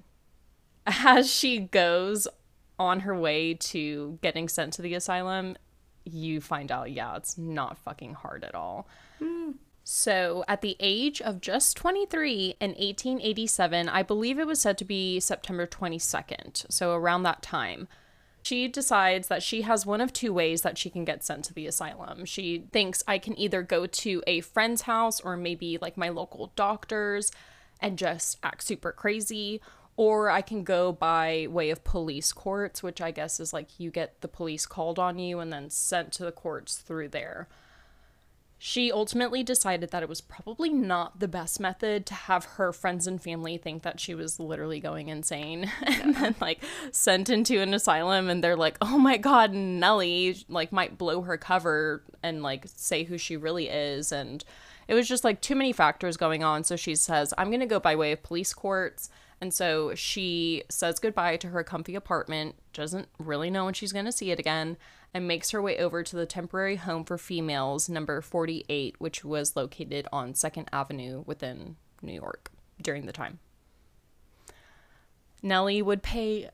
as 0.88 1.30
she 1.30 1.60
goes 1.60 2.28
on 2.88 3.02
her 3.02 3.18
way 3.18 3.54
to 3.56 4.20
getting 4.22 4.48
sent 4.48 4.74
to 4.74 4.82
the 4.82 4.94
asylum, 4.94 5.56
you 6.04 6.42
find 6.42 6.72
out, 6.72 6.92
yeah, 6.92 7.16
it's 7.16 7.38
not 7.38 7.78
fucking 7.78 8.14
hard 8.14 8.44
at 8.44 8.56
all. 8.56 8.88
Mm. 9.20 9.56
So, 9.84 10.44
at 10.48 10.62
the 10.62 10.78
age 10.80 11.22
of 11.22 11.42
just 11.42 11.76
23 11.78 12.56
in 12.60 12.70
1887, 12.72 13.90
I 13.90 14.04
believe 14.04 14.38
it 14.38 14.48
was 14.48 14.62
said 14.62 14.78
to 14.78 14.86
be 14.86 15.20
September 15.20 15.66
22nd, 15.66 16.72
so 16.72 16.94
around 16.94 17.24
that 17.24 17.42
time, 17.42 17.88
she 18.44 18.68
decides 18.68 19.28
that 19.28 19.44
she 19.44 19.62
has 19.62 19.86
one 19.86 20.02
of 20.02 20.14
two 20.14 20.34
ways 20.34 20.62
that 20.62 20.78
she 20.78 20.90
can 20.90 21.06
get 21.06 21.24
sent 21.24 21.46
to 21.46 21.54
the 21.54 21.68
asylum. 21.68 22.26
She 22.26 22.66
thinks 22.72 23.04
I 23.08 23.18
can 23.18 23.38
either 23.40 23.62
go 23.62 23.86
to 23.86 24.24
a 24.26 24.42
friend's 24.42 24.84
house 24.84 25.20
or 25.20 25.38
maybe 25.38 25.78
like 25.82 25.98
my 25.98 26.10
local 26.10 26.52
doctor's 26.56 27.32
and 27.80 27.98
just 27.98 28.38
act 28.44 28.64
super 28.64 28.92
crazy, 28.92 29.62
or 29.98 30.30
I 30.30 30.42
can 30.42 30.64
go 30.64 30.92
by 30.92 31.48
way 31.50 31.70
of 31.70 31.84
police 31.84 32.32
courts, 32.34 32.82
which 32.82 33.02
I 33.02 33.12
guess 33.12 33.40
is 33.40 33.54
like 33.54 33.80
you 33.80 33.92
get 33.92 34.22
the 34.22 34.28
police 34.28 34.66
called 34.66 34.98
on 34.98 35.20
you 35.20 35.40
and 35.40 35.52
then 35.52 35.70
sent 35.70 36.12
to 36.14 36.24
the 36.24 36.32
courts 36.32 36.78
through 36.78 37.10
there. 37.10 37.48
She 38.64 38.92
ultimately 38.92 39.42
decided 39.42 39.90
that 39.90 40.04
it 40.04 40.10
was 40.10 40.22
probably 40.22 40.70
not 40.70 41.20
the 41.20 41.28
best 41.28 41.60
method 41.60 42.06
to 42.06 42.14
have 42.14 42.46
her 42.46 42.72
friends 42.72 43.08
and 43.08 43.20
family 43.20 43.58
think 43.58 43.82
that 43.82 44.00
she 44.00 44.14
was 44.14 44.40
literally 44.40 44.80
going 44.80 45.10
insane 45.10 45.72
and 45.82 46.16
then 46.16 46.36
like 46.40 46.64
sent 46.92 47.30
into 47.30 47.60
an 47.60 47.74
asylum 47.74 48.30
and 48.30 48.44
they're 48.44 48.56
like, 48.56 48.78
"Oh 48.80 49.00
my 49.00 49.18
god, 49.18 49.52
Nellie 49.52 50.46
like 50.48 50.72
might 50.72 51.00
blow 51.00 51.24
her 51.24 51.38
cover 51.38 52.04
and 52.22 52.44
like 52.44 52.66
say 52.68 53.04
who 53.04 53.18
she 53.18 53.36
really 53.36 53.68
is." 53.68 54.12
And 54.12 54.44
it 54.88 54.94
was 54.94 55.08
just 55.08 55.24
like 55.24 55.42
too 55.42 55.56
many 55.56 55.74
factors 55.74 56.16
going 56.16 56.44
on, 56.44 56.64
so 56.64 56.76
she 56.76 56.96
says, 56.96 57.34
"I'm 57.40 57.50
going 57.50 57.62
to 57.62 57.66
go 57.66 57.80
by 57.80 57.96
way 57.96 58.12
of 58.12 58.22
police 58.22 58.54
courts." 58.54 59.10
And 59.42 59.52
so 59.52 59.96
she 59.96 60.64
says 60.70 61.00
goodbye 61.00 61.38
to 61.38 61.48
her 61.48 61.64
comfy 61.64 61.96
apartment, 61.96 62.56
doesn't 62.74 63.10
really 63.18 63.50
know 63.50 63.66
when 63.66 63.74
she's 63.74 63.92
going 63.92 64.06
to 64.06 64.12
see 64.12 64.30
it 64.30 64.40
again, 64.40 64.78
and 65.16 65.28
makes 65.28 65.50
her 65.50 65.62
way 65.62 65.80
over 65.80 66.04
to 66.04 66.16
the 66.16 66.28
temporary 66.28 66.76
home 66.76 67.04
for 67.04 67.18
females, 67.18 67.90
number 67.90 68.22
48, 68.22 68.96
which 69.00 69.26
was 69.26 69.56
located 69.56 70.08
on 70.14 70.34
2nd 70.34 70.68
Avenue 70.72 71.24
within 71.26 71.76
New 72.04 72.14
York 72.14 72.52
during 72.80 73.08
the 73.08 73.12
time. 73.12 73.40
Nellie 75.42 75.82
would 75.82 76.04
pay, 76.04 76.52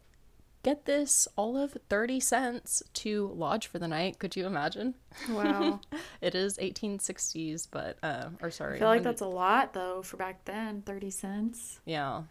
get 0.63 0.86
this, 0.86 1.28
all 1.36 1.58
of 1.58 1.78
30 1.89 2.21
cents 2.21 2.82
to 2.93 3.28
lodge 3.36 3.67
for 3.67 3.80
the 3.80 3.88
night. 3.89 4.17
Could 4.17 4.38
you 4.38 4.45
imagine? 4.45 4.95
Wow. 5.30 5.82
it 6.21 6.36
is 6.36 6.58
1860s, 6.58 7.67
but, 7.69 7.97
uh, 8.02 8.30
or 8.41 8.50
sorry. 8.50 8.78
I 8.78 8.80
feel 8.80 8.88
like 8.88 9.04
that's 9.04 9.21
a 9.21 9.28
lot 9.28 9.73
though 9.73 10.02
for 10.02 10.15
back 10.15 10.45
then. 10.45 10.84
30 10.84 11.10
cents. 11.12 11.82
Yeah. 11.86 12.23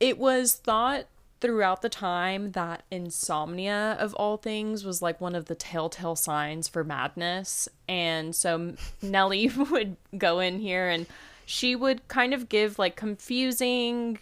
It 0.00 0.18
was 0.18 0.54
thought 0.54 1.06
throughout 1.40 1.80
the 1.82 1.88
time 1.88 2.52
that 2.52 2.82
insomnia 2.90 3.96
of 3.98 4.14
all 4.14 4.36
things 4.36 4.84
was 4.84 5.00
like 5.00 5.20
one 5.20 5.34
of 5.34 5.46
the 5.46 5.54
telltale 5.54 6.16
signs 6.16 6.68
for 6.68 6.84
madness. 6.84 7.68
And 7.88 8.34
so 8.34 8.74
Nellie 9.00 9.48
would 9.70 9.96
go 10.16 10.40
in 10.40 10.58
here 10.58 10.88
and 10.88 11.06
she 11.46 11.74
would 11.74 12.06
kind 12.08 12.34
of 12.34 12.48
give 12.48 12.78
like 12.78 12.96
confusing 12.96 14.18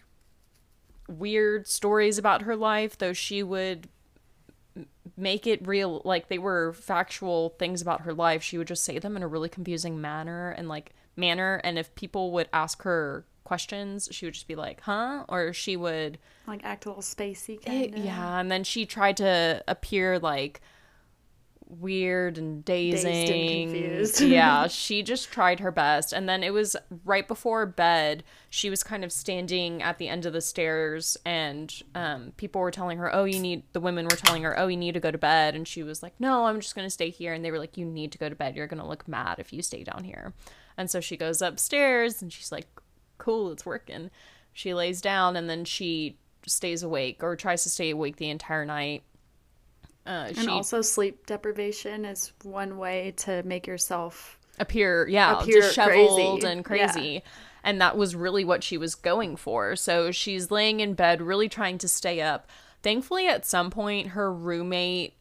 weird 1.08 1.66
stories 1.66 2.18
about 2.18 2.42
her 2.42 2.54
life 2.54 2.98
though 2.98 3.14
she 3.14 3.42
would 3.42 3.88
make 5.16 5.46
it 5.46 5.66
real 5.66 6.00
like 6.04 6.28
they 6.28 6.38
were 6.38 6.72
factual 6.74 7.50
things 7.58 7.82
about 7.82 8.02
her 8.02 8.14
life. 8.14 8.42
She 8.42 8.56
would 8.56 8.68
just 8.68 8.84
say 8.84 8.98
them 8.98 9.16
in 9.16 9.22
a 9.22 9.28
really 9.28 9.48
confusing 9.48 10.00
manner 10.00 10.50
and 10.50 10.68
like 10.68 10.94
manner. 11.16 11.60
And 11.64 11.78
if 11.78 11.94
people 11.94 12.30
would 12.32 12.48
ask 12.52 12.82
her 12.82 13.24
questions, 13.48 14.08
she 14.12 14.26
would 14.26 14.34
just 14.34 14.46
be 14.46 14.54
like, 14.54 14.82
"Huh?" 14.82 15.24
or 15.28 15.52
she 15.52 15.76
would 15.76 16.18
like 16.46 16.60
act 16.64 16.84
a 16.84 16.90
little 16.90 17.02
spacey 17.02 17.64
kind 17.64 17.94
of. 17.94 18.04
Yeah, 18.04 18.38
and 18.38 18.50
then 18.50 18.62
she 18.62 18.86
tried 18.86 19.16
to 19.16 19.64
appear 19.66 20.18
like 20.18 20.60
weird 21.66 22.38
and 22.38 22.64
dazing. 22.64 23.72
Dazed 23.72 24.20
yeah, 24.20 24.66
she 24.68 25.02
just 25.02 25.30
tried 25.30 25.60
her 25.60 25.70
best. 25.70 26.12
And 26.12 26.28
then 26.28 26.42
it 26.42 26.52
was 26.52 26.76
right 27.04 27.26
before 27.26 27.64
bed, 27.66 28.22
she 28.50 28.70
was 28.70 28.82
kind 28.82 29.02
of 29.02 29.12
standing 29.12 29.82
at 29.82 29.98
the 29.98 30.08
end 30.08 30.26
of 30.26 30.32
the 30.32 30.40
stairs 30.40 31.16
and 31.24 31.72
um, 31.94 32.32
people 32.36 32.60
were 32.60 32.70
telling 32.70 32.98
her, 32.98 33.14
"Oh, 33.14 33.24
you 33.24 33.38
need 33.38 33.62
the 33.72 33.80
women 33.80 34.04
were 34.04 34.16
telling 34.16 34.42
her, 34.42 34.58
"Oh, 34.58 34.68
you 34.68 34.76
need 34.76 34.92
to 34.92 35.00
go 35.00 35.10
to 35.10 35.18
bed." 35.18 35.54
And 35.54 35.66
she 35.66 35.82
was 35.82 36.02
like, 36.02 36.14
"No, 36.18 36.46
I'm 36.46 36.60
just 36.60 36.74
going 36.74 36.86
to 36.86 36.90
stay 36.90 37.08
here." 37.08 37.32
And 37.32 37.42
they 37.42 37.50
were 37.50 37.58
like, 37.58 37.78
"You 37.78 37.86
need 37.86 38.12
to 38.12 38.18
go 38.18 38.28
to 38.28 38.36
bed. 38.36 38.56
You're 38.56 38.66
going 38.66 38.82
to 38.82 38.86
look 38.86 39.08
mad 39.08 39.38
if 39.38 39.52
you 39.54 39.62
stay 39.62 39.84
down 39.84 40.04
here." 40.04 40.34
And 40.76 40.90
so 40.90 41.00
she 41.00 41.16
goes 41.16 41.42
upstairs 41.42 42.22
and 42.22 42.32
she's 42.32 42.52
like, 42.52 42.68
cool, 43.18 43.52
it's 43.52 43.66
working. 43.66 44.10
She 44.52 44.74
lays 44.74 45.00
down 45.00 45.36
and 45.36 45.48
then 45.48 45.64
she 45.64 46.18
stays 46.46 46.82
awake 46.82 47.22
or 47.22 47.36
tries 47.36 47.62
to 47.64 47.70
stay 47.70 47.90
awake 47.90 48.16
the 48.16 48.30
entire 48.30 48.64
night. 48.64 49.02
Uh, 50.06 50.32
and 50.36 50.48
also, 50.48 50.80
sleep 50.80 51.26
deprivation 51.26 52.06
is 52.06 52.32
one 52.42 52.78
way 52.78 53.12
to 53.18 53.42
make 53.42 53.66
yourself 53.66 54.38
appear, 54.58 55.06
yeah, 55.06 55.38
appear 55.38 55.60
disheveled 55.60 56.40
crazy. 56.40 56.52
and 56.52 56.64
crazy. 56.64 57.08
Yeah. 57.08 57.20
And 57.62 57.80
that 57.82 57.98
was 57.98 58.16
really 58.16 58.44
what 58.44 58.64
she 58.64 58.78
was 58.78 58.94
going 58.94 59.36
for. 59.36 59.76
So 59.76 60.10
she's 60.10 60.50
laying 60.50 60.80
in 60.80 60.94
bed, 60.94 61.20
really 61.20 61.48
trying 61.48 61.76
to 61.78 61.88
stay 61.88 62.22
up. 62.22 62.48
Thankfully, 62.82 63.28
at 63.28 63.44
some 63.44 63.70
point, 63.70 64.08
her 64.08 64.32
roommate 64.32 65.14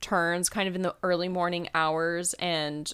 turns 0.00 0.48
kind 0.48 0.68
of 0.68 0.74
in 0.74 0.82
the 0.82 0.96
early 1.02 1.28
morning 1.28 1.68
hours 1.74 2.34
and 2.34 2.92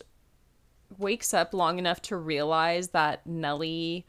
wakes 0.99 1.33
up 1.33 1.55
long 1.55 1.79
enough 1.79 2.03
to 2.03 2.17
realize 2.17 2.89
that 2.89 3.27
Nellie 3.27 4.05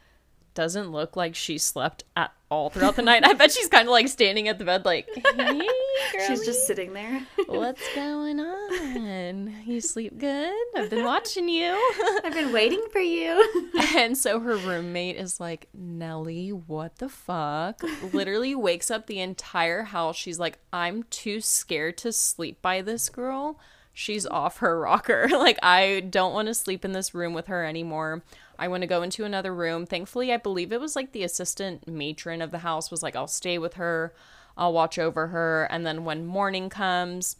doesn't 0.54 0.92
look 0.92 1.16
like 1.16 1.36
she 1.36 1.58
slept 1.58 2.04
at 2.16 2.32
all 2.50 2.70
throughout 2.70 2.96
the 2.98 3.02
night. 3.02 3.26
I 3.26 3.34
bet 3.34 3.52
she's 3.52 3.70
kind 3.70 3.88
of 3.88 3.92
like 3.92 4.10
standing 4.10 4.48
at 4.48 4.60
the 4.60 4.66
bed, 4.66 4.86
like, 4.86 5.08
hey, 5.16 5.62
she's 6.28 6.46
just 6.46 6.68
sitting 6.68 6.94
there. 6.94 7.26
What's 7.48 7.82
going 7.96 8.40
on? 8.40 9.54
You 9.66 9.80
sleep 9.80 10.18
good? 10.18 10.54
I've 10.76 10.90
been 10.90 11.06
watching 11.06 11.48
you. 11.48 11.72
I've 12.24 12.34
been 12.34 12.52
waiting 12.52 12.84
for 12.92 13.00
you. 13.00 13.72
and 13.96 14.18
so 14.18 14.40
her 14.40 14.58
roommate 14.58 15.16
is 15.16 15.40
like, 15.40 15.70
Nellie, 15.74 16.50
what 16.50 16.98
the 16.98 17.10
fuck? 17.10 17.82
Literally 18.14 18.54
wakes 18.54 18.92
up 18.92 19.08
the 19.08 19.22
entire 19.22 19.84
house. 19.84 20.18
She's 20.18 20.40
like, 20.40 20.60
I'm 20.74 21.04
too 21.04 21.40
scared 21.40 21.98
to 22.00 22.12
sleep 22.12 22.62
by 22.62 22.82
this 22.82 23.10
girl. 23.10 23.60
She's 23.94 24.26
off 24.26 24.58
her 24.58 24.80
rocker. 24.80 25.28
like, 25.32 25.60
I 25.64 26.02
don't 26.02 26.34
want 26.34 26.48
to 26.48 26.54
sleep 26.54 26.84
in 26.84 26.92
this 26.92 27.14
room 27.14 27.34
with 27.34 27.48
her 27.48 27.66
anymore. 27.66 28.24
I 28.62 28.68
want 28.68 28.82
to 28.82 28.88
go 28.88 29.02
into 29.02 29.26
another 29.26 29.56
room. 29.56 29.88
Thankfully, 29.88 30.32
I 30.32 30.38
believe 30.38 30.72
it 30.72 30.80
was 30.80 30.96
like 30.96 31.14
the 31.14 31.24
assistant 31.24 31.88
matron 31.88 32.44
of 32.44 32.52
the 32.52 32.60
house 32.60 32.92
was 32.92 33.02
like, 33.02 33.16
I'll 33.16 33.28
stay 33.28 33.58
with 33.58 33.74
her, 33.74 34.14
I'll 34.56 34.72
watch 34.72 35.00
over 35.00 35.28
her. 35.28 35.68
And 35.72 35.84
then 35.84 36.06
when 36.06 36.28
morning 36.28 36.70
comes, 36.70 37.38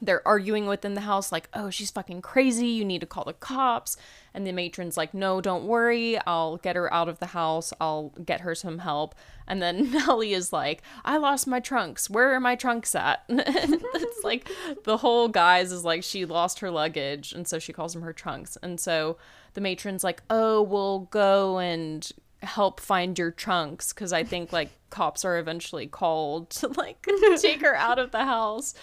they're 0.00 0.26
arguing 0.26 0.66
within 0.66 0.94
the 0.94 1.02
house, 1.02 1.30
like, 1.30 1.50
oh, 1.52 1.68
she's 1.68 1.90
fucking 1.90 2.22
crazy. 2.22 2.68
You 2.68 2.86
need 2.86 3.02
to 3.02 3.06
call 3.06 3.24
the 3.24 3.34
cops. 3.34 3.98
And 4.34 4.46
the 4.46 4.52
matron's 4.52 4.96
like, 4.96 5.12
no, 5.12 5.40
don't 5.40 5.64
worry. 5.64 6.18
I'll 6.26 6.56
get 6.58 6.76
her 6.76 6.92
out 6.92 7.08
of 7.08 7.18
the 7.18 7.26
house. 7.26 7.72
I'll 7.80 8.10
get 8.24 8.40
her 8.40 8.54
some 8.54 8.78
help. 8.78 9.14
And 9.46 9.60
then 9.60 9.90
Nellie 9.92 10.32
is 10.32 10.52
like, 10.52 10.82
I 11.04 11.16
lost 11.16 11.46
my 11.46 11.60
trunks. 11.60 12.08
Where 12.08 12.34
are 12.34 12.40
my 12.40 12.56
trunks 12.56 12.94
at? 12.94 13.24
it's 13.28 14.24
like 14.24 14.48
the 14.84 14.98
whole 14.98 15.28
guise 15.28 15.72
is 15.72 15.84
like, 15.84 16.02
she 16.02 16.24
lost 16.24 16.60
her 16.60 16.70
luggage. 16.70 17.32
And 17.32 17.46
so 17.46 17.58
she 17.58 17.72
calls 17.72 17.92
them 17.92 18.02
her 18.02 18.12
trunks. 18.12 18.56
And 18.62 18.78
so 18.78 19.16
the 19.54 19.60
matron's 19.60 20.04
like, 20.04 20.22
oh, 20.30 20.62
we'll 20.62 21.00
go 21.10 21.58
and 21.58 22.10
help 22.42 22.80
find 22.80 23.18
your 23.18 23.30
trunks 23.30 23.92
because 23.92 24.12
I 24.12 24.24
think 24.24 24.52
like 24.52 24.70
cops 24.90 25.24
are 25.24 25.38
eventually 25.38 25.86
called 25.86 26.50
to 26.50 26.68
like 26.68 27.06
take 27.38 27.60
her 27.60 27.76
out 27.76 27.98
of 27.98 28.10
the 28.10 28.24
house. 28.24 28.74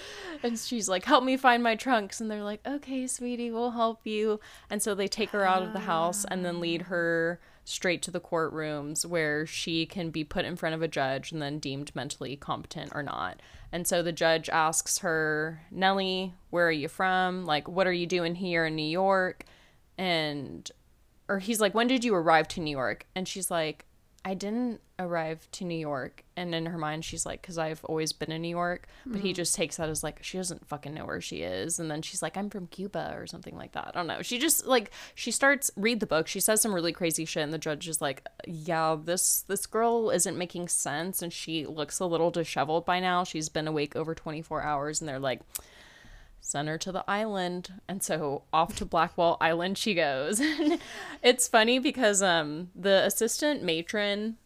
And 0.44 0.58
she's 0.58 0.88
like, 0.88 1.06
help 1.06 1.24
me 1.24 1.38
find 1.38 1.64
my 1.64 1.76
trunks. 1.76 2.22
And 2.22 2.30
they're 2.30 2.44
like, 2.44 2.66
okay, 2.66 3.08
sweetie, 3.08 3.52
we'll 3.52 3.72
help 3.72 4.02
you. 4.06 4.40
And 4.70 4.82
so 4.82 4.96
they 4.96 5.08
take 5.08 5.32
her 5.32 5.46
out 5.46 5.64
of 5.64 5.74
the 5.74 5.80
house 5.80 6.26
and 6.26 6.46
then 6.46 6.60
lead 6.60 6.84
ah. 6.84 6.90
her 6.90 7.40
straight 7.66 8.02
to 8.02 8.12
the 8.12 8.22
courtrooms 8.22 9.06
where 9.06 9.46
she 9.46 9.86
can 9.86 10.10
be 10.10 10.24
put 10.24 10.46
in 10.46 10.56
front 10.56 10.74
of 10.74 10.82
a 10.82 10.88
judge 10.88 11.34
and 11.34 11.42
then 11.42 11.60
deemed 11.60 11.94
mentally 11.94 12.38
competent 12.38 12.92
or 12.96 13.04
not. 13.04 13.42
And 13.74 13.86
so 13.86 14.02
the 14.02 14.14
judge 14.14 14.48
asks 14.50 15.00
her, 15.00 15.62
Nellie, 15.70 16.34
where 16.50 16.68
are 16.68 16.72
you 16.72 16.88
from? 16.88 17.46
Like, 17.46 17.68
what 17.68 17.86
are 17.86 17.94
you 17.94 18.08
doing 18.08 18.36
here 18.36 18.66
in 18.66 18.76
New 18.78 18.84
York? 18.88 19.44
And, 19.98 20.72
or 21.30 21.40
he's 21.40 21.60
like, 21.60 21.74
when 21.74 21.88
did 21.88 22.04
you 22.04 22.16
arrive 22.16 22.48
to 22.50 22.62
New 22.62 22.72
York? 22.72 23.06
And 23.16 23.28
she's 23.28 23.52
like, 23.52 23.86
I 24.28 24.34
didn't 24.34 24.82
arrive 25.00 25.48
to 25.54 25.64
New 25.64 25.78
York. 25.78 26.26
And 26.36 26.54
in 26.54 26.66
her 26.66 26.78
mind, 26.78 27.06
she's 27.06 27.26
like, 27.26 27.42
because 27.42 27.58
I've 27.58 27.84
always 27.86 28.12
been 28.12 28.30
in 28.30 28.42
New 28.42 28.50
York. 28.50 28.88
But 29.06 29.22
he 29.22 29.32
mm. 29.32 29.36
just 29.36 29.56
takes 29.56 29.78
that 29.78 29.88
as 29.88 30.04
like, 30.04 30.22
she 30.22 30.38
doesn't 30.38 30.68
fucking 30.68 30.94
know 30.94 31.06
where 31.06 31.22
she 31.22 31.44
is. 31.44 31.80
And 31.80 31.90
then 31.90 32.02
she's 32.02 32.22
like, 32.22 32.36
I'm 32.36 32.50
from 32.50 32.68
Cuba 32.68 33.14
or 33.16 33.26
something 33.26 33.56
like 33.56 33.72
that. 33.72 33.92
I 33.94 33.98
don't 33.98 34.08
know. 34.08 34.22
She 34.22 34.38
just 34.38 34.66
like, 34.66 34.92
she 35.16 35.32
starts, 35.32 35.72
read 35.78 36.02
the 36.02 36.08
book. 36.08 36.28
She 36.28 36.42
says 36.42 36.62
some 36.62 36.74
really 36.74 36.92
crazy 36.92 37.24
shit. 37.24 37.44
And 37.44 37.54
the 37.54 37.58
judge 37.58 37.88
is 37.88 38.02
like, 38.02 38.28
yeah, 38.46 38.98
this, 39.02 39.46
this 39.48 39.66
girl 39.66 40.10
isn't 40.10 40.38
making 40.38 40.68
sense. 40.68 41.22
And 41.22 41.32
she 41.32 41.66
looks 41.66 42.00
a 42.02 42.06
little 42.06 42.30
disheveled 42.30 42.86
by 42.86 43.00
now. 43.00 43.24
She's 43.24 43.48
been 43.48 43.68
awake 43.68 43.96
over 43.96 44.14
24 44.14 44.62
hours. 44.62 45.00
And 45.00 45.08
they're 45.08 45.20
like, 45.20 45.40
send 46.48 46.70
her 46.70 46.78
to 46.78 46.94
the 46.94 47.04
island 47.10 47.74
and 47.90 48.02
so 48.02 48.44
off 48.54 48.76
to 48.78 48.86
blackwell 48.86 49.38
island 49.42 49.78
she 49.78 49.94
goes. 49.94 50.42
It's 51.24 51.48
funny 51.48 51.80
because 51.80 52.22
um 52.22 52.70
the 52.74 53.04
assistant 53.04 53.64
matron 53.64 54.38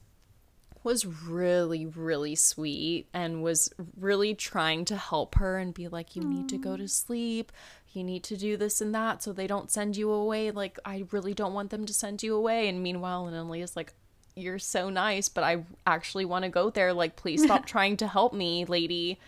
was 0.83 1.05
really 1.05 1.85
really 1.85 2.33
sweet 2.33 3.07
and 3.13 3.43
was 3.43 3.71
really 3.99 4.33
trying 4.33 4.83
to 4.85 4.97
help 4.97 5.35
her 5.35 5.59
and 5.59 5.73
be 5.75 5.87
like 5.87 6.15
you 6.15 6.23
need 6.23 6.49
to 6.49 6.57
go 6.57 6.75
to 6.75 6.87
sleep. 6.87 7.51
You 7.93 8.03
need 8.03 8.23
to 8.23 8.37
do 8.37 8.57
this 8.57 8.81
and 8.81 8.95
that 8.95 9.21
so 9.21 9.31
they 9.31 9.47
don't 9.47 9.69
send 9.69 9.95
you 9.95 10.09
away. 10.09 10.49
Like 10.49 10.79
i 10.83 11.03
really 11.11 11.35
don't 11.35 11.53
want 11.53 11.69
them 11.69 11.85
to 11.85 11.93
send 11.93 12.23
you 12.23 12.35
away. 12.35 12.67
And 12.67 12.81
meanwhile 12.81 13.25
Lily 13.25 13.61
is 13.61 13.75
like 13.75 13.93
you're 14.33 14.59
so 14.59 14.89
nice 14.89 15.27
but 15.27 15.43
i 15.43 15.65
actually 15.85 16.25
want 16.25 16.45
to 16.45 16.49
go 16.49 16.71
there. 16.71 16.93
Like 16.93 17.15
please 17.15 17.43
stop 17.43 17.65
trying 17.75 17.97
to 17.97 18.07
help 18.07 18.33
me 18.33 18.65
lady 18.65 19.19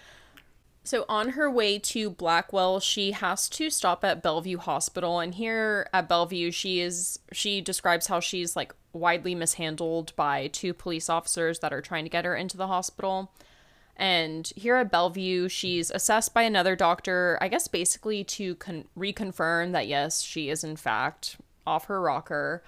so 0.84 1.06
on 1.08 1.30
her 1.30 1.50
way 1.50 1.80
to 1.80 2.10
Blackwell, 2.10 2.80
she 2.80 3.12
has 3.12 3.48
to 3.50 3.70
stop 3.70 4.04
at 4.04 4.22
Bellevue 4.22 4.58
Hospital 4.58 5.20
and 5.20 5.36
here 5.36 5.88
at 5.94 6.10
Bellevue 6.10 6.52
she 6.52 6.82
is 6.82 7.20
she 7.32 7.62
describes 7.62 8.08
how 8.08 8.20
she's 8.20 8.56
like 8.56 8.74
widely 8.92 9.34
mishandled 9.34 10.16
by 10.16 10.48
two 10.48 10.74
police 10.74 11.10
officers 11.10 11.60
that 11.60 11.74
are 11.74 11.82
trying 11.82 12.04
to 12.04 12.10
get 12.10 12.26
her 12.26 12.36
into 12.36 12.58
the 12.58 12.68
hospital. 12.68 13.32
And 13.96 14.52
here 14.56 14.76
at 14.76 14.92
Bellevue, 14.92 15.50
she's 15.50 15.92
assessed 15.92 16.34
by 16.34 16.44
another 16.44 16.76
doctor, 16.76 17.38
I 17.42 17.48
guess 17.48 17.68
basically 17.68 18.24
to 18.26 18.56
con- 18.56 18.86
reconfirm 18.98 19.72
that 19.72 19.88
yes, 19.88 20.22
she 20.22 20.50
is 20.50 20.64
in 20.64 20.76
fact 20.76 21.38
off 21.66 21.86
her 21.86 22.02
rocker. 22.02 22.64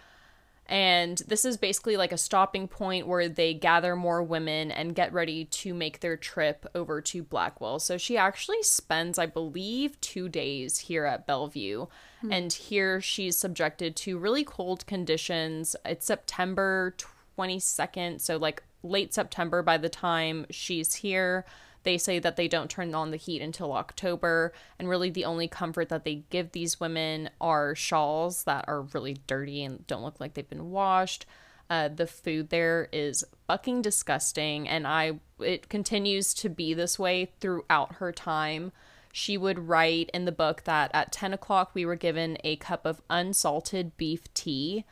And 0.67 1.21
this 1.27 1.45
is 1.45 1.57
basically 1.57 1.95
like 1.95 2.11
a 2.11 2.17
stopping 2.17 2.67
point 2.67 3.07
where 3.07 3.29
they 3.29 3.53
gather 3.53 3.95
more 3.95 4.23
women 4.23 4.71
and 4.71 4.95
get 4.95 5.13
ready 5.13 5.45
to 5.45 5.73
make 5.73 5.99
their 5.99 6.17
trip 6.17 6.65
over 6.73 7.01
to 7.01 7.21
Blackwell. 7.23 7.79
So 7.79 7.97
she 7.97 8.17
actually 8.17 8.63
spends, 8.63 9.19
I 9.19 9.27
believe, 9.27 9.99
two 10.01 10.27
days 10.27 10.79
here 10.79 11.05
at 11.05 11.27
Bellevue. 11.27 11.85
Hmm. 12.21 12.31
And 12.31 12.53
here 12.53 12.99
she's 12.99 13.37
subjected 13.37 13.95
to 13.97 14.17
really 14.17 14.43
cold 14.43 14.87
conditions. 14.87 15.75
It's 15.85 16.07
September 16.07 16.95
22nd, 17.37 18.21
so 18.21 18.37
like 18.37 18.63
late 18.81 19.13
September 19.13 19.61
by 19.61 19.77
the 19.77 19.89
time 19.89 20.45
she's 20.49 20.95
here. 20.95 21.45
They 21.85 21.99
say 21.99 22.17
that 22.17 22.35
they 22.35 22.47
don't 22.47 22.69
turn 22.69 22.95
on 22.95 23.11
the 23.11 23.17
heat 23.17 23.43
until 23.43 23.71
October, 23.71 24.51
and 24.79 24.89
really 24.89 25.11
the 25.11 25.25
only 25.25 25.47
comfort 25.47 25.89
that 25.89 26.03
they 26.03 26.23
give 26.31 26.51
these 26.51 26.79
women 26.79 27.29
are 27.39 27.75
shawls 27.75 28.43
that 28.45 28.65
are 28.67 28.81
really 28.81 29.17
dirty 29.27 29.63
and 29.63 29.85
don't 29.85 30.01
look 30.01 30.19
like 30.19 30.33
they've 30.33 30.49
been 30.49 30.71
washed. 30.71 31.27
Uh, 31.69 31.87
the 31.87 32.07
food 32.07 32.49
there 32.49 32.89
is 32.91 33.23
fucking 33.47 33.83
disgusting, 33.83 34.67
and 34.67 34.87
I 34.87 35.19
it 35.39 35.69
continues 35.69 36.33
to 36.35 36.49
be 36.49 36.73
this 36.73 36.97
way 36.97 37.31
throughout 37.39 37.95
her 37.95 38.11
time. 38.11 38.71
She 39.13 39.37
would 39.37 39.67
write 39.69 40.09
in 40.11 40.25
the 40.25 40.31
book 40.31 40.63
that 40.63 40.89
at 40.93 41.11
10 41.11 41.33
o'clock 41.33 41.71
we 41.75 41.85
were 41.85 41.95
given 41.95 42.37
a 42.43 42.55
cup 42.55 42.85
of 42.85 43.01
unsalted 43.11 43.95
beef 43.95 44.33
tea. 44.33 44.85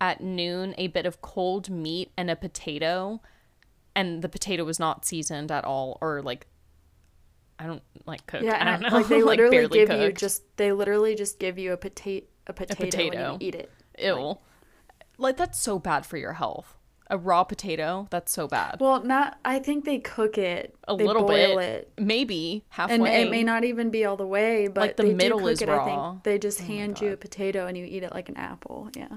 At 0.00 0.20
noon, 0.20 0.74
a 0.78 0.88
bit 0.88 1.06
of 1.06 1.22
cold 1.22 1.70
meat 1.70 2.10
and 2.16 2.28
a 2.28 2.36
potato 2.36 3.20
and 3.94 4.22
the 4.22 4.28
potato 4.28 4.64
was 4.64 4.78
not 4.78 5.04
seasoned 5.04 5.50
at 5.50 5.64
all 5.64 5.98
or 6.00 6.22
like 6.22 6.46
I 7.58 7.66
don't 7.66 7.82
like 8.06 8.26
cook. 8.26 8.42
Yeah, 8.42 8.56
I 8.60 8.64
don't 8.78 8.82
know. 8.90 8.96
like 8.98 9.08
they 9.08 9.22
literally 9.22 9.50
barely 9.68 9.86
give 9.86 10.00
you 10.00 10.12
just 10.12 10.42
they 10.56 10.72
literally 10.72 11.14
just 11.14 11.38
give 11.38 11.58
you 11.58 11.72
a 11.72 11.76
potato 11.76 12.26
a 12.46 12.52
potato, 12.52 12.84
potato. 12.86 13.32
and 13.32 13.42
you 13.42 13.48
eat 13.48 13.54
it. 13.54 13.70
ew. 13.98 14.38
Like, 15.18 15.36
that's 15.36 15.60
so 15.60 15.78
bad 15.78 16.06
for 16.06 16.16
your 16.16 16.32
health. 16.32 16.76
A 17.10 17.18
raw 17.18 17.44
potato, 17.44 18.06
that's 18.10 18.32
so 18.32 18.48
bad. 18.48 18.76
Well, 18.80 19.02
not 19.02 19.38
I 19.44 19.58
think 19.58 19.84
they 19.84 19.98
cook 19.98 20.38
it 20.38 20.74
a 20.88 20.96
they 20.96 21.04
little 21.04 21.24
boil 21.24 21.58
bit, 21.58 21.92
it. 21.98 22.02
maybe 22.02 22.64
halfway. 22.70 22.94
And 22.94 23.06
it 23.06 23.30
may 23.30 23.42
not 23.42 23.64
even 23.64 23.90
be 23.90 24.04
all 24.06 24.16
the 24.16 24.26
way, 24.26 24.68
but 24.68 24.80
Like, 24.80 24.96
the 24.96 25.02
they 25.02 25.14
middle 25.14 25.46
is 25.48 25.60
it, 25.60 25.68
I 25.68 25.76
raw. 25.76 26.12
think 26.12 26.22
they 26.24 26.38
just 26.38 26.62
oh 26.62 26.64
hand 26.64 27.00
you 27.00 27.12
a 27.12 27.16
potato 27.16 27.66
and 27.66 27.76
you 27.76 27.84
eat 27.84 28.02
it 28.04 28.12
like 28.14 28.28
an 28.30 28.36
apple. 28.36 28.88
Yeah. 28.96 29.08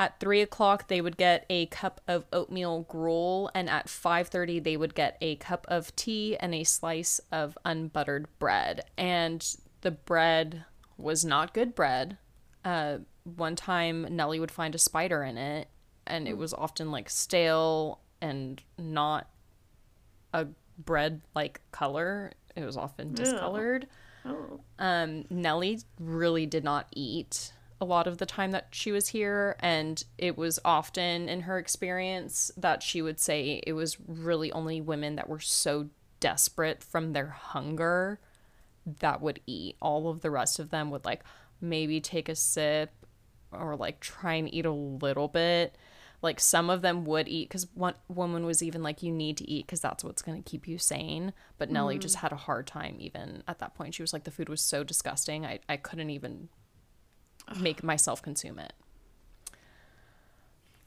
At 0.00 0.18
three 0.18 0.40
o'clock, 0.40 0.88
they 0.88 1.02
would 1.02 1.18
get 1.18 1.44
a 1.50 1.66
cup 1.66 2.00
of 2.08 2.24
oatmeal 2.32 2.86
gruel, 2.88 3.50
and 3.54 3.68
at 3.68 3.90
five 3.90 4.28
thirty, 4.28 4.58
they 4.58 4.74
would 4.74 4.94
get 4.94 5.18
a 5.20 5.36
cup 5.36 5.66
of 5.68 5.94
tea 5.94 6.38
and 6.38 6.54
a 6.54 6.64
slice 6.64 7.20
of 7.30 7.58
unbuttered 7.66 8.26
bread. 8.38 8.80
And 8.96 9.46
the 9.82 9.90
bread 9.90 10.64
was 10.96 11.22
not 11.22 11.52
good 11.52 11.74
bread. 11.74 12.16
Uh, 12.64 13.00
one 13.24 13.56
time, 13.56 14.06
Nellie 14.16 14.40
would 14.40 14.50
find 14.50 14.74
a 14.74 14.78
spider 14.78 15.22
in 15.22 15.36
it, 15.36 15.68
and 16.06 16.26
it 16.26 16.38
was 16.38 16.54
often 16.54 16.90
like 16.90 17.10
stale 17.10 18.00
and 18.22 18.62
not 18.78 19.28
a 20.32 20.46
bread 20.78 21.20
like 21.34 21.60
color. 21.72 22.32
It 22.56 22.64
was 22.64 22.78
often 22.78 23.12
discolored. 23.12 23.86
Um, 24.78 25.26
Nellie 25.28 25.80
really 25.98 26.46
did 26.46 26.64
not 26.64 26.86
eat 26.92 27.52
a 27.80 27.84
lot 27.84 28.06
of 28.06 28.18
the 28.18 28.26
time 28.26 28.50
that 28.50 28.68
she 28.70 28.92
was 28.92 29.08
here, 29.08 29.56
and 29.60 30.04
it 30.18 30.36
was 30.36 30.58
often 30.64 31.28
in 31.28 31.42
her 31.42 31.58
experience 31.58 32.50
that 32.56 32.82
she 32.82 33.00
would 33.00 33.18
say 33.18 33.62
it 33.66 33.72
was 33.72 33.96
really 34.06 34.52
only 34.52 34.80
women 34.80 35.16
that 35.16 35.28
were 35.28 35.40
so 35.40 35.88
desperate 36.20 36.82
from 36.82 37.12
their 37.12 37.28
hunger 37.28 38.20
that 39.00 39.22
would 39.22 39.40
eat. 39.46 39.76
All 39.80 40.08
of 40.08 40.20
the 40.20 40.30
rest 40.30 40.58
of 40.58 40.70
them 40.70 40.90
would 40.90 41.04
like 41.04 41.22
maybe 41.60 42.00
take 42.00 42.28
a 42.28 42.34
sip 42.34 42.92
or 43.50 43.76
like 43.76 44.00
try 44.00 44.34
and 44.34 44.52
eat 44.52 44.66
a 44.66 44.72
little 44.72 45.28
bit. 45.28 45.76
Like 46.22 46.38
some 46.38 46.68
of 46.68 46.82
them 46.82 47.06
would 47.06 47.28
eat 47.28 47.48
because 47.48 47.66
one 47.72 47.94
woman 48.08 48.44
was 48.44 48.62
even 48.62 48.82
like, 48.82 49.02
"You 49.02 49.10
need 49.10 49.38
to 49.38 49.50
eat 49.50 49.66
because 49.66 49.80
that's 49.80 50.04
what's 50.04 50.20
going 50.20 50.42
to 50.42 50.50
keep 50.50 50.68
you 50.68 50.76
sane." 50.76 51.32
But 51.56 51.70
Nellie 51.70 51.96
mm. 51.96 52.02
just 52.02 52.16
had 52.16 52.30
a 52.30 52.36
hard 52.36 52.66
time 52.66 52.96
even 52.98 53.42
at 53.48 53.58
that 53.60 53.74
point. 53.74 53.94
She 53.94 54.02
was 54.02 54.12
like, 54.12 54.24
"The 54.24 54.30
food 54.30 54.50
was 54.50 54.60
so 54.60 54.84
disgusting. 54.84 55.46
I 55.46 55.60
I 55.66 55.78
couldn't 55.78 56.10
even 56.10 56.50
make 57.58 57.82
myself 57.82 58.22
consume 58.22 58.58
it." 58.58 58.72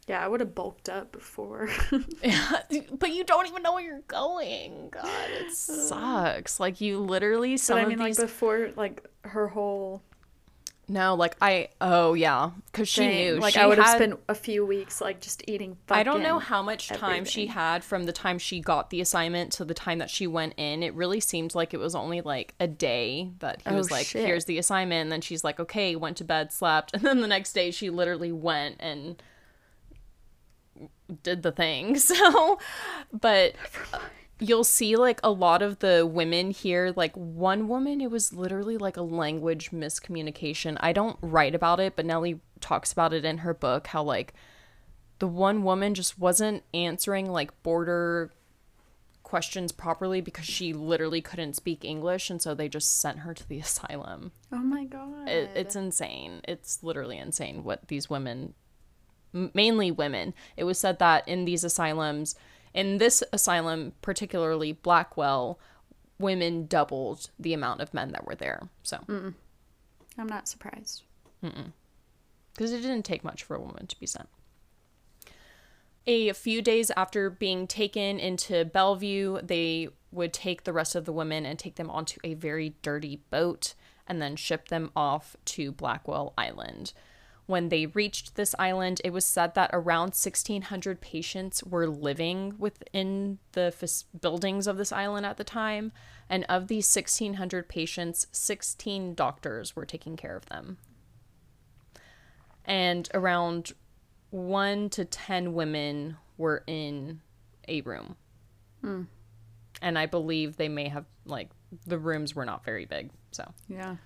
Yeah, 0.07 0.23
I 0.23 0.27
would 0.27 0.41
have 0.41 0.53
bulked 0.53 0.89
up 0.89 1.11
before. 1.11 1.69
yeah, 2.21 2.59
but 2.99 3.11
you 3.13 3.23
don't 3.23 3.47
even 3.47 3.63
know 3.63 3.73
where 3.73 3.83
you're 3.83 3.99
going. 4.01 4.89
God, 4.91 5.29
it 5.29 5.51
sucks. 5.53 6.59
Like 6.59 6.81
you 6.81 6.99
literally 6.99 7.57
some 7.57 7.75
but 7.77 7.79
I 7.79 7.83
of 7.83 7.89
mean, 7.89 7.99
like 7.99 8.07
these. 8.15 8.19
before, 8.19 8.71
like 8.75 9.05
her 9.23 9.47
whole 9.47 10.01
no, 10.93 11.15
like 11.15 11.35
I. 11.41 11.69
Oh 11.81 12.13
yeah, 12.13 12.51
because 12.67 12.87
she 12.87 13.07
knew. 13.07 13.39
like 13.39 13.55
she 13.55 13.59
I 13.59 13.65
would 13.65 13.79
have 13.79 13.95
spent 13.95 14.19
a 14.29 14.35
few 14.35 14.63
weeks 14.65 15.01
like 15.01 15.19
just 15.19 15.43
eating. 15.47 15.75
I 15.89 16.03
don't 16.03 16.21
know 16.21 16.37
how 16.39 16.61
much 16.61 16.87
time 16.89 17.25
she 17.25 17.47
had 17.47 17.83
from 17.83 18.03
the 18.05 18.11
time 18.13 18.37
she 18.37 18.61
got 18.61 18.91
the 18.91 19.01
assignment 19.01 19.51
to 19.53 19.65
the 19.65 19.73
time 19.73 19.97
that 19.97 20.09
she 20.09 20.27
went 20.27 20.53
in. 20.57 20.83
It 20.83 20.93
really 20.93 21.19
seemed 21.19 21.55
like 21.55 21.73
it 21.73 21.79
was 21.79 21.95
only 21.95 22.21
like 22.21 22.53
a 22.59 22.67
day 22.67 23.31
that 23.39 23.61
he 23.63 23.69
Oh, 23.71 23.75
was 23.75 23.89
like, 23.89 24.05
shit. 24.05 24.25
"Here's 24.25 24.45
the 24.45 24.59
assignment," 24.59 25.01
and 25.01 25.11
then 25.11 25.21
she's 25.21 25.43
like, 25.43 25.59
"Okay," 25.59 25.95
went 25.95 26.17
to 26.17 26.23
bed, 26.23 26.53
slept, 26.53 26.91
and 26.93 27.01
then 27.03 27.21
the 27.21 27.27
next 27.27 27.53
day 27.53 27.71
she 27.71 27.89
literally 27.89 28.31
went 28.31 28.75
and 28.79 29.21
did 31.23 31.41
the 31.43 31.51
thing. 31.51 31.97
So, 31.97 32.59
but 33.11 33.55
you'll 34.39 34.63
see 34.63 34.95
like 34.95 35.19
a 35.23 35.31
lot 35.31 35.61
of 35.61 35.79
the 35.79 36.05
women 36.05 36.51
here 36.51 36.91
like 36.95 37.15
one 37.15 37.67
woman 37.67 38.01
it 38.01 38.09
was 38.11 38.33
literally 38.33 38.77
like 38.77 38.97
a 38.97 39.01
language 39.01 39.71
miscommunication 39.71 40.75
i 40.79 40.91
don't 40.91 41.17
write 41.21 41.55
about 41.55 41.79
it 41.79 41.95
but 41.95 42.05
nellie 42.05 42.39
talks 42.59 42.91
about 42.91 43.13
it 43.13 43.23
in 43.23 43.39
her 43.39 43.53
book 43.53 43.87
how 43.87 44.01
like 44.03 44.33
the 45.19 45.27
one 45.27 45.63
woman 45.63 45.93
just 45.93 46.17
wasn't 46.19 46.63
answering 46.73 47.29
like 47.31 47.61
border 47.63 48.31
questions 49.21 49.71
properly 49.71 50.19
because 50.19 50.45
she 50.45 50.73
literally 50.73 51.21
couldn't 51.21 51.53
speak 51.55 51.85
english 51.85 52.29
and 52.29 52.41
so 52.41 52.53
they 52.53 52.67
just 52.67 52.99
sent 52.99 53.19
her 53.19 53.33
to 53.33 53.47
the 53.47 53.59
asylum 53.67 54.31
Oh 54.51 54.57
my 54.57 54.83
god! 54.85 55.29
it, 55.29 55.51
it's 55.55 55.75
insane 55.75 56.41
it's 56.47 56.83
literally 56.83 57.17
insane 57.17 57.63
what 57.63 57.87
these 57.87 58.09
women 58.09 58.53
m- 59.33 59.51
mainly 59.53 59.91
women. 59.91 60.33
It 60.55 60.63
was 60.63 60.77
said 60.77 60.99
that 60.99 61.27
in 61.27 61.45
these 61.45 61.63
asylums, 61.63 62.35
in 62.73 62.97
this 62.97 63.23
asylum, 63.31 63.93
particularly 64.01 64.71
Blackwell, 64.73 65.59
women 66.19 66.65
doubled 66.67 67.29
the 67.39 67.53
amount 67.53 67.81
of 67.81 67.93
men 67.93 68.11
that 68.11 68.25
were 68.25 68.35
there. 68.35 68.69
So, 68.83 69.03
I'm 70.17 70.27
not 70.27 70.47
surprised. 70.47 71.03
because 72.53 72.71
it 72.71 72.81
didn't 72.81 73.03
take 73.03 73.23
much 73.23 73.43
for 73.43 73.55
a 73.55 73.61
woman 73.61 73.87
to 73.87 73.99
be 73.99 74.05
sent. 74.05 74.29
A 76.05 76.33
few 76.33 76.61
days 76.61 76.91
after 76.97 77.29
being 77.29 77.65
taken 77.65 78.19
into 78.19 78.65
Bellevue, 78.65 79.39
they 79.41 79.87
would 80.11 80.33
take 80.33 80.63
the 80.63 80.73
rest 80.73 80.95
of 80.95 81.05
the 81.05 81.13
women 81.13 81.45
and 81.45 81.57
take 81.57 81.75
them 81.75 81.89
onto 81.89 82.19
a 82.23 82.33
very 82.33 82.75
dirty 82.81 83.21
boat 83.29 83.73
and 84.05 84.21
then 84.21 84.35
ship 84.35 84.67
them 84.67 84.91
off 84.95 85.35
to 85.45 85.71
Blackwell 85.71 86.33
Island. 86.37 86.93
When 87.45 87.69
they 87.69 87.87
reached 87.87 88.35
this 88.35 88.55
island, 88.57 89.01
it 89.03 89.11
was 89.11 89.25
said 89.25 89.53
that 89.55 89.69
around 89.73 90.09
1,600 90.13 91.01
patients 91.01 91.63
were 91.63 91.87
living 91.87 92.55
within 92.57 93.39
the 93.51 93.73
fas- 93.75 94.05
buildings 94.19 94.65
of 94.65 94.77
this 94.77 94.91
island 94.91 95.25
at 95.25 95.37
the 95.37 95.43
time. 95.43 95.91
And 96.29 96.45
of 96.47 96.67
these 96.67 96.93
1,600 96.95 97.67
patients, 97.67 98.27
16 98.31 99.13
doctors 99.13 99.75
were 99.75 99.85
taking 99.85 100.15
care 100.15 100.35
of 100.35 100.45
them 100.45 100.77
and 102.65 103.09
around 103.13 103.71
one 104.29 104.89
to 104.89 105.05
ten 105.05 105.53
women 105.53 106.17
were 106.37 106.63
in 106.67 107.21
a 107.67 107.81
room. 107.81 108.15
Hmm. 108.81 109.03
And 109.81 109.97
I 109.97 110.05
believe 110.05 110.57
they 110.57 110.69
may 110.69 110.87
have 110.87 111.05
like 111.25 111.49
the 111.85 111.97
rooms 111.97 112.35
were 112.35 112.45
not 112.45 112.63
very 112.63 112.85
big. 112.85 113.11
So 113.31 113.51
Yeah. 113.67 113.97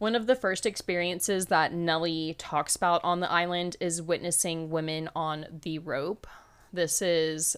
One 0.00 0.14
of 0.14 0.26
the 0.26 0.34
first 0.34 0.64
experiences 0.64 1.46
that 1.46 1.74
Nellie 1.74 2.34
talks 2.38 2.74
about 2.74 3.04
on 3.04 3.20
the 3.20 3.30
island 3.30 3.76
is 3.80 4.00
witnessing 4.00 4.70
women 4.70 5.10
on 5.14 5.44
the 5.60 5.78
rope. 5.78 6.26
This 6.72 7.02
is 7.02 7.54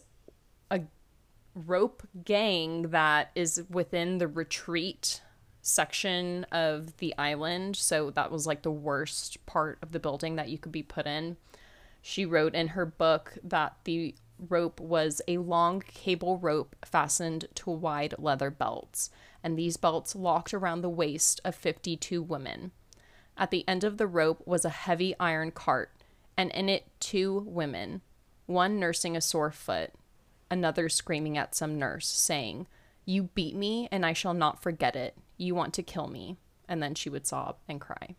a 0.69 0.81
rope 1.55 2.03
gang 2.25 2.91
that 2.91 3.31
is 3.37 3.63
within 3.71 4.19
the 4.19 4.27
retreat 4.27 5.23
section 5.61 6.43
of 6.51 6.97
the 6.97 7.17
island. 7.17 7.77
So 7.77 8.11
that 8.11 8.33
was 8.33 8.45
like 8.45 8.63
the 8.63 8.73
worst 8.73 9.47
part 9.47 9.79
of 9.81 9.93
the 9.93 10.01
building 10.01 10.35
that 10.35 10.49
you 10.49 10.59
could 10.59 10.73
be 10.73 10.83
put 10.83 11.07
in. 11.07 11.37
She 12.01 12.27
wrote 12.27 12.57
in 12.57 12.69
her 12.69 12.85
book 12.85 13.39
that 13.45 13.77
the 13.85 14.17
rope 14.49 14.81
was 14.81 15.23
a 15.29 15.39
long 15.39 15.81
cable 15.81 16.39
rope 16.39 16.75
fastened 16.85 17.47
to 17.55 17.71
wide 17.71 18.17
leather 18.19 18.51
belts, 18.51 19.11
and 19.43 19.59
these 19.59 19.77
belts 19.77 20.15
locked 20.15 20.55
around 20.55 20.83
the 20.83 20.89
waist 20.89 21.41
of 21.45 21.55
52 21.55 22.23
women. 22.23 22.73
At 23.37 23.51
the 23.51 23.67
end 23.69 23.85
of 23.85 23.99
the 23.99 24.07
rope 24.07 24.47
was 24.47 24.65
a 24.65 24.71
heavy 24.71 25.15
iron 25.19 25.51
cart, 25.51 25.91
and 26.37 26.51
in 26.53 26.69
it 26.69 26.87
two 27.01 27.45
women, 27.47 28.03
one 28.47 28.79
nursing 28.79 29.17
a 29.17 29.21
sore 29.21 29.51
foot, 29.51 29.93
another 30.51 30.89
screaming 30.89 31.39
at 31.39 31.55
some 31.55 31.79
nurse, 31.79 32.07
saying, 32.07 32.67
You 33.05 33.25
beat 33.25 33.57
me, 33.57 33.89
and 33.91 34.05
I 34.05 34.13
shall 34.13 34.35
not 34.35 34.63
forget 34.63 34.97
it. 34.97 35.17
You 35.37 35.55
want 35.55 35.75
to 35.75 35.83
kill 35.83 36.09
me. 36.09 36.37
And 36.69 36.83
then 36.83 36.95
she 36.95 37.11
would 37.11 37.27
sob 37.27 37.57
and 37.69 37.81
cry. 37.81 38.15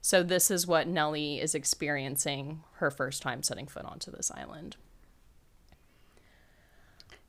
So, 0.00 0.22
this 0.22 0.50
is 0.50 0.66
what 0.66 0.88
Nellie 0.88 1.40
is 1.40 1.54
experiencing 1.54 2.62
her 2.74 2.90
first 2.90 3.22
time 3.22 3.42
setting 3.42 3.68
foot 3.68 3.84
onto 3.84 4.10
this 4.10 4.32
island. 4.32 4.76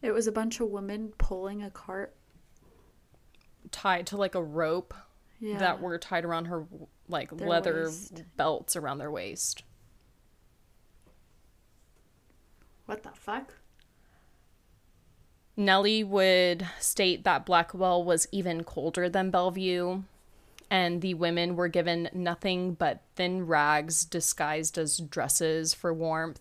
It 0.02 0.12
was 0.12 0.28
a 0.28 0.32
bunch 0.32 0.60
of 0.60 0.70
women 0.70 1.14
pulling 1.18 1.64
a 1.64 1.70
cart. 1.70 2.16
Tied 3.74 4.08
to 4.08 4.18
like 4.18 4.36
a 4.36 4.42
rope 4.42 4.94
Yeah. 5.40 5.58
that 5.58 5.82
were 5.82 5.98
tied 5.98 6.24
around 6.24 6.46
her, 6.46 6.66
like 7.10 7.36
Their 7.36 7.48
leather 7.50 7.84
waist. 7.84 8.24
belts 8.38 8.78
around 8.78 9.00
their 9.00 9.12
waist. 9.12 9.64
What 12.86 13.04
the 13.04 13.10
fuck? 13.10 13.54
Nellie 15.56 16.04
would 16.04 16.68
state 16.80 17.24
that 17.26 17.46
Blackwell 17.46 18.04
was 18.04 18.28
even 18.32 18.64
colder 18.64 19.08
than 19.10 19.30
Bellevue, 19.30 20.04
and 20.70 21.02
the 21.02 21.14
women 21.14 21.56
were 21.56 21.68
given 21.68 22.10
nothing 22.14 22.74
but 22.74 23.02
thin 23.16 23.46
rags 23.46 24.04
disguised 24.06 24.78
as 24.78 24.98
dresses 24.98 25.74
for 25.74 25.94
warmth. 25.94 26.40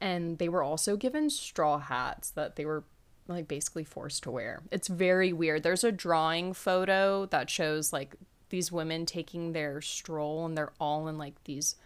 And 0.00 0.38
they 0.38 0.48
were 0.48 0.62
also 0.62 0.96
given 0.96 1.30
straw 1.30 1.78
hats 1.78 2.30
that 2.30 2.56
they 2.56 2.64
were 2.66 2.84
like 3.32 3.48
basically 3.48 3.84
forced 3.84 4.22
to 4.24 4.30
wear. 4.30 4.62
It's 4.70 4.88
very 4.88 5.32
weird. 5.32 5.62
There's 5.62 5.84
a 5.84 5.92
drawing 5.92 6.52
photo 6.52 7.26
that 7.26 7.50
shows 7.50 7.92
like 7.92 8.14
these 8.50 8.70
women 8.70 9.06
taking 9.06 9.52
their 9.52 9.80
stroll, 9.80 10.44
and 10.46 10.56
they're 10.56 10.72
all 10.80 11.08
in 11.08 11.18
like 11.18 11.42
these 11.44 11.76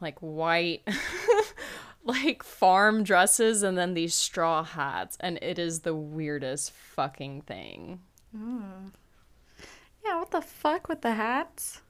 like 0.00 0.18
white 0.20 0.86
like 2.04 2.42
farm 2.42 3.02
dresses 3.02 3.62
and 3.62 3.78
then 3.78 3.94
these 3.94 4.14
straw 4.14 4.62
hats 4.62 5.16
and 5.20 5.38
it 5.40 5.58
is 5.58 5.80
the 5.80 5.94
weirdest 5.94 6.70
fucking 6.70 7.40
thing 7.40 7.98
Yeah, 10.04 10.18
what 10.18 10.30
the 10.30 10.42
fuck 10.42 10.86
with 10.88 11.00
the 11.00 11.14
hats? 11.14 11.80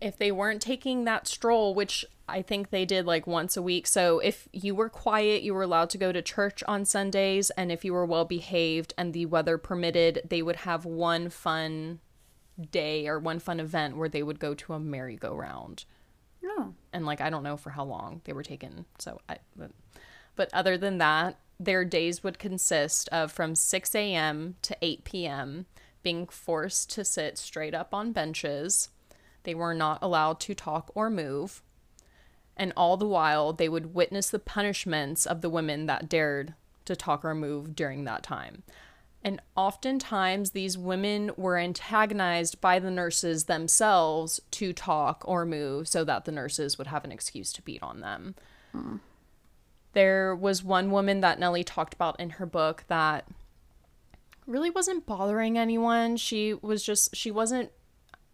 if 0.00 0.18
they 0.18 0.30
weren't 0.32 0.60
taking 0.60 1.04
that 1.04 1.26
stroll 1.28 1.74
which 1.74 2.04
i 2.28 2.40
think 2.42 2.70
they 2.70 2.84
did 2.84 3.04
like 3.06 3.26
once 3.26 3.56
a 3.56 3.62
week 3.62 3.86
so 3.86 4.18
if 4.20 4.48
you 4.52 4.74
were 4.74 4.88
quiet 4.88 5.42
you 5.42 5.52
were 5.54 5.62
allowed 5.62 5.90
to 5.90 5.98
go 5.98 6.12
to 6.12 6.22
church 6.22 6.62
on 6.66 6.84
sundays 6.84 7.50
and 7.50 7.70
if 7.70 7.84
you 7.84 7.92
were 7.92 8.06
well 8.06 8.24
behaved 8.24 8.94
and 8.96 9.12
the 9.12 9.26
weather 9.26 9.58
permitted 9.58 10.20
they 10.28 10.42
would 10.42 10.56
have 10.56 10.84
one 10.84 11.28
fun 11.28 12.00
day 12.70 13.06
or 13.08 13.18
one 13.18 13.38
fun 13.40 13.58
event 13.58 13.96
where 13.96 14.08
they 14.08 14.22
would 14.22 14.38
go 14.38 14.54
to 14.54 14.72
a 14.74 14.78
merry-go-round 14.78 15.84
No. 16.40 16.74
and 16.92 17.04
like 17.04 17.20
I 17.20 17.28
don't 17.28 17.42
know 17.42 17.56
for 17.56 17.70
how 17.70 17.84
long 17.84 18.20
they 18.24 18.32
were 18.32 18.44
taken. 18.44 18.84
So 19.00 19.20
I, 19.28 19.38
but, 19.56 19.72
but 20.36 20.54
other 20.54 20.78
than 20.78 20.98
that, 20.98 21.38
their 21.58 21.84
days 21.84 22.22
would 22.22 22.38
consist 22.38 23.08
of 23.08 23.32
from 23.32 23.56
6 23.56 23.94
a.m. 23.96 24.54
to 24.62 24.76
8 24.80 25.02
p.m. 25.02 25.66
being 26.04 26.28
forced 26.28 26.90
to 26.92 27.04
sit 27.04 27.38
straight 27.38 27.74
up 27.74 27.92
on 27.92 28.12
benches. 28.12 28.88
They 29.42 29.54
were 29.56 29.74
not 29.74 29.98
allowed 30.00 30.38
to 30.40 30.54
talk 30.54 30.92
or 30.94 31.10
move. 31.10 31.60
And 32.56 32.72
all 32.76 32.96
the 32.96 33.06
while, 33.06 33.52
they 33.52 33.68
would 33.68 33.94
witness 33.94 34.30
the 34.30 34.38
punishments 34.38 35.26
of 35.26 35.40
the 35.40 35.50
women 35.50 35.86
that 35.86 36.08
dared 36.08 36.54
to 36.84 36.94
talk 36.94 37.24
or 37.24 37.34
move 37.34 37.74
during 37.74 38.04
that 38.04 38.22
time. 38.22 38.62
And 39.22 39.40
oftentimes, 39.56 40.50
these 40.50 40.76
women 40.76 41.32
were 41.36 41.56
antagonized 41.56 42.60
by 42.60 42.78
the 42.78 42.90
nurses 42.90 43.44
themselves 43.44 44.38
to 44.52 44.72
talk 44.72 45.24
or 45.26 45.46
move 45.46 45.88
so 45.88 46.04
that 46.04 46.26
the 46.26 46.32
nurses 46.32 46.76
would 46.76 46.88
have 46.88 47.04
an 47.04 47.12
excuse 47.12 47.52
to 47.54 47.62
beat 47.62 47.82
on 47.82 48.00
them. 48.00 48.34
There 49.94 50.36
was 50.36 50.62
one 50.62 50.90
woman 50.90 51.20
that 51.20 51.38
Nellie 51.38 51.64
talked 51.64 51.94
about 51.94 52.20
in 52.20 52.30
her 52.30 52.46
book 52.46 52.84
that 52.88 53.26
really 54.46 54.70
wasn't 54.70 55.06
bothering 55.06 55.56
anyone. 55.56 56.16
She 56.18 56.52
was 56.52 56.82
just, 56.84 57.16
she 57.16 57.30
wasn't 57.30 57.70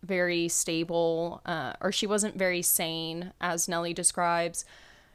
very 0.02 0.48
stable, 0.48 1.42
uh, 1.46 1.74
or 1.80 1.92
she 1.92 2.06
wasn't 2.06 2.36
very 2.36 2.62
sane, 2.62 3.32
as 3.40 3.68
Nellie 3.68 3.94
describes. 3.94 4.64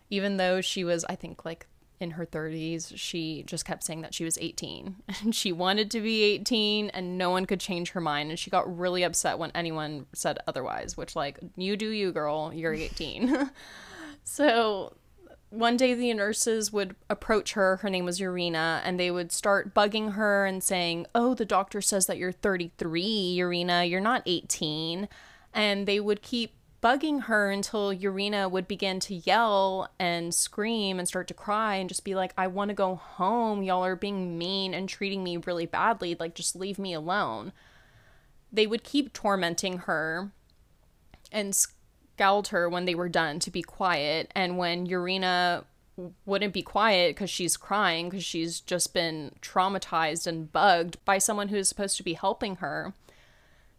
Even 0.09 0.37
though 0.37 0.61
she 0.61 0.83
was, 0.83 1.03
I 1.05 1.15
think, 1.15 1.45
like 1.45 1.67
in 1.99 2.11
her 2.11 2.25
30s, 2.25 2.93
she 2.95 3.43
just 3.43 3.65
kept 3.65 3.83
saying 3.83 4.01
that 4.01 4.13
she 4.13 4.23
was 4.23 4.37
18 4.39 4.95
and 5.21 5.33
she 5.33 5.51
wanted 5.51 5.89
to 5.91 6.01
be 6.01 6.23
18 6.23 6.89
and 6.89 7.17
no 7.17 7.29
one 7.29 7.45
could 7.45 7.59
change 7.59 7.91
her 7.91 8.01
mind. 8.01 8.29
And 8.29 8.39
she 8.39 8.49
got 8.49 8.77
really 8.77 9.03
upset 9.03 9.39
when 9.39 9.51
anyone 9.55 10.05
said 10.13 10.39
otherwise, 10.47 10.97
which, 10.97 11.15
like, 11.15 11.39
you 11.55 11.75
do 11.77 11.89
you, 11.89 12.11
girl, 12.11 12.51
you're 12.53 12.73
18. 12.73 13.49
so 14.23 14.93
one 15.49 15.77
day 15.77 15.93
the 15.93 16.13
nurses 16.13 16.73
would 16.73 16.95
approach 17.09 17.53
her 17.53 17.77
her 17.77 17.89
name 17.89 18.05
was 18.05 18.19
urena 18.19 18.81
and 18.83 18.99
they 18.99 19.11
would 19.11 19.31
start 19.31 19.73
bugging 19.73 20.13
her 20.13 20.45
and 20.45 20.63
saying 20.63 21.05
oh 21.15 21.33
the 21.33 21.45
doctor 21.45 21.81
says 21.81 22.07
that 22.07 22.17
you're 22.17 22.31
33 22.31 23.35
urena 23.37 23.89
you're 23.89 24.01
not 24.01 24.23
18 24.25 25.07
and 25.53 25.87
they 25.87 25.99
would 25.99 26.21
keep 26.21 26.53
bugging 26.81 27.23
her 27.23 27.49
until 27.49 27.93
urena 27.93 28.49
would 28.49 28.67
begin 28.67 28.99
to 28.99 29.15
yell 29.15 29.89
and 29.99 30.33
scream 30.33 30.99
and 30.99 31.07
start 31.07 31.27
to 31.27 31.33
cry 31.33 31.75
and 31.75 31.89
just 31.89 32.03
be 32.03 32.15
like 32.15 32.33
i 32.37 32.47
want 32.47 32.69
to 32.69 32.75
go 32.75 32.95
home 32.95 33.63
y'all 33.63 33.85
are 33.85 33.95
being 33.95 34.37
mean 34.37 34.73
and 34.73 34.89
treating 34.89 35.23
me 35.23 35.37
really 35.37 35.65
badly 35.65 36.15
like 36.19 36.35
just 36.35 36.55
leave 36.55 36.77
me 36.77 36.93
alone. 36.93 37.51
They 38.51 38.67
would 38.67 38.83
keep 38.83 39.11
tormenting 39.11 39.79
her 39.79 40.31
and 41.31 41.53
scowled 42.15 42.47
her 42.49 42.69
when 42.69 42.85
they 42.85 42.95
were 42.95 43.09
done 43.09 43.39
to 43.39 43.51
be 43.51 43.61
quiet. 43.61 44.31
And 44.33 44.57
when 44.57 44.87
Urena 44.87 45.65
wouldn't 46.25 46.53
be 46.53 46.61
quiet 46.61 47.15
because 47.15 47.29
she's 47.29 47.57
crying 47.57 48.09
because 48.09 48.23
she's 48.23 48.59
just 48.61 48.93
been 48.93 49.31
traumatized 49.41 50.25
and 50.25 50.51
bugged 50.51 50.97
by 51.05 51.17
someone 51.17 51.49
who's 51.49 51.69
supposed 51.69 51.97
to 51.97 52.03
be 52.03 52.13
helping 52.13 52.57
her, 52.57 52.93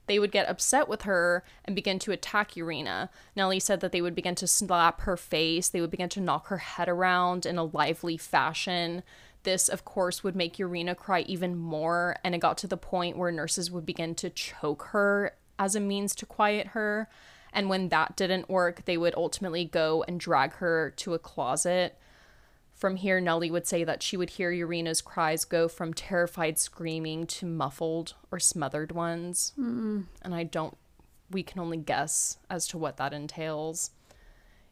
they 0.07 0.19
would 0.19 0.31
get 0.31 0.49
upset 0.49 0.87
with 0.87 1.03
her 1.03 1.45
and 1.65 1.75
begin 1.75 1.99
to 1.99 2.13
attack 2.13 2.53
Urena. 2.53 3.09
Nellie 3.35 3.59
said 3.59 3.81
that 3.81 3.93
they 3.93 4.03
would 4.03 4.15
begin 4.15 4.35
to 4.37 4.47
slap 4.47 5.01
her 5.03 5.17
face, 5.17 5.69
they 5.69 5.81
would 5.81 5.91
begin 5.91 6.11
to 6.11 6.21
knock 6.21 6.49
her 6.49 6.59
head 6.59 6.89
around 6.89 7.47
in 7.47 7.59
a 7.59 7.65
lively 7.65 8.17
fashion. 8.17 9.03
This, 9.43 9.69
of 9.69 9.85
course, 9.85 10.23
would 10.23 10.37
make 10.37 10.57
Urena 10.57 10.97
cry 10.97 11.21
even 11.23 11.57
more, 11.57 12.17
and 12.23 12.35
it 12.35 12.39
got 12.39 12.59
to 12.59 12.67
the 12.67 12.77
point 12.77 13.17
where 13.17 13.33
nurses 13.33 13.71
would 13.71 13.87
begin 13.87 14.15
to 14.17 14.31
choke 14.31 14.89
her 14.91 15.35
as 15.59 15.75
a 15.75 15.81
means 15.81 16.15
to 16.17 16.27
quiet 16.27 16.69
her. 16.69 17.09
And 17.53 17.69
when 17.69 17.89
that 17.89 18.17
didn't 18.17 18.49
work, 18.49 18.85
they 18.85 18.97
would 18.97 19.15
ultimately 19.15 19.65
go 19.65 20.05
and 20.07 20.21
drag 20.21 20.55
her 20.55 20.93
to 20.97 21.15
a 21.15 21.19
closet. 21.19 21.99
From 22.75 22.97
here, 22.97 23.21
Nellie 23.21 23.51
would 23.51 23.67
say 23.67 23.85
that 23.85 24.03
she 24.03 24.17
would 24.17 24.31
hear 24.31 24.53
Urena's 24.53 25.01
cries 25.01 25.47
go 25.47 25.67
from 25.67 25.95
terrified 25.95 26.59
screaming 26.59 27.27
to 27.29 27.47
muffled 27.47 28.15
or 28.31 28.39
smothered 28.39 28.93
ones. 28.93 29.53
Mm. 29.59 30.05
And 30.21 30.35
I 30.35 30.43
don't, 30.45 30.77
we 31.31 31.43
can 31.43 31.61
only 31.61 31.79
guess 31.79 32.37
as 32.51 32.67
to 32.69 32.79
what 32.79 32.99
that 32.99 33.15
entails. 33.15 33.93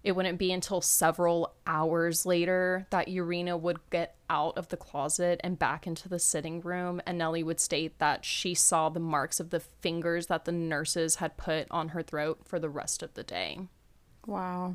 It 0.05 0.15
wouldn't 0.15 0.39
be 0.39 0.53
until 0.53 0.83
several 0.83 1.55
hours 1.67 2.27
later 2.27 2.87
that 2.91 3.09
Urena 3.09 3.59
would 3.59 3.79
get 3.89 4.17
out 4.29 4.59
of 4.59 4.69
the 4.69 4.77
closet 4.77 5.41
and 5.43 5.59
back 5.59 5.87
into 5.87 6.11
the 6.11 6.19
sitting 6.19 6.61
room, 6.61 7.01
and 7.07 7.17
Nellie 7.17 7.43
would 7.43 7.59
state 7.59 7.99
that 8.01 8.23
she 8.23 8.55
saw 8.55 8.91
the 8.91 9.01
marks 9.01 9.41
of 9.41 9.49
the 9.49 9.61
fingers 9.61 10.27
that 10.27 10.45
the 10.45 10.53
nurses 10.53 11.17
had 11.17 11.39
put 11.39 11.67
on 11.71 11.89
her 11.89 12.03
throat 12.03 12.41
for 12.45 12.59
the 12.59 12.69
rest 12.69 13.03
of 13.03 13.15
the 13.15 13.23
day. 13.23 13.61
Wow. 14.27 14.75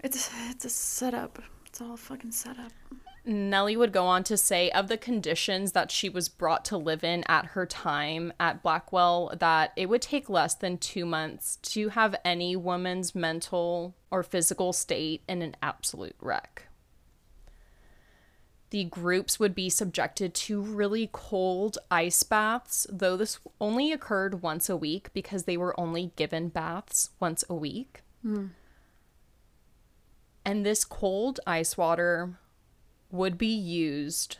It's 0.00 0.30
it's 0.48 0.64
a 0.64 0.70
setup. 0.70 1.42
It's 1.66 1.82
all 1.82 1.98
fucking 1.98 2.32
setup. 2.32 2.72
Nellie 3.24 3.76
would 3.76 3.92
go 3.92 4.06
on 4.06 4.24
to 4.24 4.36
say 4.36 4.68
of 4.70 4.88
the 4.88 4.96
conditions 4.96 5.72
that 5.72 5.92
she 5.92 6.08
was 6.08 6.28
brought 6.28 6.64
to 6.66 6.76
live 6.76 7.04
in 7.04 7.22
at 7.28 7.46
her 7.46 7.66
time 7.66 8.32
at 8.40 8.62
Blackwell 8.62 9.32
that 9.38 9.72
it 9.76 9.88
would 9.88 10.02
take 10.02 10.28
less 10.28 10.54
than 10.54 10.76
2 10.76 11.06
months 11.06 11.56
to 11.62 11.90
have 11.90 12.16
any 12.24 12.56
woman's 12.56 13.14
mental 13.14 13.94
or 14.10 14.24
physical 14.24 14.72
state 14.72 15.22
in 15.28 15.40
an 15.40 15.54
absolute 15.62 16.16
wreck. 16.20 16.66
The 18.70 18.84
groups 18.84 19.38
would 19.38 19.54
be 19.54 19.68
subjected 19.68 20.34
to 20.34 20.60
really 20.60 21.08
cold 21.12 21.78
ice 21.90 22.22
baths, 22.24 22.86
though 22.90 23.16
this 23.16 23.38
only 23.60 23.92
occurred 23.92 24.42
once 24.42 24.68
a 24.68 24.76
week 24.76 25.12
because 25.12 25.44
they 25.44 25.56
were 25.58 25.78
only 25.78 26.10
given 26.16 26.48
baths 26.48 27.10
once 27.20 27.44
a 27.48 27.54
week. 27.54 28.00
Mm. 28.26 28.50
And 30.44 30.66
this 30.66 30.84
cold 30.84 31.38
ice 31.46 31.76
water 31.76 32.38
would 33.12 33.38
be 33.38 33.54
used 33.54 34.38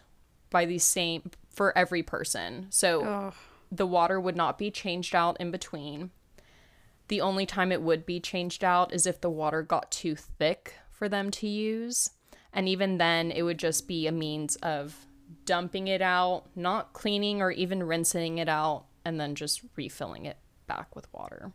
by 0.51 0.65
the 0.65 0.79
same 0.79 1.31
for 1.49 1.77
every 1.79 2.03
person. 2.03 2.67
So 2.71 3.05
Ugh. 3.05 3.35
the 3.71 3.87
water 3.87 4.19
would 4.19 4.37
not 4.37 4.59
be 4.59 4.71
changed 4.71 5.15
out 5.15 5.37
in 5.39 5.53
between. 5.53 6.11
The 7.09 7.21
only 7.21 7.47
time 7.47 7.71
it 7.71 7.83
would 7.83 8.07
be 8.07 8.19
changed 8.19 8.65
out 8.65 8.93
is 8.93 9.07
if 9.07 9.21
the 9.21 9.31
water 9.31 9.63
got 9.63 9.93
too 9.93 10.17
thick 10.17 10.75
for 10.91 11.09
them 11.09 11.31
to 11.33 11.47
use. 11.47 12.11
And 12.53 12.69
even 12.69 12.99
then, 12.99 13.31
it 13.31 13.43
would 13.43 13.59
just 13.59 13.87
be 13.87 14.07
a 14.07 14.13
means 14.13 14.57
of 14.57 15.07
dumping 15.45 15.89
it 15.89 16.03
out, 16.03 16.45
not 16.55 16.93
cleaning 16.93 17.41
or 17.41 17.51
even 17.51 17.83
rinsing 17.83 18.39
it 18.39 18.49
out, 18.49 18.85
and 19.05 19.19
then 19.21 19.35
just 19.35 19.63
refilling 19.77 20.27
it 20.27 20.39
back 20.67 20.95
with 20.95 21.13
water. 21.13 21.53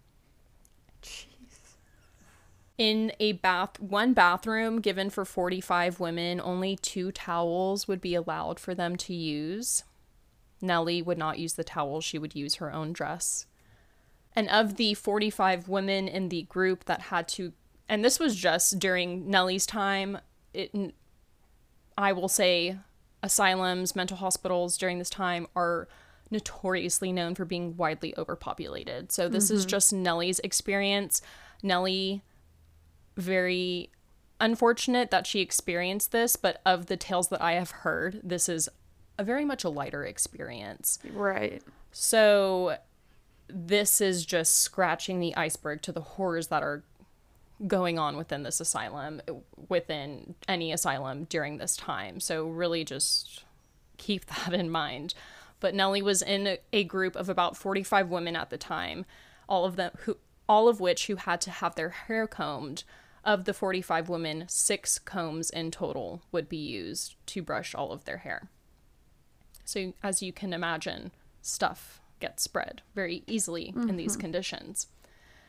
In 2.77 3.11
a 3.19 3.33
bath 3.33 3.79
one 3.79 4.13
bathroom 4.13 4.81
given 4.81 5.09
for 5.09 5.25
45 5.25 5.99
women 5.99 6.39
only 6.39 6.75
two 6.75 7.11
towels 7.11 7.87
would 7.87 8.01
be 8.01 8.13
allowed 8.13 8.59
for 8.59 8.75
them 8.75 8.95
to 8.97 9.13
use. 9.13 9.83
Nellie 10.61 11.01
would 11.01 11.17
not 11.17 11.39
use 11.39 11.53
the 11.53 11.63
towel 11.63 12.01
she 12.01 12.19
would 12.19 12.35
use 12.35 12.55
her 12.55 12.71
own 12.71 12.93
dress. 12.93 13.45
And 14.33 14.49
of 14.49 14.75
the 14.77 14.93
45 14.93 15.67
women 15.67 16.07
in 16.07 16.29
the 16.29 16.43
group 16.43 16.85
that 16.85 17.03
had 17.03 17.27
to 17.29 17.53
and 17.89 18.03
this 18.05 18.19
was 18.19 18.35
just 18.35 18.79
during 18.79 19.29
nellie's 19.29 19.65
time 19.65 20.19
it 20.53 20.93
i 21.97 22.11
will 22.11 22.27
say 22.27 22.77
asylums 23.23 23.95
mental 23.95 24.17
hospitals 24.17 24.77
during 24.77 24.99
this 24.99 25.09
time 25.09 25.47
are 25.55 25.87
notoriously 26.31 27.11
known 27.11 27.35
for 27.35 27.45
being 27.45 27.75
widely 27.77 28.13
overpopulated. 28.17 29.11
So 29.11 29.29
this 29.29 29.45
mm-hmm. 29.45 29.55
is 29.55 29.65
just 29.65 29.93
nellie's 29.93 30.39
experience. 30.39 31.21
Nellie 31.63 32.21
very 33.17 33.89
unfortunate 34.39 35.11
that 35.11 35.27
she 35.27 35.41
experienced 35.41 36.11
this, 36.11 36.35
but 36.35 36.61
of 36.65 36.85
the 36.85 36.97
tales 36.97 37.27
that 37.29 37.41
I 37.41 37.53
have 37.53 37.71
heard, 37.71 38.21
this 38.23 38.47
is 38.47 38.69
a 39.17 39.23
very 39.23 39.43
much 39.43 39.63
a 39.63 39.69
lighter 39.69 40.05
experience. 40.05 40.99
Right. 41.11 41.61
So 41.91 42.77
this 43.47 43.99
is 43.99 44.25
just 44.25 44.59
scratching 44.59 45.19
the 45.19 45.35
iceberg 45.35 45.81
to 45.83 45.91
the 45.91 46.01
horrors 46.01 46.47
that 46.47 46.63
are 46.63 46.83
going 47.65 47.97
on 47.97 48.15
within 48.15 48.43
this 48.43 48.59
asylum, 48.59 49.21
within 49.67 50.35
any 50.47 50.71
asylum 50.71 51.23
during 51.25 51.57
this 51.57 51.75
time. 51.75 52.19
So 52.19 52.45
really 52.45 52.83
just 52.83 53.43
keep 53.97 54.25
that 54.27 54.53
in 54.53 54.69
mind. 54.69 55.13
But 55.59 55.73
Nellie 55.73 56.03
was 56.03 56.21
in 56.21 56.59
a 56.71 56.83
group 56.83 57.15
of 57.15 57.29
about 57.29 57.57
45 57.57 58.09
women 58.09 58.35
at 58.35 58.51
the 58.51 58.57
time, 58.57 59.05
all 59.49 59.65
of 59.65 59.75
them 59.75 59.91
who 60.01 60.17
all 60.49 60.69
of 60.69 60.79
which 60.79 61.07
who 61.07 61.17
had 61.17 61.41
to 61.41 61.51
have 61.51 61.75
their 61.75 61.89
hair 61.89 62.25
combed 62.25 62.85
of 63.27 63.43
the 63.43 63.53
45 63.53 64.07
women, 64.07 64.45
six 64.47 64.97
combs 64.97 65.49
in 65.49 65.69
total 65.69 66.21
would 66.31 66.47
be 66.47 66.57
used 66.57 67.15
to 67.27 67.41
brush 67.43 67.75
all 67.75 67.91
of 67.91 68.05
their 68.05 68.19
hair. 68.19 68.49
So, 69.65 69.93
as 70.01 70.23
you 70.23 70.31
can 70.31 70.53
imagine, 70.53 71.11
stuff 71.41 71.99
gets 72.21 72.41
spread 72.41 72.81
very 72.95 73.23
easily 73.27 73.73
mm-hmm. 73.75 73.89
in 73.89 73.97
these 73.97 74.13
mm-hmm. 74.13 74.21
conditions. 74.21 74.87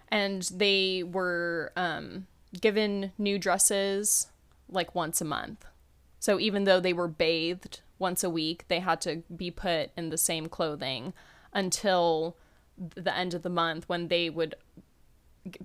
And 0.08 0.42
they 0.52 1.04
were 1.04 1.72
um, 1.76 2.26
given 2.60 3.12
new 3.16 3.38
dresses 3.38 4.26
like 4.68 4.94
once 4.94 5.20
a 5.20 5.24
month. 5.24 5.64
So, 6.18 6.40
even 6.40 6.64
though 6.64 6.80
they 6.80 6.92
were 6.92 7.06
bathed 7.06 7.80
once 8.00 8.24
a 8.24 8.30
week, 8.30 8.64
they 8.66 8.80
had 8.80 9.00
to 9.02 9.22
be 9.34 9.52
put 9.52 9.90
in 9.96 10.08
the 10.08 10.18
same 10.18 10.48
clothing 10.48 11.12
until 11.52 12.36
the 12.76 13.16
end 13.16 13.34
of 13.34 13.42
the 13.42 13.50
month 13.50 13.88
when 13.88 14.08
they 14.08 14.28
would 14.28 14.56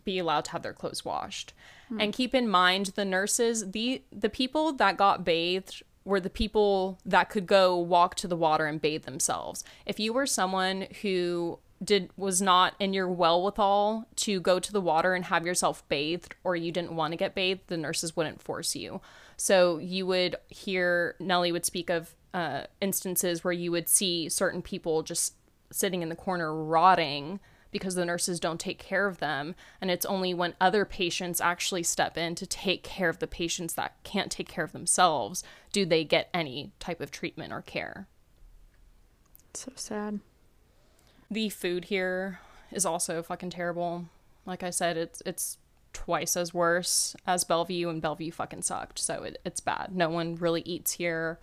be 0.03 0.19
allowed 0.19 0.45
to 0.45 0.51
have 0.51 0.63
their 0.63 0.73
clothes 0.73 1.05
washed. 1.05 1.53
Mm. 1.91 2.03
And 2.03 2.13
keep 2.13 2.33
in 2.33 2.47
mind 2.47 2.87
the 2.95 3.05
nurses, 3.05 3.71
the 3.71 4.03
the 4.11 4.29
people 4.29 4.73
that 4.73 4.97
got 4.97 5.23
bathed 5.23 5.83
were 6.05 6.19
the 6.19 6.29
people 6.29 6.99
that 7.05 7.29
could 7.29 7.45
go 7.45 7.77
walk 7.77 8.15
to 8.15 8.27
the 8.27 8.35
water 8.35 8.65
and 8.65 8.81
bathe 8.81 9.03
themselves. 9.03 9.63
If 9.85 9.99
you 9.99 10.13
were 10.13 10.25
someone 10.25 10.87
who 11.01 11.59
did 11.83 12.09
was 12.15 12.41
not 12.41 12.75
in 12.79 12.93
your 12.93 13.09
well 13.09 13.43
with 13.43 13.59
all 13.59 14.07
to 14.15 14.39
go 14.39 14.59
to 14.59 14.71
the 14.71 14.81
water 14.81 15.13
and 15.13 15.25
have 15.25 15.45
yourself 15.45 15.87
bathed 15.89 16.35
or 16.43 16.55
you 16.55 16.71
didn't 16.71 16.95
want 16.95 17.11
to 17.11 17.17
get 17.17 17.35
bathed, 17.35 17.67
the 17.67 17.77
nurses 17.77 18.15
wouldn't 18.15 18.41
force 18.41 18.75
you. 18.75 19.01
So 19.37 19.77
you 19.77 20.05
would 20.05 20.35
hear 20.47 21.15
Nellie 21.19 21.51
would 21.51 21.65
speak 21.65 21.89
of 21.89 22.15
uh, 22.33 22.63
instances 22.81 23.43
where 23.43 23.53
you 23.53 23.71
would 23.71 23.89
see 23.89 24.29
certain 24.29 24.61
people 24.61 25.03
just 25.03 25.35
sitting 25.71 26.01
in 26.01 26.09
the 26.09 26.15
corner 26.15 26.53
rotting 26.53 27.39
because 27.73 27.95
the 27.95 28.05
nurses 28.05 28.39
don't 28.39 28.59
take 28.59 28.79
care 28.79 29.07
of 29.07 29.19
them. 29.19 29.55
And 29.81 29.91
it's 29.91 30.05
only 30.05 30.33
when 30.33 30.53
other 30.61 30.85
patients 30.85 31.41
actually 31.41 31.83
step 31.83 32.17
in 32.17 32.35
to 32.35 32.45
take 32.45 32.83
care 32.83 33.09
of 33.09 33.19
the 33.19 33.27
patients 33.27 33.73
that 33.73 34.01
can't 34.03 34.31
take 34.31 34.47
care 34.47 34.63
of 34.63 34.71
themselves 34.71 35.43
do 35.73 35.85
they 35.85 36.05
get 36.05 36.29
any 36.33 36.71
type 36.79 37.01
of 37.01 37.11
treatment 37.11 37.51
or 37.51 37.61
care. 37.61 38.07
So 39.53 39.73
sad. 39.75 40.21
The 41.29 41.49
food 41.49 41.85
here 41.85 42.39
is 42.71 42.85
also 42.85 43.21
fucking 43.21 43.49
terrible. 43.49 44.05
Like 44.45 44.63
I 44.63 44.69
said, 44.69 44.97
it's 44.97 45.21
it's 45.25 45.57
twice 45.93 46.35
as 46.35 46.53
worse 46.53 47.15
as 47.25 47.43
Bellevue, 47.43 47.89
and 47.89 48.01
Bellevue 48.01 48.31
fucking 48.31 48.63
sucked. 48.63 48.99
So 48.99 49.23
it, 49.23 49.39
it's 49.45 49.59
bad. 49.59 49.95
No 49.95 50.09
one 50.09 50.35
really 50.35 50.61
eats 50.61 50.93
here 50.93 51.39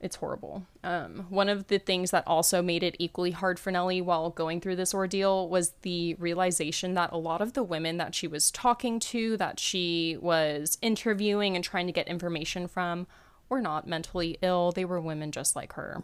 it's 0.00 0.16
horrible. 0.16 0.64
Um, 0.84 1.26
one 1.28 1.48
of 1.48 1.66
the 1.66 1.78
things 1.78 2.12
that 2.12 2.24
also 2.26 2.62
made 2.62 2.82
it 2.82 2.96
equally 2.98 3.32
hard 3.32 3.58
for 3.58 3.70
Nellie 3.70 4.00
while 4.00 4.30
going 4.30 4.60
through 4.60 4.76
this 4.76 4.94
ordeal 4.94 5.48
was 5.48 5.70
the 5.82 6.14
realization 6.14 6.94
that 6.94 7.12
a 7.12 7.16
lot 7.16 7.40
of 7.40 7.54
the 7.54 7.64
women 7.64 7.96
that 7.96 8.14
she 8.14 8.28
was 8.28 8.50
talking 8.50 9.00
to, 9.00 9.36
that 9.38 9.58
she 9.58 10.16
was 10.20 10.78
interviewing 10.80 11.56
and 11.56 11.64
trying 11.64 11.86
to 11.86 11.92
get 11.92 12.06
information 12.06 12.68
from, 12.68 13.06
were 13.48 13.60
not 13.60 13.88
mentally 13.88 14.38
ill. 14.40 14.70
They 14.70 14.84
were 14.84 15.00
women 15.00 15.32
just 15.32 15.56
like 15.56 15.72
her. 15.72 16.02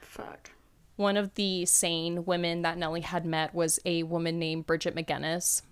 Fuck. 0.00 0.50
One 0.96 1.16
of 1.16 1.34
the 1.34 1.66
sane 1.66 2.24
women 2.24 2.62
that 2.62 2.78
Nellie 2.78 3.02
had 3.02 3.26
met 3.26 3.54
was 3.54 3.78
a 3.84 4.04
woman 4.04 4.38
named 4.38 4.66
Bridget 4.66 4.96
McGinnis. 4.96 5.62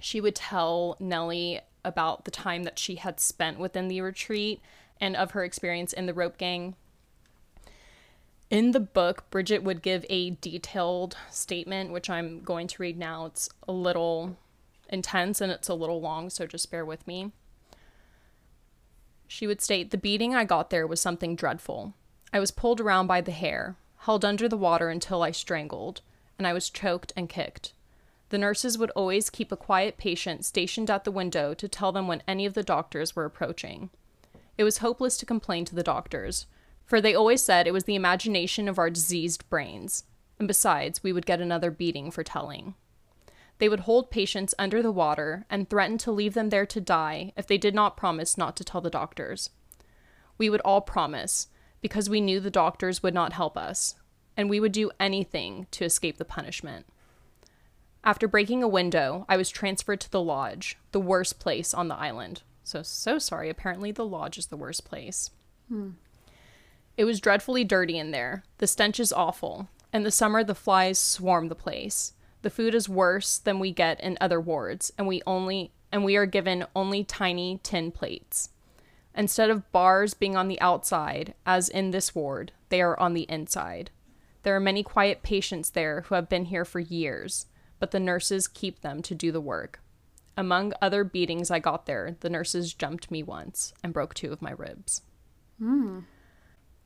She 0.00 0.20
would 0.20 0.34
tell 0.34 0.96
Nellie 0.98 1.60
about 1.84 2.24
the 2.24 2.30
time 2.30 2.64
that 2.64 2.78
she 2.78 2.96
had 2.96 3.20
spent 3.20 3.58
within 3.58 3.88
the 3.88 4.00
retreat 4.00 4.60
and 5.02 5.16
of 5.16 5.32
her 5.32 5.44
experience 5.44 5.92
in 5.92 6.06
the 6.06 6.14
rope 6.14 6.38
gang. 6.38 6.76
In 8.48 8.70
the 8.70 8.80
book, 8.80 9.28
Bridget 9.30 9.64
would 9.64 9.82
give 9.82 10.06
a 10.08 10.30
detailed 10.30 11.16
statement, 11.30 11.90
which 11.90 12.08
I'm 12.08 12.40
going 12.42 12.68
to 12.68 12.82
read 12.82 12.96
now. 12.96 13.26
It's 13.26 13.50
a 13.66 13.72
little 13.72 14.36
intense 14.88 15.40
and 15.40 15.50
it's 15.50 15.68
a 15.68 15.74
little 15.74 16.00
long, 16.00 16.30
so 16.30 16.46
just 16.46 16.70
bear 16.70 16.84
with 16.84 17.04
me. 17.06 17.32
She 19.26 19.46
would 19.46 19.60
state 19.60 19.90
The 19.90 19.98
beating 19.98 20.36
I 20.36 20.44
got 20.44 20.70
there 20.70 20.86
was 20.86 21.00
something 21.00 21.34
dreadful. 21.34 21.94
I 22.32 22.38
was 22.38 22.50
pulled 22.50 22.80
around 22.80 23.08
by 23.08 23.22
the 23.22 23.32
hair, 23.32 23.76
held 24.00 24.24
under 24.24 24.48
the 24.48 24.56
water 24.56 24.88
until 24.88 25.22
I 25.22 25.32
strangled, 25.32 26.00
and 26.38 26.46
I 26.46 26.52
was 26.52 26.70
choked 26.70 27.12
and 27.16 27.28
kicked. 27.28 27.72
The 28.28 28.38
nurses 28.38 28.78
would 28.78 28.90
always 28.90 29.30
keep 29.30 29.50
a 29.50 29.56
quiet 29.56 29.96
patient 29.96 30.44
stationed 30.44 30.90
at 30.90 31.04
the 31.04 31.10
window 31.10 31.54
to 31.54 31.68
tell 31.68 31.90
them 31.90 32.06
when 32.06 32.22
any 32.28 32.46
of 32.46 32.54
the 32.54 32.62
doctors 32.62 33.16
were 33.16 33.24
approaching. 33.24 33.90
It 34.62 34.64
was 34.64 34.78
hopeless 34.78 35.16
to 35.16 35.26
complain 35.26 35.64
to 35.64 35.74
the 35.74 35.82
doctors, 35.82 36.46
For 36.84 37.00
they 37.00 37.16
always 37.16 37.42
said 37.42 37.66
it 37.66 37.72
was 37.72 37.82
the 37.82 37.96
imagination 37.96 38.68
of 38.68 38.78
our 38.78 38.90
diseased 38.90 39.50
brains. 39.50 40.04
And 40.38 40.46
besides, 40.46 41.02
we 41.02 41.12
would 41.12 41.26
get 41.26 41.40
another 41.40 41.72
beating 41.72 42.12
for 42.12 42.22
telling. 42.22 42.76
They 43.58 43.68
would 43.68 43.80
hold 43.80 44.12
patients 44.12 44.54
under 44.60 44.80
the 44.80 44.92
water 44.92 45.46
and 45.50 45.68
threaten 45.68 45.98
to 45.98 46.12
leave 46.12 46.34
them 46.34 46.50
there 46.50 46.64
to 46.64 46.80
die 46.80 47.32
if 47.36 47.44
they 47.44 47.58
did 47.58 47.74
not 47.74 47.96
promise 47.96 48.38
not 48.38 48.54
to 48.54 48.62
tell 48.62 48.80
the 48.80 48.88
doctors. 48.88 49.50
We 50.38 50.48
would 50.48 50.60
all 50.60 50.80
promise, 50.80 51.48
because 51.80 52.08
we 52.08 52.20
knew 52.20 52.38
the 52.38 52.48
doctors 52.48 53.02
would 53.02 53.14
not 53.14 53.32
help 53.32 53.56
us, 53.56 53.96
and 54.36 54.48
we 54.48 54.60
would 54.60 54.70
do 54.70 54.92
anything 55.00 55.66
to 55.72 55.84
escape 55.84 56.18
the 56.18 56.24
punishment. 56.24 56.86
After 58.04 58.28
breaking 58.28 58.62
a 58.62 58.68
window, 58.68 59.26
I 59.28 59.36
was 59.36 59.50
transferred 59.50 60.00
to 60.02 60.10
the 60.12 60.22
lodge, 60.22 60.78
the 60.92 61.00
worst 61.00 61.40
place 61.40 61.74
on 61.74 61.88
the 61.88 61.96
island. 61.96 62.42
So, 62.72 62.82
so 62.82 63.18
sorry. 63.18 63.50
Apparently, 63.50 63.92
the 63.92 64.06
lodge 64.06 64.38
is 64.38 64.46
the 64.46 64.56
worst 64.56 64.86
place. 64.86 65.28
Hmm. 65.68 65.90
It 66.96 67.04
was 67.04 67.20
dreadfully 67.20 67.64
dirty 67.64 67.98
in 67.98 68.12
there. 68.12 68.44
The 68.58 68.66
stench 68.66 68.98
is 68.98 69.12
awful. 69.12 69.68
In 69.92 70.04
the 70.04 70.10
summer, 70.10 70.42
the 70.42 70.54
flies 70.54 70.98
swarm 70.98 71.48
the 71.48 71.54
place. 71.54 72.14
The 72.40 72.48
food 72.48 72.74
is 72.74 72.88
worse 72.88 73.36
than 73.36 73.58
we 73.58 73.72
get 73.72 74.00
in 74.00 74.16
other 74.22 74.40
wards, 74.40 74.90
and 74.96 75.06
we 75.06 75.20
only 75.26 75.72
and 75.92 76.02
we 76.02 76.16
are 76.16 76.24
given 76.24 76.64
only 76.74 77.04
tiny 77.04 77.60
tin 77.62 77.92
plates. 77.92 78.48
Instead 79.14 79.50
of 79.50 79.70
bars 79.70 80.14
being 80.14 80.34
on 80.34 80.48
the 80.48 80.60
outside, 80.62 81.34
as 81.44 81.68
in 81.68 81.90
this 81.90 82.14
ward, 82.14 82.52
they 82.70 82.80
are 82.80 82.98
on 82.98 83.12
the 83.12 83.30
inside. 83.30 83.90
There 84.44 84.56
are 84.56 84.60
many 84.60 84.82
quiet 84.82 85.22
patients 85.22 85.68
there 85.68 86.00
who 86.06 86.14
have 86.14 86.30
been 86.30 86.46
here 86.46 86.64
for 86.64 86.80
years, 86.80 87.44
but 87.78 87.90
the 87.90 88.00
nurses 88.00 88.48
keep 88.48 88.80
them 88.80 89.02
to 89.02 89.14
do 89.14 89.30
the 89.30 89.42
work. 89.42 89.81
Among 90.36 90.72
other 90.80 91.04
beatings 91.04 91.50
I 91.50 91.58
got 91.58 91.86
there, 91.86 92.16
the 92.20 92.30
nurses 92.30 92.72
jumped 92.74 93.10
me 93.10 93.22
once 93.22 93.74
and 93.82 93.92
broke 93.92 94.14
two 94.14 94.32
of 94.32 94.42
my 94.42 94.52
ribs. 94.52 95.02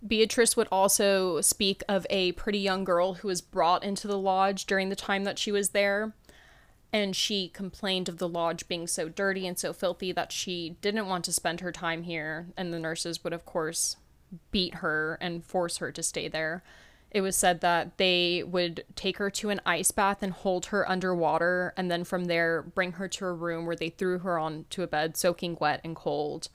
Beatrice 0.06 0.56
would 0.56 0.68
also 0.70 1.40
speak 1.40 1.82
of 1.88 2.06
a 2.10 2.32
pretty 2.32 2.58
young 2.58 2.84
girl 2.84 3.14
who 3.14 3.28
was 3.28 3.40
brought 3.40 3.84
into 3.84 4.06
the 4.06 4.18
lodge 4.18 4.66
during 4.66 4.88
the 4.88 4.96
time 4.96 5.24
that 5.24 5.38
she 5.38 5.50
was 5.52 5.70
there. 5.70 6.12
And 6.92 7.14
she 7.16 7.48
complained 7.48 8.08
of 8.08 8.18
the 8.18 8.28
lodge 8.28 8.68
being 8.68 8.86
so 8.86 9.08
dirty 9.08 9.46
and 9.46 9.58
so 9.58 9.72
filthy 9.72 10.12
that 10.12 10.32
she 10.32 10.76
didn't 10.80 11.08
want 11.08 11.24
to 11.26 11.32
spend 11.32 11.60
her 11.60 11.72
time 11.72 12.02
here. 12.02 12.48
And 12.56 12.72
the 12.72 12.78
nurses 12.78 13.22
would, 13.24 13.32
of 13.32 13.44
course, 13.44 13.96
beat 14.50 14.76
her 14.76 15.18
and 15.20 15.44
force 15.44 15.78
her 15.78 15.92
to 15.92 16.02
stay 16.02 16.28
there. 16.28 16.62
It 17.10 17.20
was 17.20 17.36
said 17.36 17.60
that 17.60 17.96
they 17.98 18.42
would 18.42 18.84
take 18.94 19.18
her 19.18 19.30
to 19.30 19.50
an 19.50 19.60
ice 19.64 19.90
bath 19.90 20.22
and 20.22 20.32
hold 20.32 20.66
her 20.66 20.88
underwater, 20.88 21.72
and 21.76 21.90
then 21.90 22.04
from 22.04 22.26
there 22.26 22.62
bring 22.62 22.92
her 22.92 23.08
to 23.08 23.26
a 23.26 23.32
room 23.32 23.64
where 23.64 23.76
they 23.76 23.90
threw 23.90 24.18
her 24.18 24.38
onto 24.38 24.82
a 24.82 24.86
bed 24.86 25.16
soaking 25.16 25.56
wet 25.60 25.80
and 25.84 25.96
cold. 25.96 26.48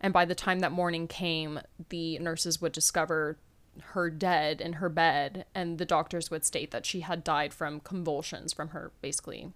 And 0.00 0.12
by 0.12 0.24
the 0.24 0.34
time 0.34 0.60
that 0.60 0.72
morning 0.72 1.06
came, 1.06 1.60
the 1.88 2.18
nurses 2.18 2.60
would 2.60 2.72
discover 2.72 3.38
her 3.80 4.10
dead 4.10 4.60
in 4.60 4.74
her 4.74 4.88
bed, 4.88 5.46
and 5.54 5.78
the 5.78 5.86
doctors 5.86 6.30
would 6.30 6.44
state 6.44 6.72
that 6.72 6.84
she 6.84 7.00
had 7.00 7.24
died 7.24 7.54
from 7.54 7.80
convulsions 7.80 8.52
from 8.52 8.68
her 8.68 8.92
basically 9.00 9.52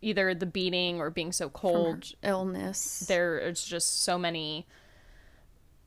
either 0.00 0.34
the 0.34 0.46
beating 0.46 1.00
or 1.00 1.10
being 1.10 1.32
so 1.32 1.48
cold. 1.48 2.12
Illness. 2.22 3.04
There's 3.06 3.64
just 3.64 4.02
so 4.02 4.18
many 4.18 4.66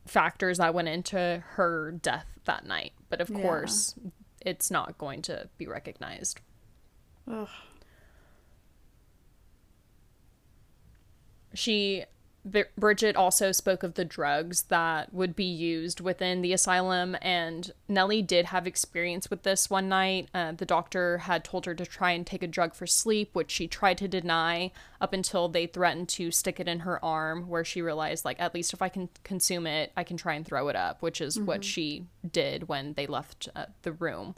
factors 0.04 0.58
that 0.58 0.74
went 0.74 0.88
into 0.88 1.42
her 1.50 1.92
death 1.92 2.26
that 2.44 2.66
night. 2.66 2.92
But 3.08 3.20
of 3.20 3.30
Yeah. 3.30 3.40
course, 3.42 3.94
it's 4.40 4.70
not 4.70 4.98
going 4.98 5.22
to 5.22 5.48
be 5.58 5.66
recognized. 5.66 6.40
Ugh. 7.30 7.48
she 11.54 12.04
Bri- 12.44 12.64
Bridget 12.76 13.14
also 13.14 13.52
spoke 13.52 13.84
of 13.84 13.94
the 13.94 14.04
drugs 14.04 14.62
that 14.64 15.14
would 15.14 15.36
be 15.36 15.44
used 15.44 16.00
within 16.00 16.42
the 16.42 16.52
asylum, 16.52 17.16
and 17.22 17.70
Nellie 17.88 18.20
did 18.20 18.46
have 18.46 18.66
experience 18.66 19.30
with 19.30 19.44
this 19.44 19.70
one 19.70 19.88
night. 19.88 20.28
Uh, 20.34 20.50
the 20.50 20.66
doctor 20.66 21.18
had 21.18 21.44
told 21.44 21.66
her 21.66 21.74
to 21.74 21.86
try 21.86 22.10
and 22.10 22.26
take 22.26 22.42
a 22.42 22.48
drug 22.48 22.74
for 22.74 22.86
sleep, 22.86 23.30
which 23.32 23.52
she 23.52 23.68
tried 23.68 23.98
to 23.98 24.08
deny 24.08 24.72
up 25.00 25.12
until 25.12 25.48
they 25.48 25.66
threatened 25.66 26.08
to 26.08 26.32
stick 26.32 26.58
it 26.58 26.66
in 26.66 26.80
her 26.80 27.02
arm, 27.04 27.48
where 27.48 27.64
she 27.64 27.80
realized, 27.80 28.24
like, 28.24 28.40
at 28.40 28.54
least 28.54 28.72
if 28.72 28.82
I 28.82 28.88
can 28.88 29.08
consume 29.22 29.66
it, 29.66 29.92
I 29.96 30.02
can 30.02 30.16
try 30.16 30.34
and 30.34 30.44
throw 30.44 30.66
it 30.66 30.74
up, 30.74 31.00
which 31.00 31.20
is 31.20 31.38
what 31.38 31.64
she 31.64 32.06
did 32.28 32.68
when 32.68 32.94
they 32.94 33.06
left 33.06 33.48
uh, 33.54 33.66
the 33.82 33.92
room. 33.92 34.34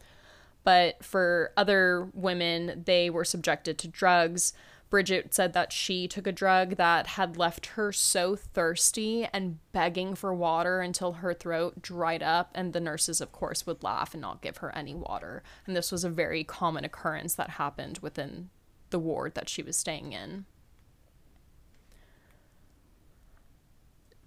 But 0.62 1.04
for 1.04 1.52
other 1.56 2.08
women, 2.14 2.82
they 2.86 3.08
were 3.10 3.24
subjected 3.24 3.78
to 3.78 3.88
drugs. 3.88 4.52
Bridget 4.94 5.34
said 5.34 5.54
that 5.54 5.72
she 5.72 6.06
took 6.06 6.24
a 6.24 6.30
drug 6.30 6.76
that 6.76 7.08
had 7.08 7.36
left 7.36 7.66
her 7.66 7.90
so 7.90 8.36
thirsty 8.36 9.26
and 9.32 9.58
begging 9.72 10.14
for 10.14 10.32
water 10.32 10.80
until 10.80 11.14
her 11.14 11.34
throat 11.34 11.82
dried 11.82 12.22
up, 12.22 12.52
and 12.54 12.72
the 12.72 12.80
nurses, 12.80 13.20
of 13.20 13.32
course, 13.32 13.66
would 13.66 13.82
laugh 13.82 14.14
and 14.14 14.20
not 14.20 14.40
give 14.40 14.58
her 14.58 14.72
any 14.72 14.94
water. 14.94 15.42
And 15.66 15.74
this 15.74 15.90
was 15.90 16.04
a 16.04 16.08
very 16.08 16.44
common 16.44 16.84
occurrence 16.84 17.34
that 17.34 17.50
happened 17.50 17.98
within 18.02 18.50
the 18.90 19.00
ward 19.00 19.34
that 19.34 19.48
she 19.48 19.64
was 19.64 19.76
staying 19.76 20.12
in. 20.12 20.44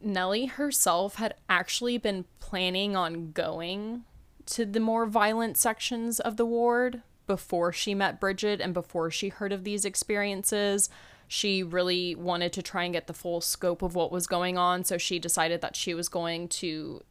Nellie 0.01 0.47
herself 0.47 1.15
had 1.15 1.36
actually 1.47 1.97
been 1.97 2.26
planning 2.41 2.93
on 2.93 3.32
going 3.32 4.03
to 4.47 4.65
the 4.65 4.82
more 4.82 5.05
violent 5.05 5.55
sections 5.55 6.20
of 6.20 6.36
the 6.36 6.45
ward 6.45 7.03
before 7.28 7.71
she 7.71 7.93
met 7.93 8.19
Bridget 8.19 8.61
and 8.61 8.73
before 8.73 9.11
she 9.11 9.30
heard 9.30 9.51
of 9.51 9.63
these 9.63 9.86
experiences. 9.86 10.89
She 11.28 11.61
really 11.61 12.15
wanted 12.15 12.53
to 12.53 12.61
try 12.61 12.86
and 12.86 12.93
get 12.93 13.07
the 13.07 13.13
full 13.13 13.41
scope 13.41 13.82
of 13.82 13.95
what 13.95 14.11
was 14.11 14.28
going 14.28 14.57
on, 14.57 14.86
so 14.86 14.97
she 14.97 15.19
decided 15.19 15.59
that 15.61 15.75
she 15.75 15.93
was 15.93 16.07
going 16.07 16.47
to 16.47 17.03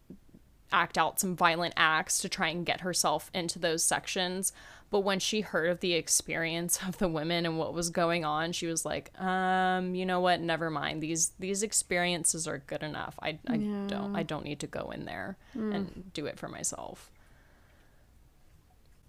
act 0.72 0.98
out 0.98 1.20
some 1.20 1.36
violent 1.36 1.74
acts 1.76 2.18
to 2.20 2.28
try 2.28 2.48
and 2.48 2.66
get 2.66 2.80
herself 2.80 3.30
into 3.34 3.58
those 3.58 3.84
sections. 3.84 4.52
But 4.88 5.00
when 5.00 5.18
she 5.18 5.40
heard 5.40 5.68
of 5.68 5.80
the 5.80 5.94
experience 5.94 6.78
of 6.88 6.98
the 6.98 7.08
women 7.08 7.44
and 7.44 7.58
what 7.58 7.74
was 7.74 7.90
going 7.90 8.24
on, 8.24 8.52
she 8.52 8.66
was 8.66 8.84
like, 8.84 9.18
um, 9.20 9.94
you 9.94 10.06
know 10.06 10.20
what, 10.20 10.40
never 10.40 10.70
mind. 10.70 11.02
These 11.02 11.32
these 11.38 11.62
experiences 11.62 12.48
are 12.48 12.58
good 12.58 12.82
enough. 12.82 13.18
I, 13.20 13.38
I 13.46 13.56
don't 13.56 14.16
I 14.16 14.22
don't 14.22 14.44
need 14.44 14.60
to 14.60 14.66
go 14.66 14.90
in 14.92 15.04
there 15.04 15.36
and 15.74 16.10
do 16.14 16.26
it 16.26 16.38
for 16.38 16.48
myself. 16.48 17.10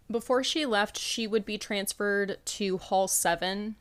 Before 0.09 0.43
she 0.43 0.65
left, 0.65 0.97
she 0.97 1.27
would 1.27 1.45
be 1.45 1.57
transferred 1.57 2.37
to 2.45 2.77
Hall 2.77 3.07
7, 3.09 3.75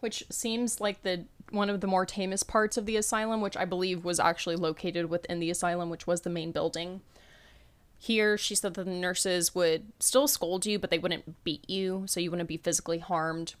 which 0.00 0.24
seems 0.30 0.80
like 0.80 1.02
the 1.02 1.26
one 1.50 1.70
of 1.70 1.80
the 1.80 1.86
more 1.86 2.04
tamest 2.04 2.48
parts 2.48 2.76
of 2.76 2.86
the 2.86 2.96
asylum, 2.96 3.40
which 3.40 3.56
I 3.56 3.64
believe 3.64 4.04
was 4.04 4.18
actually 4.18 4.56
located 4.56 5.08
within 5.08 5.38
the 5.38 5.50
asylum, 5.50 5.90
which 5.90 6.06
was 6.06 6.22
the 6.22 6.30
main 6.30 6.50
building. 6.50 7.02
Here, 7.98 8.36
she 8.36 8.56
said 8.56 8.74
that 8.74 8.84
the 8.84 8.90
nurses 8.90 9.54
would 9.54 9.92
still 10.00 10.26
scold 10.26 10.66
you, 10.66 10.78
but 10.78 10.90
they 10.90 10.98
wouldn't 10.98 11.44
beat 11.44 11.68
you, 11.70 12.04
so 12.06 12.18
you 12.18 12.30
wouldn't 12.30 12.48
be 12.48 12.56
physically 12.56 12.98
harmed. 12.98 13.54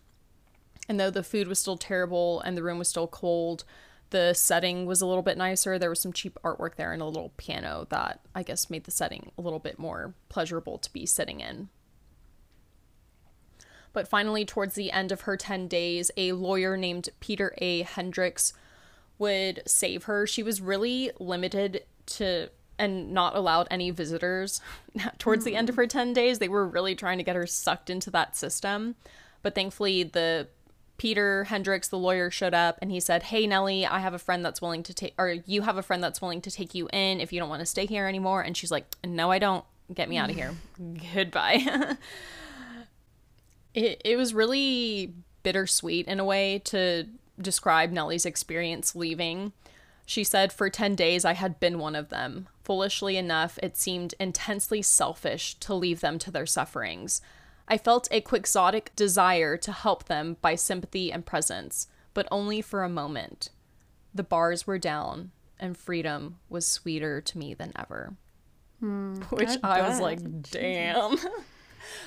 And 0.88 0.98
though 0.98 1.10
the 1.10 1.22
food 1.22 1.46
was 1.46 1.60
still 1.60 1.76
terrible 1.76 2.40
and 2.40 2.56
the 2.56 2.62
room 2.62 2.78
was 2.78 2.88
still 2.88 3.06
cold, 3.06 3.64
the 4.10 4.34
setting 4.34 4.86
was 4.86 5.00
a 5.00 5.06
little 5.06 5.22
bit 5.22 5.38
nicer. 5.38 5.78
There 5.78 5.90
was 5.90 6.00
some 6.00 6.12
cheap 6.12 6.38
artwork 6.44 6.74
there 6.74 6.92
and 6.92 7.00
a 7.00 7.06
little 7.06 7.32
piano 7.36 7.86
that 7.90 8.20
I 8.34 8.42
guess 8.42 8.68
made 8.68 8.84
the 8.84 8.90
setting 8.90 9.30
a 9.38 9.40
little 9.40 9.58
bit 9.60 9.78
more 9.78 10.14
pleasurable 10.28 10.78
to 10.78 10.92
be 10.92 11.06
sitting 11.06 11.40
in. 11.40 11.68
But 13.94 14.08
finally, 14.08 14.44
towards 14.44 14.74
the 14.74 14.90
end 14.90 15.10
of 15.10 15.22
her 15.22 15.38
10 15.38 15.68
days, 15.68 16.10
a 16.18 16.32
lawyer 16.32 16.76
named 16.76 17.08
Peter 17.20 17.54
A. 17.58 17.82
Hendricks 17.82 18.52
would 19.18 19.62
save 19.66 20.04
her. 20.04 20.26
She 20.26 20.42
was 20.42 20.60
really 20.60 21.10
limited 21.18 21.84
to 22.06 22.50
and 22.76 23.12
not 23.12 23.36
allowed 23.36 23.68
any 23.70 23.90
visitors. 23.90 24.60
towards 25.18 25.44
the 25.44 25.56
end 25.56 25.68
of 25.68 25.76
her 25.76 25.86
10 25.86 26.12
days, 26.12 26.40
they 26.40 26.48
were 26.48 26.66
really 26.66 26.94
trying 26.94 27.18
to 27.18 27.24
get 27.24 27.36
her 27.36 27.46
sucked 27.46 27.88
into 27.88 28.10
that 28.10 28.36
system. 28.36 28.96
But 29.42 29.54
thankfully, 29.54 30.02
the 30.02 30.48
Peter 30.96 31.44
Hendricks, 31.44 31.88
the 31.88 31.98
lawyer, 31.98 32.30
showed 32.30 32.54
up 32.54 32.78
and 32.82 32.90
he 32.90 32.98
said, 32.98 33.24
Hey, 33.24 33.46
Nellie, 33.46 33.86
I 33.86 34.00
have 34.00 34.14
a 34.14 34.18
friend 34.18 34.44
that's 34.44 34.60
willing 34.60 34.82
to 34.84 34.94
take, 34.94 35.14
or 35.18 35.36
you 35.46 35.62
have 35.62 35.76
a 35.76 35.82
friend 35.82 36.02
that's 36.02 36.20
willing 36.20 36.40
to 36.42 36.50
take 36.50 36.74
you 36.74 36.88
in 36.92 37.20
if 37.20 37.32
you 37.32 37.40
don't 37.40 37.48
want 37.48 37.60
to 37.60 37.66
stay 37.66 37.86
here 37.86 38.06
anymore. 38.06 38.42
And 38.42 38.56
she's 38.56 38.70
like, 38.70 38.86
No, 39.04 39.30
I 39.30 39.38
don't. 39.38 39.64
Get 39.92 40.08
me 40.08 40.16
out 40.16 40.30
of 40.30 40.36
here. 40.36 40.54
Goodbye. 41.14 41.96
it, 43.74 44.00
it 44.04 44.16
was 44.16 44.32
really 44.34 45.14
bittersweet 45.42 46.06
in 46.06 46.20
a 46.20 46.24
way 46.24 46.60
to 46.60 47.06
describe 47.40 47.90
Nellie's 47.90 48.24
experience 48.26 48.94
leaving. 48.94 49.52
She 50.06 50.24
said, 50.24 50.52
For 50.52 50.68
10 50.70 50.94
days, 50.94 51.24
I 51.24 51.32
had 51.32 51.58
been 51.60 51.78
one 51.78 51.96
of 51.96 52.08
them. 52.08 52.48
Foolishly 52.62 53.16
enough, 53.16 53.58
it 53.62 53.76
seemed 53.76 54.14
intensely 54.20 54.82
selfish 54.82 55.54
to 55.56 55.74
leave 55.74 56.00
them 56.00 56.18
to 56.20 56.30
their 56.30 56.46
sufferings. 56.46 57.20
I 57.66 57.78
felt 57.78 58.08
a 58.10 58.20
quixotic 58.20 58.94
desire 58.94 59.56
to 59.56 59.72
help 59.72 60.04
them 60.04 60.36
by 60.42 60.54
sympathy 60.54 61.10
and 61.10 61.24
presence, 61.24 61.88
but 62.12 62.28
only 62.30 62.60
for 62.60 62.82
a 62.82 62.88
moment. 62.88 63.50
The 64.14 64.22
bars 64.22 64.66
were 64.66 64.78
down, 64.78 65.30
and 65.58 65.76
freedom 65.76 66.38
was 66.50 66.66
sweeter 66.66 67.20
to 67.22 67.38
me 67.38 67.54
than 67.54 67.72
ever. 67.74 68.14
Hmm, 68.80 69.14
Which 69.30 69.56
I 69.62 69.80
I 69.80 69.88
was 69.88 70.00
like, 70.00 70.20
damn. 70.42 71.16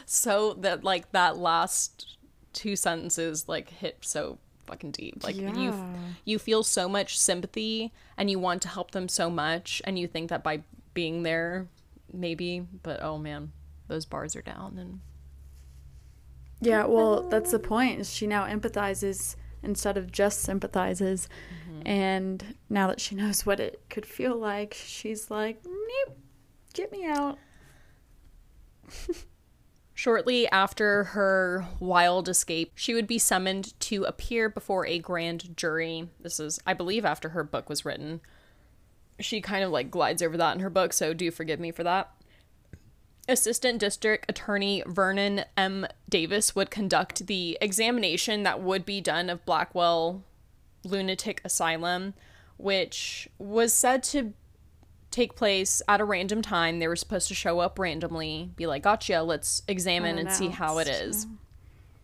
so 0.06 0.54
that 0.54 0.84
like 0.84 1.12
that 1.12 1.38
last 1.38 2.18
two 2.54 2.76
sentences 2.76 3.48
like 3.48 3.70
hit 3.70 3.98
so 4.02 4.40
fucking 4.66 4.92
deep. 4.92 5.24
Like 5.24 5.36
you 5.36 5.50
Yeah. 5.50 5.96
you 6.26 6.40
feel 6.40 6.64
so 6.64 6.90
much 6.90 7.18
sympathy 7.20 7.94
and 8.18 8.30
you 8.30 8.40
want 8.40 8.62
to 8.64 8.68
help 8.68 8.92
them 8.92 9.08
so 9.08 9.30
much 9.30 9.82
and 9.86 9.98
you 9.98 10.08
think 10.08 10.30
that 10.30 10.44
by 10.44 10.64
being 10.94 11.24
there, 11.24 11.68
maybe. 12.12 12.66
But 12.84 13.02
oh 13.02 13.18
man, 13.18 13.52
those 13.88 14.06
bars 14.06 14.36
are 14.36 14.42
down 14.42 14.78
and 14.78 15.00
Yeah, 16.60 16.86
well, 16.86 17.24
that's 17.30 17.52
the 17.52 17.60
point. 17.60 18.00
Is 18.00 18.14
she 18.14 18.28
now 18.28 18.46
empathizes 18.46 19.36
instead 19.64 19.98
of 19.98 20.12
just 20.12 20.42
sympathizes, 20.42 21.28
mm-hmm. 21.70 21.88
and 21.88 22.56
now 22.70 22.88
that 22.88 23.00
she 23.02 23.16
knows 23.16 23.46
what 23.46 23.60
it 23.60 23.82
could 23.90 24.06
feel 24.06 24.36
like, 24.36 24.74
she's 24.74 25.30
like, 25.32 25.62
"Nope, 25.66 26.18
get 26.74 26.92
me 26.92 27.06
out." 27.06 27.38
Shortly 29.98 30.48
after 30.50 31.06
her 31.06 31.66
wild 31.80 32.30
escape, 32.30 32.74
she 32.76 32.94
would 32.94 33.08
be 33.08 33.18
summoned 33.18 33.74
to 33.80 34.04
appear 34.04 34.48
before 34.48 34.86
a 34.86 35.00
grand 35.00 35.58
jury. 35.58 36.08
This 36.20 36.40
is, 36.40 36.60
I 36.68 36.76
believe, 36.76 37.04
after 37.04 37.30
her 37.30 37.44
book 37.44 37.68
was 37.68 37.84
written. 37.84 38.22
She 39.20 39.42
kind 39.42 39.64
of 39.64 39.72
like 39.72 39.90
glides 39.90 40.22
over 40.22 40.38
that 40.38 40.54
in 40.54 40.62
her 40.62 40.70
book, 40.70 40.94
so 40.94 41.16
do 41.16 41.32
forgive 41.32 41.60
me 41.60 41.72
for 41.72 41.84
that. 41.84 42.12
Assistant 43.28 43.80
District 43.80 44.24
Attorney 44.30 44.84
Vernon 44.86 45.46
M. 45.58 45.88
Davis 46.08 46.56
would 46.56 46.70
conduct 46.70 47.26
the 47.26 47.58
examination 47.60 48.44
that 48.44 48.62
would 48.62 48.86
be 48.86 49.02
done 49.02 49.32
of 49.32 49.44
Blackwell 49.46 50.24
Lunatic 50.84 51.42
Asylum, 51.44 52.14
which 52.58 53.28
was 53.40 53.74
said 53.74 54.04
to 54.04 54.34
take 55.18 55.36
place 55.36 55.82
at 55.88 56.00
a 56.00 56.06
random 56.06 56.44
time. 56.44 56.78
They 56.78 56.88
were 56.88 56.96
supposed 56.96 57.28
to 57.30 57.34
show 57.34 57.60
up 57.60 57.80
randomly, 57.80 58.52
be 58.56 58.68
like, 58.68 58.84
gotcha, 58.84 59.24
let's 59.24 59.64
examine 59.68 60.20
and 60.20 60.32
see 60.32 60.50
how 60.50 60.78
it 60.78 60.88
is. 60.88 61.26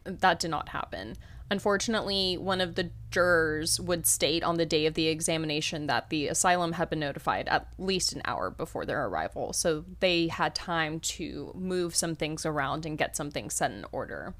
That 0.03 0.39
did 0.39 0.49
not 0.49 0.69
happen. 0.69 1.15
Unfortunately, 1.51 2.37
one 2.37 2.59
of 2.59 2.73
the 2.73 2.89
jurors 3.11 3.79
would 3.79 4.07
state 4.07 4.43
on 4.43 4.57
the 4.57 4.65
day 4.65 4.87
of 4.87 4.95
the 4.95 5.09
examination 5.09 5.85
that 5.85 6.09
the 6.09 6.27
asylum 6.27 6.71
had 6.73 6.89
been 6.89 7.01
notified 7.01 7.47
at 7.49 7.67
least 7.77 8.13
an 8.13 8.23
hour 8.25 8.49
before 8.49 8.83
their 8.83 9.05
arrival. 9.05 9.53
So 9.53 9.85
they 9.99 10.29
had 10.29 10.55
time 10.55 10.99
to 11.01 11.51
move 11.53 11.95
some 11.95 12.15
things 12.15 12.47
around 12.47 12.83
and 12.83 12.97
get 12.97 13.15
some 13.15 13.29
things 13.29 13.53
set 13.53 13.69
in 13.69 13.85
order. 13.91 14.33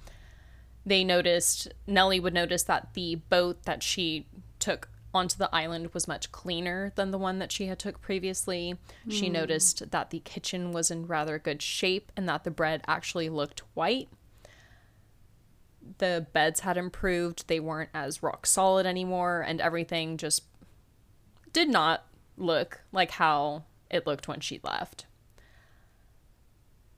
They 0.83 1.03
noticed, 1.03 1.71
Nellie 1.85 2.19
would 2.19 2.33
notice 2.33 2.63
that 2.63 2.95
the 2.95 3.15
boat 3.29 3.63
that 3.65 3.83
she 3.83 4.25
took 4.57 4.89
onto 5.13 5.37
the 5.37 5.53
island 5.53 5.93
was 5.93 6.07
much 6.07 6.31
cleaner 6.31 6.91
than 6.95 7.11
the 7.11 7.17
one 7.17 7.39
that 7.39 7.51
she 7.51 7.67
had 7.67 7.79
took 7.79 8.01
previously. 8.01 8.77
She 9.09 9.27
hmm. 9.27 9.33
noticed 9.33 9.91
that 9.91 10.09
the 10.09 10.19
kitchen 10.19 10.71
was 10.71 10.89
in 10.89 11.07
rather 11.07 11.37
good 11.37 11.61
shape 11.61 12.11
and 12.17 12.27
that 12.27 12.43
the 12.43 12.51
bread 12.51 12.81
actually 12.87 13.29
looked 13.29 13.61
white. 13.73 14.09
The 15.99 16.25
beds 16.33 16.61
had 16.61 16.77
improved. 16.77 17.47
They 17.47 17.59
weren't 17.59 17.91
as 17.93 18.23
rock 18.23 18.45
solid 18.45 18.85
anymore 18.85 19.43
and 19.47 19.61
everything 19.61 20.17
just 20.17 20.43
did 21.51 21.69
not 21.69 22.05
look 22.35 22.81
like 22.91 23.11
how 23.11 23.65
it 23.91 24.07
looked 24.07 24.27
when 24.27 24.39
she 24.39 24.59
left. 24.63 25.05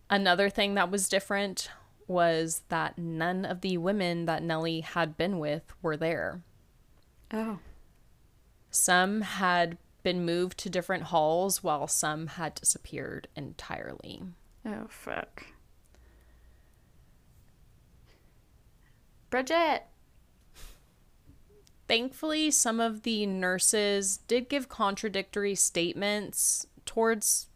Another 0.09 0.49
thing 0.49 0.75
that 0.75 0.91
was 0.91 1.09
different 1.09 1.69
was 2.07 2.61
that 2.69 2.97
none 2.97 3.43
of 3.43 3.61
the 3.61 3.77
women 3.77 4.25
that 4.25 4.43
Nellie 4.43 4.81
had 4.81 5.17
been 5.17 5.39
with 5.39 5.63
were 5.81 5.97
there. 5.97 6.41
Oh, 7.33 7.59
Some 8.75 9.21
had 9.21 9.77
been 10.03 10.25
moved 10.25 10.57
to 10.59 10.69
different 10.69 11.03
halls 11.03 11.63
while 11.63 11.87
some 11.87 12.27
had 12.27 12.55
disappeared 12.55 13.29
entirely. 13.33 14.21
oh, 14.65 14.87
fuck. 14.89 15.45
Bridget. 19.29 19.83
Thankfully, 21.87 22.51
some 22.51 22.81
of 22.81 23.03
the 23.03 23.25
nurses 23.25 24.17
did 24.27 24.49
give 24.49 24.67
contradictory 24.67 25.55
statements 25.55 26.67
towards 26.85 27.47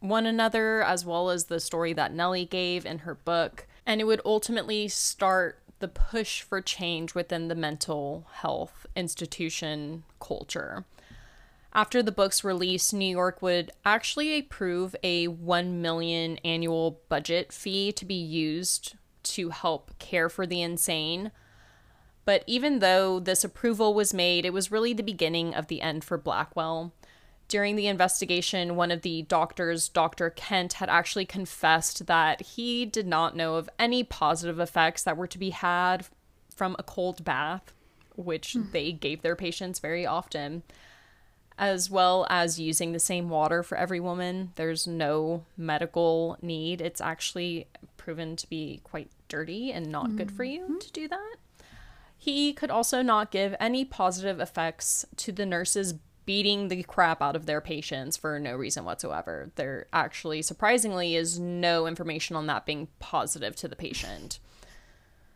one 0.00 0.26
another, 0.26 0.82
as 0.82 1.06
well 1.06 1.30
as 1.30 1.46
the 1.46 1.58
story 1.58 1.94
that 1.94 2.12
Nellie 2.12 2.44
gave 2.44 2.84
in 2.84 2.98
her 3.00 3.14
book. 3.14 3.66
And 3.86 3.98
it 3.98 4.04
would 4.04 4.20
ultimately 4.26 4.88
start 4.88 5.62
the 5.80 5.88
push 5.88 6.42
for 6.42 6.60
change 6.60 7.14
within 7.14 7.48
the 7.48 7.54
mental 7.54 8.26
health 8.32 8.86
institution 8.94 10.04
culture. 10.20 10.84
After 11.72 12.02
the 12.02 12.12
book's 12.12 12.42
release, 12.42 12.92
New 12.92 13.10
York 13.10 13.42
would 13.42 13.70
actually 13.84 14.38
approve 14.38 14.96
a 15.02 15.28
1 15.28 15.80
million 15.80 16.38
annual 16.38 17.00
budget 17.08 17.52
fee 17.52 17.92
to 17.92 18.04
be 18.04 18.14
used 18.14 18.94
to 19.22 19.50
help 19.50 19.96
care 19.98 20.28
for 20.28 20.46
the 20.46 20.62
insane. 20.62 21.30
But 22.24 22.42
even 22.46 22.80
though 22.80 23.20
this 23.20 23.44
approval 23.44 23.94
was 23.94 24.12
made, 24.12 24.44
it 24.44 24.52
was 24.52 24.72
really 24.72 24.92
the 24.92 25.02
beginning 25.02 25.54
of 25.54 25.68
the 25.68 25.80
end 25.80 26.04
for 26.04 26.18
Blackwell. 26.18 26.92
During 27.50 27.74
the 27.74 27.88
investigation, 27.88 28.76
one 28.76 28.92
of 28.92 29.02
the 29.02 29.22
doctors, 29.22 29.88
Dr. 29.88 30.30
Kent, 30.30 30.74
had 30.74 30.88
actually 30.88 31.26
confessed 31.26 32.06
that 32.06 32.42
he 32.42 32.86
did 32.86 33.08
not 33.08 33.34
know 33.34 33.56
of 33.56 33.68
any 33.76 34.04
positive 34.04 34.60
effects 34.60 35.02
that 35.02 35.16
were 35.16 35.26
to 35.26 35.36
be 35.36 35.50
had 35.50 36.06
from 36.54 36.76
a 36.78 36.84
cold 36.84 37.24
bath, 37.24 37.72
which 38.14 38.52
hmm. 38.52 38.70
they 38.70 38.92
gave 38.92 39.22
their 39.22 39.34
patients 39.34 39.80
very 39.80 40.06
often, 40.06 40.62
as 41.58 41.90
well 41.90 42.24
as 42.30 42.60
using 42.60 42.92
the 42.92 43.00
same 43.00 43.28
water 43.28 43.64
for 43.64 43.76
every 43.76 43.98
woman. 43.98 44.52
There's 44.54 44.86
no 44.86 45.44
medical 45.56 46.38
need. 46.40 46.80
It's 46.80 47.00
actually 47.00 47.66
proven 47.96 48.36
to 48.36 48.48
be 48.48 48.80
quite 48.84 49.10
dirty 49.26 49.72
and 49.72 49.90
not 49.90 50.14
good 50.14 50.30
for 50.30 50.44
you 50.44 50.60
mm-hmm. 50.60 50.78
to 50.78 50.92
do 50.92 51.08
that. 51.08 51.34
He 52.16 52.52
could 52.52 52.70
also 52.70 53.02
not 53.02 53.32
give 53.32 53.56
any 53.58 53.84
positive 53.84 54.38
effects 54.38 55.04
to 55.16 55.32
the 55.32 55.46
nurses 55.46 55.94
beating 56.30 56.68
the 56.68 56.84
crap 56.84 57.20
out 57.20 57.34
of 57.34 57.46
their 57.46 57.60
patients 57.60 58.16
for 58.16 58.38
no 58.38 58.54
reason 58.54 58.84
whatsoever. 58.84 59.50
There 59.56 59.86
actually, 59.92 60.42
surprisingly, 60.42 61.16
is 61.16 61.40
no 61.40 61.88
information 61.88 62.36
on 62.36 62.46
that 62.46 62.64
being 62.64 62.86
positive 63.00 63.56
to 63.56 63.66
the 63.66 63.74
patient. 63.74 64.38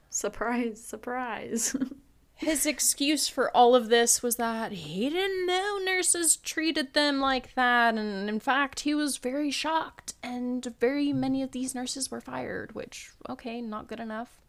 Surprise, 0.09 0.81
surprise. 0.81 1.75
His 2.37 2.65
excuse 2.65 3.27
for 3.27 3.51
all 3.57 3.75
of 3.75 3.89
this 3.89 4.23
was 4.23 4.37
that 4.37 4.71
he 4.71 5.11
didn't 5.11 5.47
know 5.47 5.81
nurses 5.85 6.37
treated 6.37 6.95
them 6.95 7.19
like 7.19 7.57
that, 7.57 7.97
and 7.97 8.29
in 8.29 8.39
fact, 8.39 8.81
he 8.81 8.95
was 8.95 9.17
very 9.17 9.51
shocked, 9.51 10.15
and 10.23 10.65
very 10.79 11.13
many 11.13 11.43
of 11.43 11.51
these 11.51 11.75
nurses 11.75 12.09
were 12.09 12.21
fired, 12.21 12.73
which, 12.73 13.11
okay, 13.29 13.61
not 13.61 13.89
good 13.89 13.99
enough. 13.99 14.44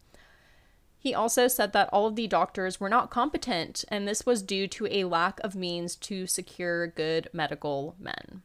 He 1.06 1.14
also 1.14 1.46
said 1.46 1.72
that 1.72 1.88
all 1.92 2.08
of 2.08 2.16
the 2.16 2.26
doctors 2.26 2.80
were 2.80 2.88
not 2.88 3.10
competent, 3.10 3.84
and 3.86 4.08
this 4.08 4.26
was 4.26 4.42
due 4.42 4.66
to 4.66 4.88
a 4.90 5.04
lack 5.04 5.38
of 5.44 5.54
means 5.54 5.94
to 5.94 6.26
secure 6.26 6.88
good 6.88 7.28
medical 7.32 7.94
men. 8.00 8.42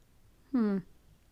Hmm. 0.52 0.78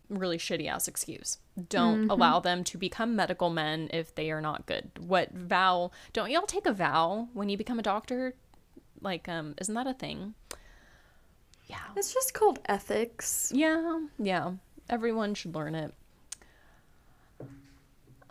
Really 0.09 0.39
shitty 0.39 0.67
ass 0.67 0.87
excuse. 0.87 1.37
Don't 1.69 2.09
allow 2.09 2.39
them 2.39 2.63
to 2.63 2.79
become 2.79 3.15
medical 3.15 3.51
men 3.51 3.91
if 3.93 4.15
they 4.15 4.31
are 4.31 4.41
not 4.41 4.65
good. 4.65 4.89
What 4.97 5.31
vow? 5.31 5.91
Don't 6.13 6.31
y'all 6.31 6.47
take 6.47 6.65
a 6.65 6.73
vow 6.73 7.27
when 7.33 7.47
you 7.47 7.57
become 7.57 7.77
a 7.77 7.83
doctor? 7.83 8.33
Like, 8.99 9.29
um, 9.29 9.53
isn't 9.59 9.75
that 9.75 9.85
a 9.85 9.93
thing? 9.93 10.33
Yeah. 11.67 11.77
it's 11.95 12.11
just 12.11 12.33
called 12.33 12.57
ethics. 12.65 13.51
Yeah, 13.53 14.07
yeah. 14.17 14.53
Everyone 14.89 15.35
should 15.35 15.53
learn 15.53 15.75
it. 15.75 15.93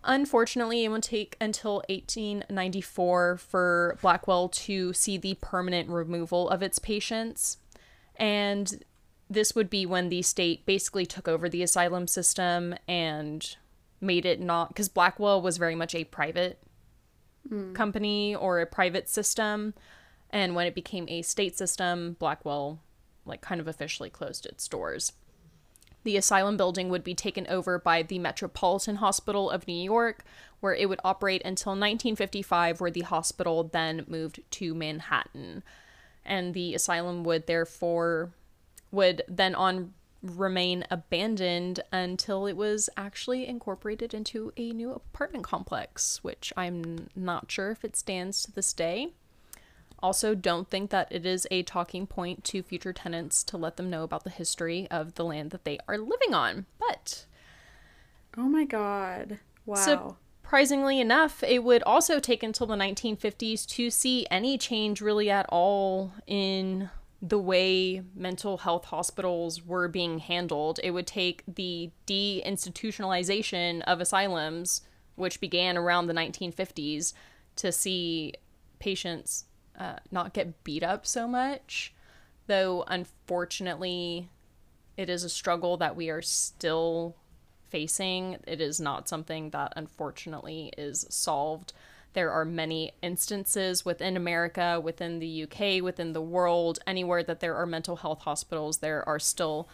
Unfortunately, 0.04 0.84
it 0.84 0.88
would 0.88 1.02
take 1.02 1.36
until 1.40 1.82
1894 1.88 3.36
for 3.36 3.98
Blackwell 4.00 4.48
to 4.48 4.92
see 4.92 5.16
the 5.18 5.34
permanent 5.40 5.88
removal 5.88 6.48
of 6.48 6.62
its 6.62 6.78
patients. 6.78 7.58
And 8.16 8.84
this 9.28 9.54
would 9.54 9.68
be 9.68 9.84
when 9.86 10.08
the 10.08 10.22
state 10.22 10.64
basically 10.64 11.04
took 11.04 11.28
over 11.28 11.48
the 11.48 11.62
asylum 11.62 12.06
system 12.06 12.74
and 12.86 13.56
made 14.00 14.24
it 14.24 14.40
not 14.40 14.68
because 14.68 14.88
Blackwell 14.88 15.42
was 15.42 15.58
very 15.58 15.74
much 15.74 15.94
a 15.94 16.04
private 16.04 16.62
hmm. 17.48 17.72
company 17.72 18.34
or 18.34 18.60
a 18.60 18.66
private 18.66 19.08
system. 19.08 19.74
And 20.30 20.54
when 20.54 20.66
it 20.66 20.74
became 20.74 21.06
a 21.08 21.22
state 21.22 21.58
system, 21.58 22.16
Blackwell 22.18 22.80
like 23.24 23.40
kind 23.40 23.60
of 23.60 23.68
officially 23.68 24.10
closed 24.10 24.46
its 24.46 24.66
doors. 24.66 25.12
The 26.08 26.16
asylum 26.16 26.56
building 26.56 26.88
would 26.88 27.04
be 27.04 27.14
taken 27.14 27.46
over 27.48 27.78
by 27.78 28.00
the 28.00 28.18
Metropolitan 28.18 28.96
Hospital 28.96 29.50
of 29.50 29.68
New 29.68 29.74
York, 29.74 30.24
where 30.60 30.72
it 30.72 30.88
would 30.88 31.00
operate 31.04 31.42
until 31.44 31.72
1955, 31.72 32.80
where 32.80 32.90
the 32.90 33.02
hospital 33.02 33.64
then 33.64 34.06
moved 34.08 34.40
to 34.52 34.74
Manhattan. 34.74 35.62
And 36.24 36.54
the 36.54 36.74
asylum 36.74 37.24
would 37.24 37.46
therefore 37.46 38.32
would 38.90 39.20
then 39.28 39.54
on 39.54 39.92
remain 40.22 40.86
abandoned 40.90 41.80
until 41.92 42.46
it 42.46 42.56
was 42.56 42.88
actually 42.96 43.46
incorporated 43.46 44.14
into 44.14 44.50
a 44.56 44.70
new 44.70 44.92
apartment 44.92 45.44
complex, 45.44 46.24
which 46.24 46.54
I'm 46.56 47.08
not 47.14 47.52
sure 47.52 47.70
if 47.70 47.84
it 47.84 47.96
stands 47.96 48.44
to 48.44 48.52
this 48.52 48.72
day. 48.72 49.12
Also, 50.00 50.34
don't 50.34 50.70
think 50.70 50.90
that 50.90 51.08
it 51.10 51.26
is 51.26 51.46
a 51.50 51.62
talking 51.64 52.06
point 52.06 52.44
to 52.44 52.62
future 52.62 52.92
tenants 52.92 53.42
to 53.44 53.56
let 53.56 53.76
them 53.76 53.90
know 53.90 54.04
about 54.04 54.24
the 54.24 54.30
history 54.30 54.86
of 54.90 55.14
the 55.14 55.24
land 55.24 55.50
that 55.50 55.64
they 55.64 55.78
are 55.88 55.98
living 55.98 56.34
on. 56.34 56.66
But 56.78 57.26
Oh 58.36 58.48
my 58.48 58.64
god. 58.64 59.38
Wow. 59.66 60.16
surprisingly 60.42 61.00
enough, 61.00 61.42
it 61.42 61.64
would 61.64 61.82
also 61.82 62.20
take 62.20 62.42
until 62.42 62.66
the 62.66 62.76
1950s 62.76 63.66
to 63.66 63.90
see 63.90 64.26
any 64.30 64.56
change 64.56 65.00
really 65.00 65.28
at 65.30 65.46
all 65.48 66.12
in 66.26 66.88
the 67.20 67.38
way 67.38 68.02
mental 68.14 68.58
health 68.58 68.86
hospitals 68.86 69.66
were 69.66 69.88
being 69.88 70.20
handled. 70.20 70.78
It 70.84 70.92
would 70.92 71.06
take 71.06 71.42
the 71.52 71.90
deinstitutionalization 72.06 73.82
of 73.82 74.00
asylums, 74.00 74.82
which 75.16 75.40
began 75.40 75.76
around 75.76 76.06
the 76.06 76.14
1950s, 76.14 77.12
to 77.56 77.72
see 77.72 78.34
patients 78.78 79.46
uh, 79.78 79.96
not 80.10 80.34
get 80.34 80.64
beat 80.64 80.82
up 80.82 81.06
so 81.06 81.26
much. 81.28 81.94
Though, 82.46 82.84
unfortunately, 82.88 84.28
it 84.96 85.08
is 85.08 85.24
a 85.24 85.28
struggle 85.28 85.76
that 85.76 85.96
we 85.96 86.10
are 86.10 86.22
still 86.22 87.16
facing. 87.68 88.38
It 88.46 88.60
is 88.60 88.80
not 88.80 89.08
something 89.08 89.50
that, 89.50 89.72
unfortunately, 89.76 90.72
is 90.76 91.06
solved 91.08 91.72
there 92.18 92.30
are 92.30 92.44
many 92.44 92.92
instances 93.02 93.84
within 93.84 94.16
America, 94.16 94.80
within 94.82 95.18
the 95.18 95.44
UK, 95.44 95.82
within 95.82 96.12
the 96.12 96.22
world, 96.22 96.78
anywhere 96.86 97.22
that 97.22 97.40
there 97.40 97.54
are 97.54 97.66
mental 97.66 97.96
health 97.96 98.22
hospitals, 98.22 98.78
there 98.78 99.06
are 99.08 99.18
still 99.18 99.68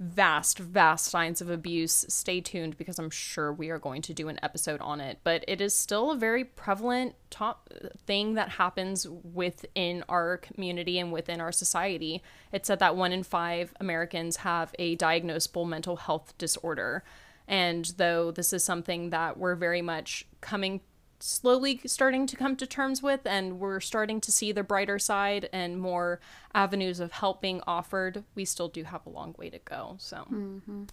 vast, 0.00 0.58
vast 0.58 1.04
signs 1.04 1.42
of 1.42 1.50
abuse. 1.50 2.06
Stay 2.08 2.40
tuned 2.40 2.78
because 2.78 2.98
I'm 2.98 3.10
sure 3.10 3.52
we 3.52 3.68
are 3.68 3.78
going 3.78 4.00
to 4.02 4.14
do 4.14 4.28
an 4.28 4.40
episode 4.42 4.80
on 4.80 4.98
it. 5.00 5.18
But 5.22 5.44
it 5.46 5.60
is 5.60 5.74
still 5.74 6.10
a 6.10 6.16
very 6.16 6.42
prevalent 6.42 7.14
top 7.28 7.70
thing 8.06 8.34
that 8.34 8.48
happens 8.48 9.06
within 9.06 10.02
our 10.08 10.38
community 10.38 10.98
and 10.98 11.12
within 11.12 11.40
our 11.40 11.52
society. 11.52 12.22
It 12.50 12.64
said 12.64 12.78
that 12.78 12.96
one 12.96 13.12
in 13.12 13.22
five 13.22 13.74
Americans 13.78 14.38
have 14.38 14.74
a 14.78 14.96
diagnosable 14.96 15.68
mental 15.68 15.96
health 15.96 16.32
disorder. 16.38 17.04
And 17.46 17.92
though 17.98 18.30
this 18.30 18.52
is 18.54 18.64
something 18.64 19.10
that 19.10 19.36
we're 19.36 19.54
very 19.54 19.82
much 19.82 20.26
coming 20.40 20.80
slowly 21.22 21.80
starting 21.86 22.26
to 22.26 22.36
come 22.36 22.56
to 22.56 22.66
terms 22.66 23.02
with, 23.02 23.26
and 23.26 23.60
we're 23.60 23.80
starting 23.80 24.20
to 24.22 24.32
see 24.32 24.52
the 24.52 24.62
brighter 24.62 24.98
side 24.98 25.48
and 25.52 25.80
more 25.80 26.20
avenues 26.54 27.00
of 27.00 27.12
help 27.12 27.40
being 27.40 27.60
offered. 27.66 28.24
We 28.34 28.44
still 28.44 28.68
do 28.68 28.84
have 28.84 29.06
a 29.06 29.10
long 29.10 29.34
way 29.38 29.50
to 29.50 29.58
go. 29.58 29.96
So, 29.98 30.26
mm-hmm. 30.30 30.84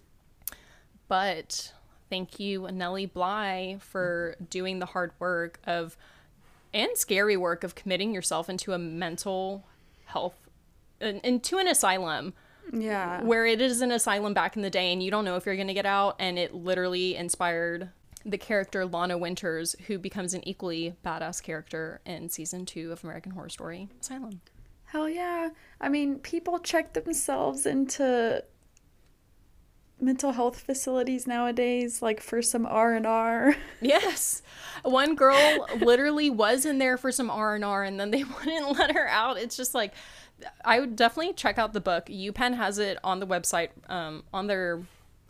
but 1.07 1.73
thank 2.09 2.39
you, 2.39 2.67
Nellie 2.71 3.05
Bly, 3.05 3.77
for 3.79 4.35
doing 4.49 4.79
the 4.79 4.87
hard 4.87 5.11
work 5.19 5.59
of 5.65 5.97
and 6.73 6.95
scary 6.95 7.37
work 7.37 7.63
of 7.63 7.75
committing 7.75 8.13
yourself 8.13 8.49
into 8.49 8.73
a 8.73 8.77
mental 8.77 9.65
health 10.05 10.35
into 10.99 11.57
an 11.57 11.67
asylum. 11.67 12.33
Yeah. 12.73 13.21
Where 13.23 13.45
it 13.45 13.61
is 13.61 13.81
an 13.81 13.91
asylum 13.91 14.33
back 14.33 14.55
in 14.55 14.61
the 14.61 14.69
day 14.69 14.91
and 14.91 15.01
you 15.01 15.09
don't 15.09 15.23
know 15.23 15.37
if 15.37 15.45
you're 15.45 15.55
going 15.55 15.67
to 15.67 15.73
get 15.73 15.85
out 15.85 16.15
and 16.19 16.37
it 16.37 16.53
literally 16.53 17.15
inspired 17.15 17.89
the 18.27 18.37
character 18.37 18.85
Lana 18.85 19.17
Winters, 19.17 19.75
who 19.87 19.97
becomes 19.97 20.33
an 20.33 20.47
equally 20.47 20.95
badass 21.03 21.41
character 21.41 22.01
in 22.05 22.29
season 22.29 22.65
two 22.65 22.91
of 22.91 23.03
American 23.03 23.31
Horror 23.31 23.49
Story 23.49 23.89
Asylum. 23.99 24.41
Hell 24.85 25.09
yeah. 25.09 25.49
I 25.79 25.89
mean, 25.89 26.19
people 26.19 26.59
check 26.59 26.93
themselves 26.93 27.65
into 27.65 28.43
mental 29.99 30.31
health 30.31 30.59
facilities 30.59 31.25
nowadays 31.25 32.01
like 32.01 32.21
for 32.21 32.41
some 32.41 32.65
R&R. 32.65 33.55
Yes. 33.81 34.41
One 34.83 35.15
girl 35.15 35.67
literally 35.79 36.29
was 36.29 36.65
in 36.65 36.77
there 36.77 36.97
for 36.97 37.11
some 37.11 37.29
R&R 37.29 37.83
and 37.83 37.99
then 37.99 38.11
they 38.11 38.23
wouldn't 38.45 38.77
let 38.77 38.93
her 38.93 39.07
out. 39.07 39.37
It's 39.37 39.57
just 39.57 39.73
like 39.73 39.93
I 40.63 40.79
would 40.79 40.95
definitely 40.95 41.33
check 41.33 41.57
out 41.57 41.73
the 41.73 41.81
book. 41.81 42.07
UPenn 42.07 42.55
has 42.55 42.77
it 42.77 42.97
on 43.03 43.19
the 43.19 43.27
website 43.27 43.69
um, 43.89 44.23
on 44.31 44.47
their 44.47 44.81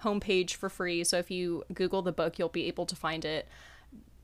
homepage 0.03 0.53
for 0.53 0.69
free. 0.69 1.03
So 1.03 1.17
if 1.17 1.31
you 1.31 1.63
Google 1.73 2.01
the 2.01 2.11
book, 2.11 2.37
you'll 2.37 2.49
be 2.49 2.67
able 2.67 2.85
to 2.85 2.95
find 2.95 3.25
it. 3.25 3.47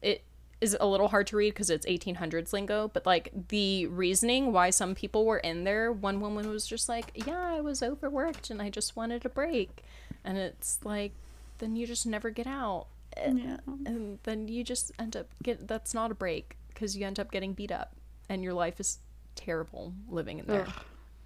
It 0.01 0.23
is 0.61 0.77
a 0.79 0.85
little 0.87 1.09
hard 1.09 1.27
to 1.27 1.35
read 1.35 1.53
because 1.53 1.69
it's 1.69 1.85
1800s 1.85 2.53
lingo, 2.53 2.89
but 2.93 3.05
like 3.05 3.31
the 3.49 3.87
reasoning 3.87 4.53
why 4.53 4.69
some 4.69 4.95
people 4.95 5.25
were 5.25 5.39
in 5.39 5.63
there, 5.65 5.91
one 5.91 6.21
woman 6.21 6.49
was 6.49 6.65
just 6.65 6.87
like, 6.87 7.11
Yeah, 7.27 7.39
I 7.39 7.61
was 7.61 7.83
overworked 7.83 8.49
and 8.49 8.61
I 8.61 8.69
just 8.69 8.95
wanted 8.95 9.25
a 9.25 9.29
break. 9.29 9.83
And 10.23 10.37
it's 10.37 10.79
like, 10.83 11.11
then 11.57 11.75
you 11.75 11.85
just 11.85 12.05
never 12.05 12.29
get 12.29 12.47
out. 12.47 12.87
Eh, 13.17 13.33
yeah. 13.35 13.57
And 13.85 14.19
then 14.23 14.47
you 14.47 14.63
just 14.63 14.91
end 14.97 15.15
up 15.15 15.27
get 15.41 15.67
that's 15.67 15.93
not 15.93 16.11
a 16.11 16.15
break 16.15 16.57
because 16.69 16.95
you 16.95 17.05
end 17.05 17.19
up 17.19 17.31
getting 17.31 17.53
beat 17.53 17.71
up 17.71 17.95
and 18.29 18.43
your 18.43 18.53
life 18.53 18.79
is 18.79 18.99
terrible 19.35 19.93
living 20.09 20.39
in 20.39 20.45
there. 20.45 20.65
Ugh. 20.67 20.73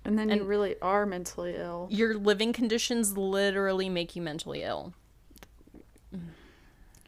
And 0.08 0.18
then 0.18 0.30
and 0.30 0.42
you 0.42 0.48
really 0.48 0.80
are 0.82 1.06
mentally 1.06 1.54
ill. 1.56 1.88
Your 1.92 2.16
living 2.16 2.54
conditions 2.54 3.18
literally 3.18 3.90
make 3.90 4.16
you 4.16 4.22
mentally 4.22 4.64
ill. 4.64 4.94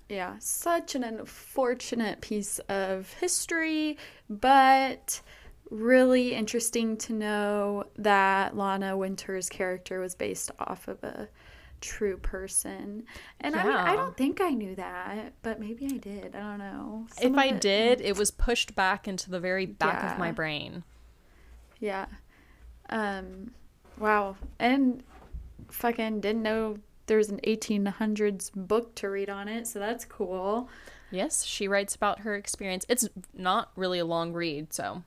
Yeah, 0.09 0.35
such 0.39 0.95
an 0.95 1.03
unfortunate 1.03 2.19
piece 2.19 2.59
of 2.67 3.13
history, 3.13 3.97
but 4.29 5.21
really 5.69 6.33
interesting 6.33 6.97
to 6.97 7.13
know 7.13 7.85
that 7.95 8.57
Lana 8.57 8.97
Winter's 8.97 9.47
character 9.47 10.01
was 10.01 10.13
based 10.15 10.51
off 10.59 10.87
of 10.87 11.01
a 11.03 11.29
true 11.79 12.17
person. 12.17 13.05
And 13.39 13.55
yeah. 13.55 13.61
I 13.61 13.65
mean, 13.65 13.75
I 13.75 13.95
don't 13.95 14.17
think 14.17 14.41
I 14.41 14.49
knew 14.49 14.75
that, 14.75 15.35
but 15.41 15.59
maybe 15.59 15.85
I 15.85 15.97
did. 15.97 16.35
I 16.35 16.39
don't 16.39 16.57
know. 16.57 17.07
Some 17.13 17.31
if 17.31 17.37
I 17.37 17.45
it, 17.45 17.61
did, 17.61 18.01
it 18.01 18.17
was 18.17 18.31
pushed 18.31 18.75
back 18.75 19.07
into 19.07 19.29
the 19.29 19.39
very 19.39 19.67
back 19.67 20.03
yeah. 20.03 20.11
of 20.11 20.19
my 20.19 20.33
brain. 20.33 20.83
Yeah. 21.79 22.07
Um, 22.89 23.51
wow. 23.97 24.35
And 24.59 25.03
fucking 25.69 26.21
didn't 26.21 26.43
know 26.43 26.77
there 27.09 27.17
was 27.17 27.29
an 27.29 27.39
1800s 27.43 28.51
book 28.53 28.95
to 28.95 29.09
read 29.09 29.29
on 29.29 29.47
it, 29.47 29.67
so 29.67 29.79
that's 29.79 30.05
cool. 30.05 30.69
Yes, 31.11 31.43
she 31.43 31.67
writes 31.67 31.95
about 31.95 32.19
her 32.19 32.35
experience. 32.35 32.85
It's 32.87 33.09
not 33.33 33.71
really 33.75 33.97
a 33.97 34.05
long 34.05 34.31
read, 34.31 34.73
so 34.73 35.03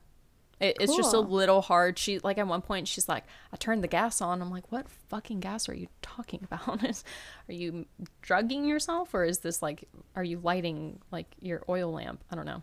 it, 0.58 0.76
it's 0.80 0.96
just 0.96 1.14
a 1.14 1.20
little 1.20 1.62
hard. 1.62 1.98
She 1.98 2.18
like 2.18 2.38
at 2.38 2.46
one 2.46 2.60
point 2.60 2.88
she's 2.88 3.08
like, 3.08 3.24
"I 3.52 3.56
turned 3.56 3.84
the 3.84 3.88
gas 3.88 4.20
on." 4.20 4.42
I'm 4.42 4.50
like, 4.50 4.70
"What 4.72 4.88
fucking 4.88 5.40
gas 5.40 5.68
are 5.68 5.74
you 5.74 5.86
talking 6.02 6.40
about? 6.42 6.82
are 7.48 7.52
you 7.52 7.86
drugging 8.20 8.64
yourself, 8.64 9.14
or 9.14 9.24
is 9.24 9.38
this 9.38 9.62
like, 9.62 9.88
are 10.16 10.24
you 10.24 10.40
lighting 10.40 11.00
like 11.12 11.34
your 11.40 11.62
oil 11.68 11.92
lamp? 11.92 12.24
I 12.30 12.34
don't 12.34 12.46
know." 12.46 12.62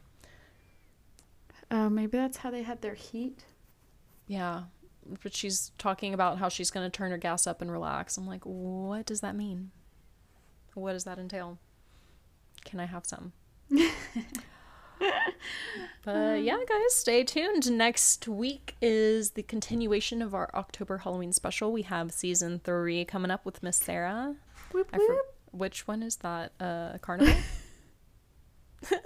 Uh, 1.72 1.90
maybe 1.90 2.18
that's 2.18 2.38
how 2.38 2.52
they 2.52 2.64
had 2.64 2.82
their 2.82 2.96
heat. 2.96 3.46
Yeah, 4.28 4.64
but 5.22 5.36
she's 5.36 5.72
talking 5.78 6.14
about 6.14 6.38
how 6.38 6.50
she's 6.50 6.72
going 6.72 6.90
to 6.90 6.96
turn 6.96 7.12
her 7.12 7.18
gas 7.18 7.48
up 7.48 7.62
and 7.62 7.72
relax. 7.72 8.18
I'm 8.18 8.28
like, 8.28 8.44
what 8.44 9.06
does 9.06 9.22
that 9.22 9.36
mean? 9.36 9.72
What 10.74 10.94
does 10.94 11.04
that 11.04 11.20
entail? 11.20 11.58
Can 12.66 12.80
I 12.80 12.86
have 12.86 13.06
some? 13.06 13.34
but 16.04 16.42
yeah, 16.42 16.58
guys, 16.68 16.96
stay 16.96 17.24
tuned. 17.24 17.72
Next 17.72 18.28
week 18.28 18.76
is 18.82 19.32
the 19.32 19.44
continuation 19.44 20.22
of 20.22 20.34
our 20.34 20.50
October 20.54 21.00
Halloween 21.00 21.34
special. 21.34 21.72
We 21.72 21.84
have 21.84 22.12
season 22.12 22.60
three 22.64 23.06
coming 23.06 23.32
up 23.32 23.46
with 23.46 23.64
Miss 23.64 23.78
Sarah. 23.78 24.36
Whoop, 24.72 24.92
whoop. 24.96 25.08
For- 25.08 25.58
which 25.58 25.88
one 25.88 26.04
is 26.04 26.18
that? 26.18 26.52
Uh, 26.60 26.98
Carnival? 27.00 27.36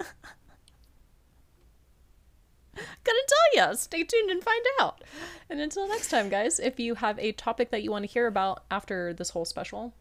Gotta 3.04 3.26
tell 3.28 3.68
you, 3.68 3.76
stay 3.76 4.04
tuned 4.04 4.30
and 4.30 4.42
find 4.42 4.64
out. 4.80 5.02
And 5.50 5.60
until 5.60 5.88
next 5.88 6.08
time, 6.08 6.28
guys, 6.28 6.58
if 6.58 6.78
you 6.80 6.94
have 6.96 7.18
a 7.18 7.32
topic 7.32 7.70
that 7.70 7.82
you 7.82 7.90
want 7.90 8.04
to 8.04 8.10
hear 8.10 8.26
about 8.26 8.64
after 8.70 9.12
this 9.12 9.30
whole 9.30 9.44
special, 9.44 9.94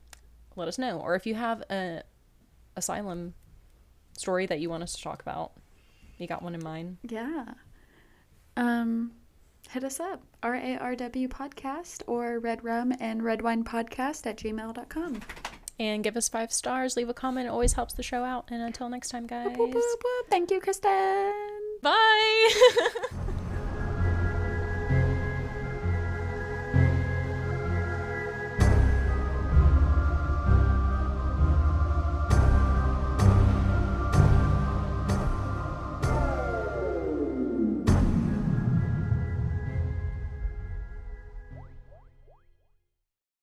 let 0.55 0.67
us 0.67 0.77
know. 0.77 0.99
Or 0.99 1.15
if 1.15 1.25
you 1.25 1.35
have 1.35 1.61
a 1.69 2.03
asylum 2.75 3.33
story 4.17 4.45
that 4.45 4.59
you 4.59 4.69
want 4.69 4.83
us 4.83 4.93
to 4.93 5.01
talk 5.01 5.21
about, 5.21 5.53
you 6.17 6.27
got 6.27 6.41
one 6.41 6.55
in 6.55 6.63
mind? 6.63 6.97
Yeah. 7.03 7.45
Um, 8.55 9.11
hit 9.71 9.83
us 9.83 9.99
up 9.99 10.21
r-a-r-w 10.43 11.27
podcast 11.27 12.03
or 12.07 12.39
red 12.39 12.63
rum 12.63 12.93
and 12.99 13.23
red 13.23 13.41
wine 13.41 13.63
podcast 13.63 14.25
at 14.27 14.37
gmail.com 14.37 15.19
and 15.79 16.03
give 16.03 16.15
us 16.15 16.29
five 16.29 16.51
stars 16.51 16.95
leave 16.95 17.09
a 17.09 17.13
comment 17.13 17.47
it 17.47 17.49
always 17.49 17.73
helps 17.73 17.93
the 17.93 18.03
show 18.03 18.23
out 18.23 18.45
and 18.51 18.61
until 18.61 18.89
next 18.89 19.09
time 19.09 19.25
guys 19.25 19.47
Thank 20.29 20.51
you, 20.51 20.59
Kristen. 20.59 21.52
Bye! 21.83 22.49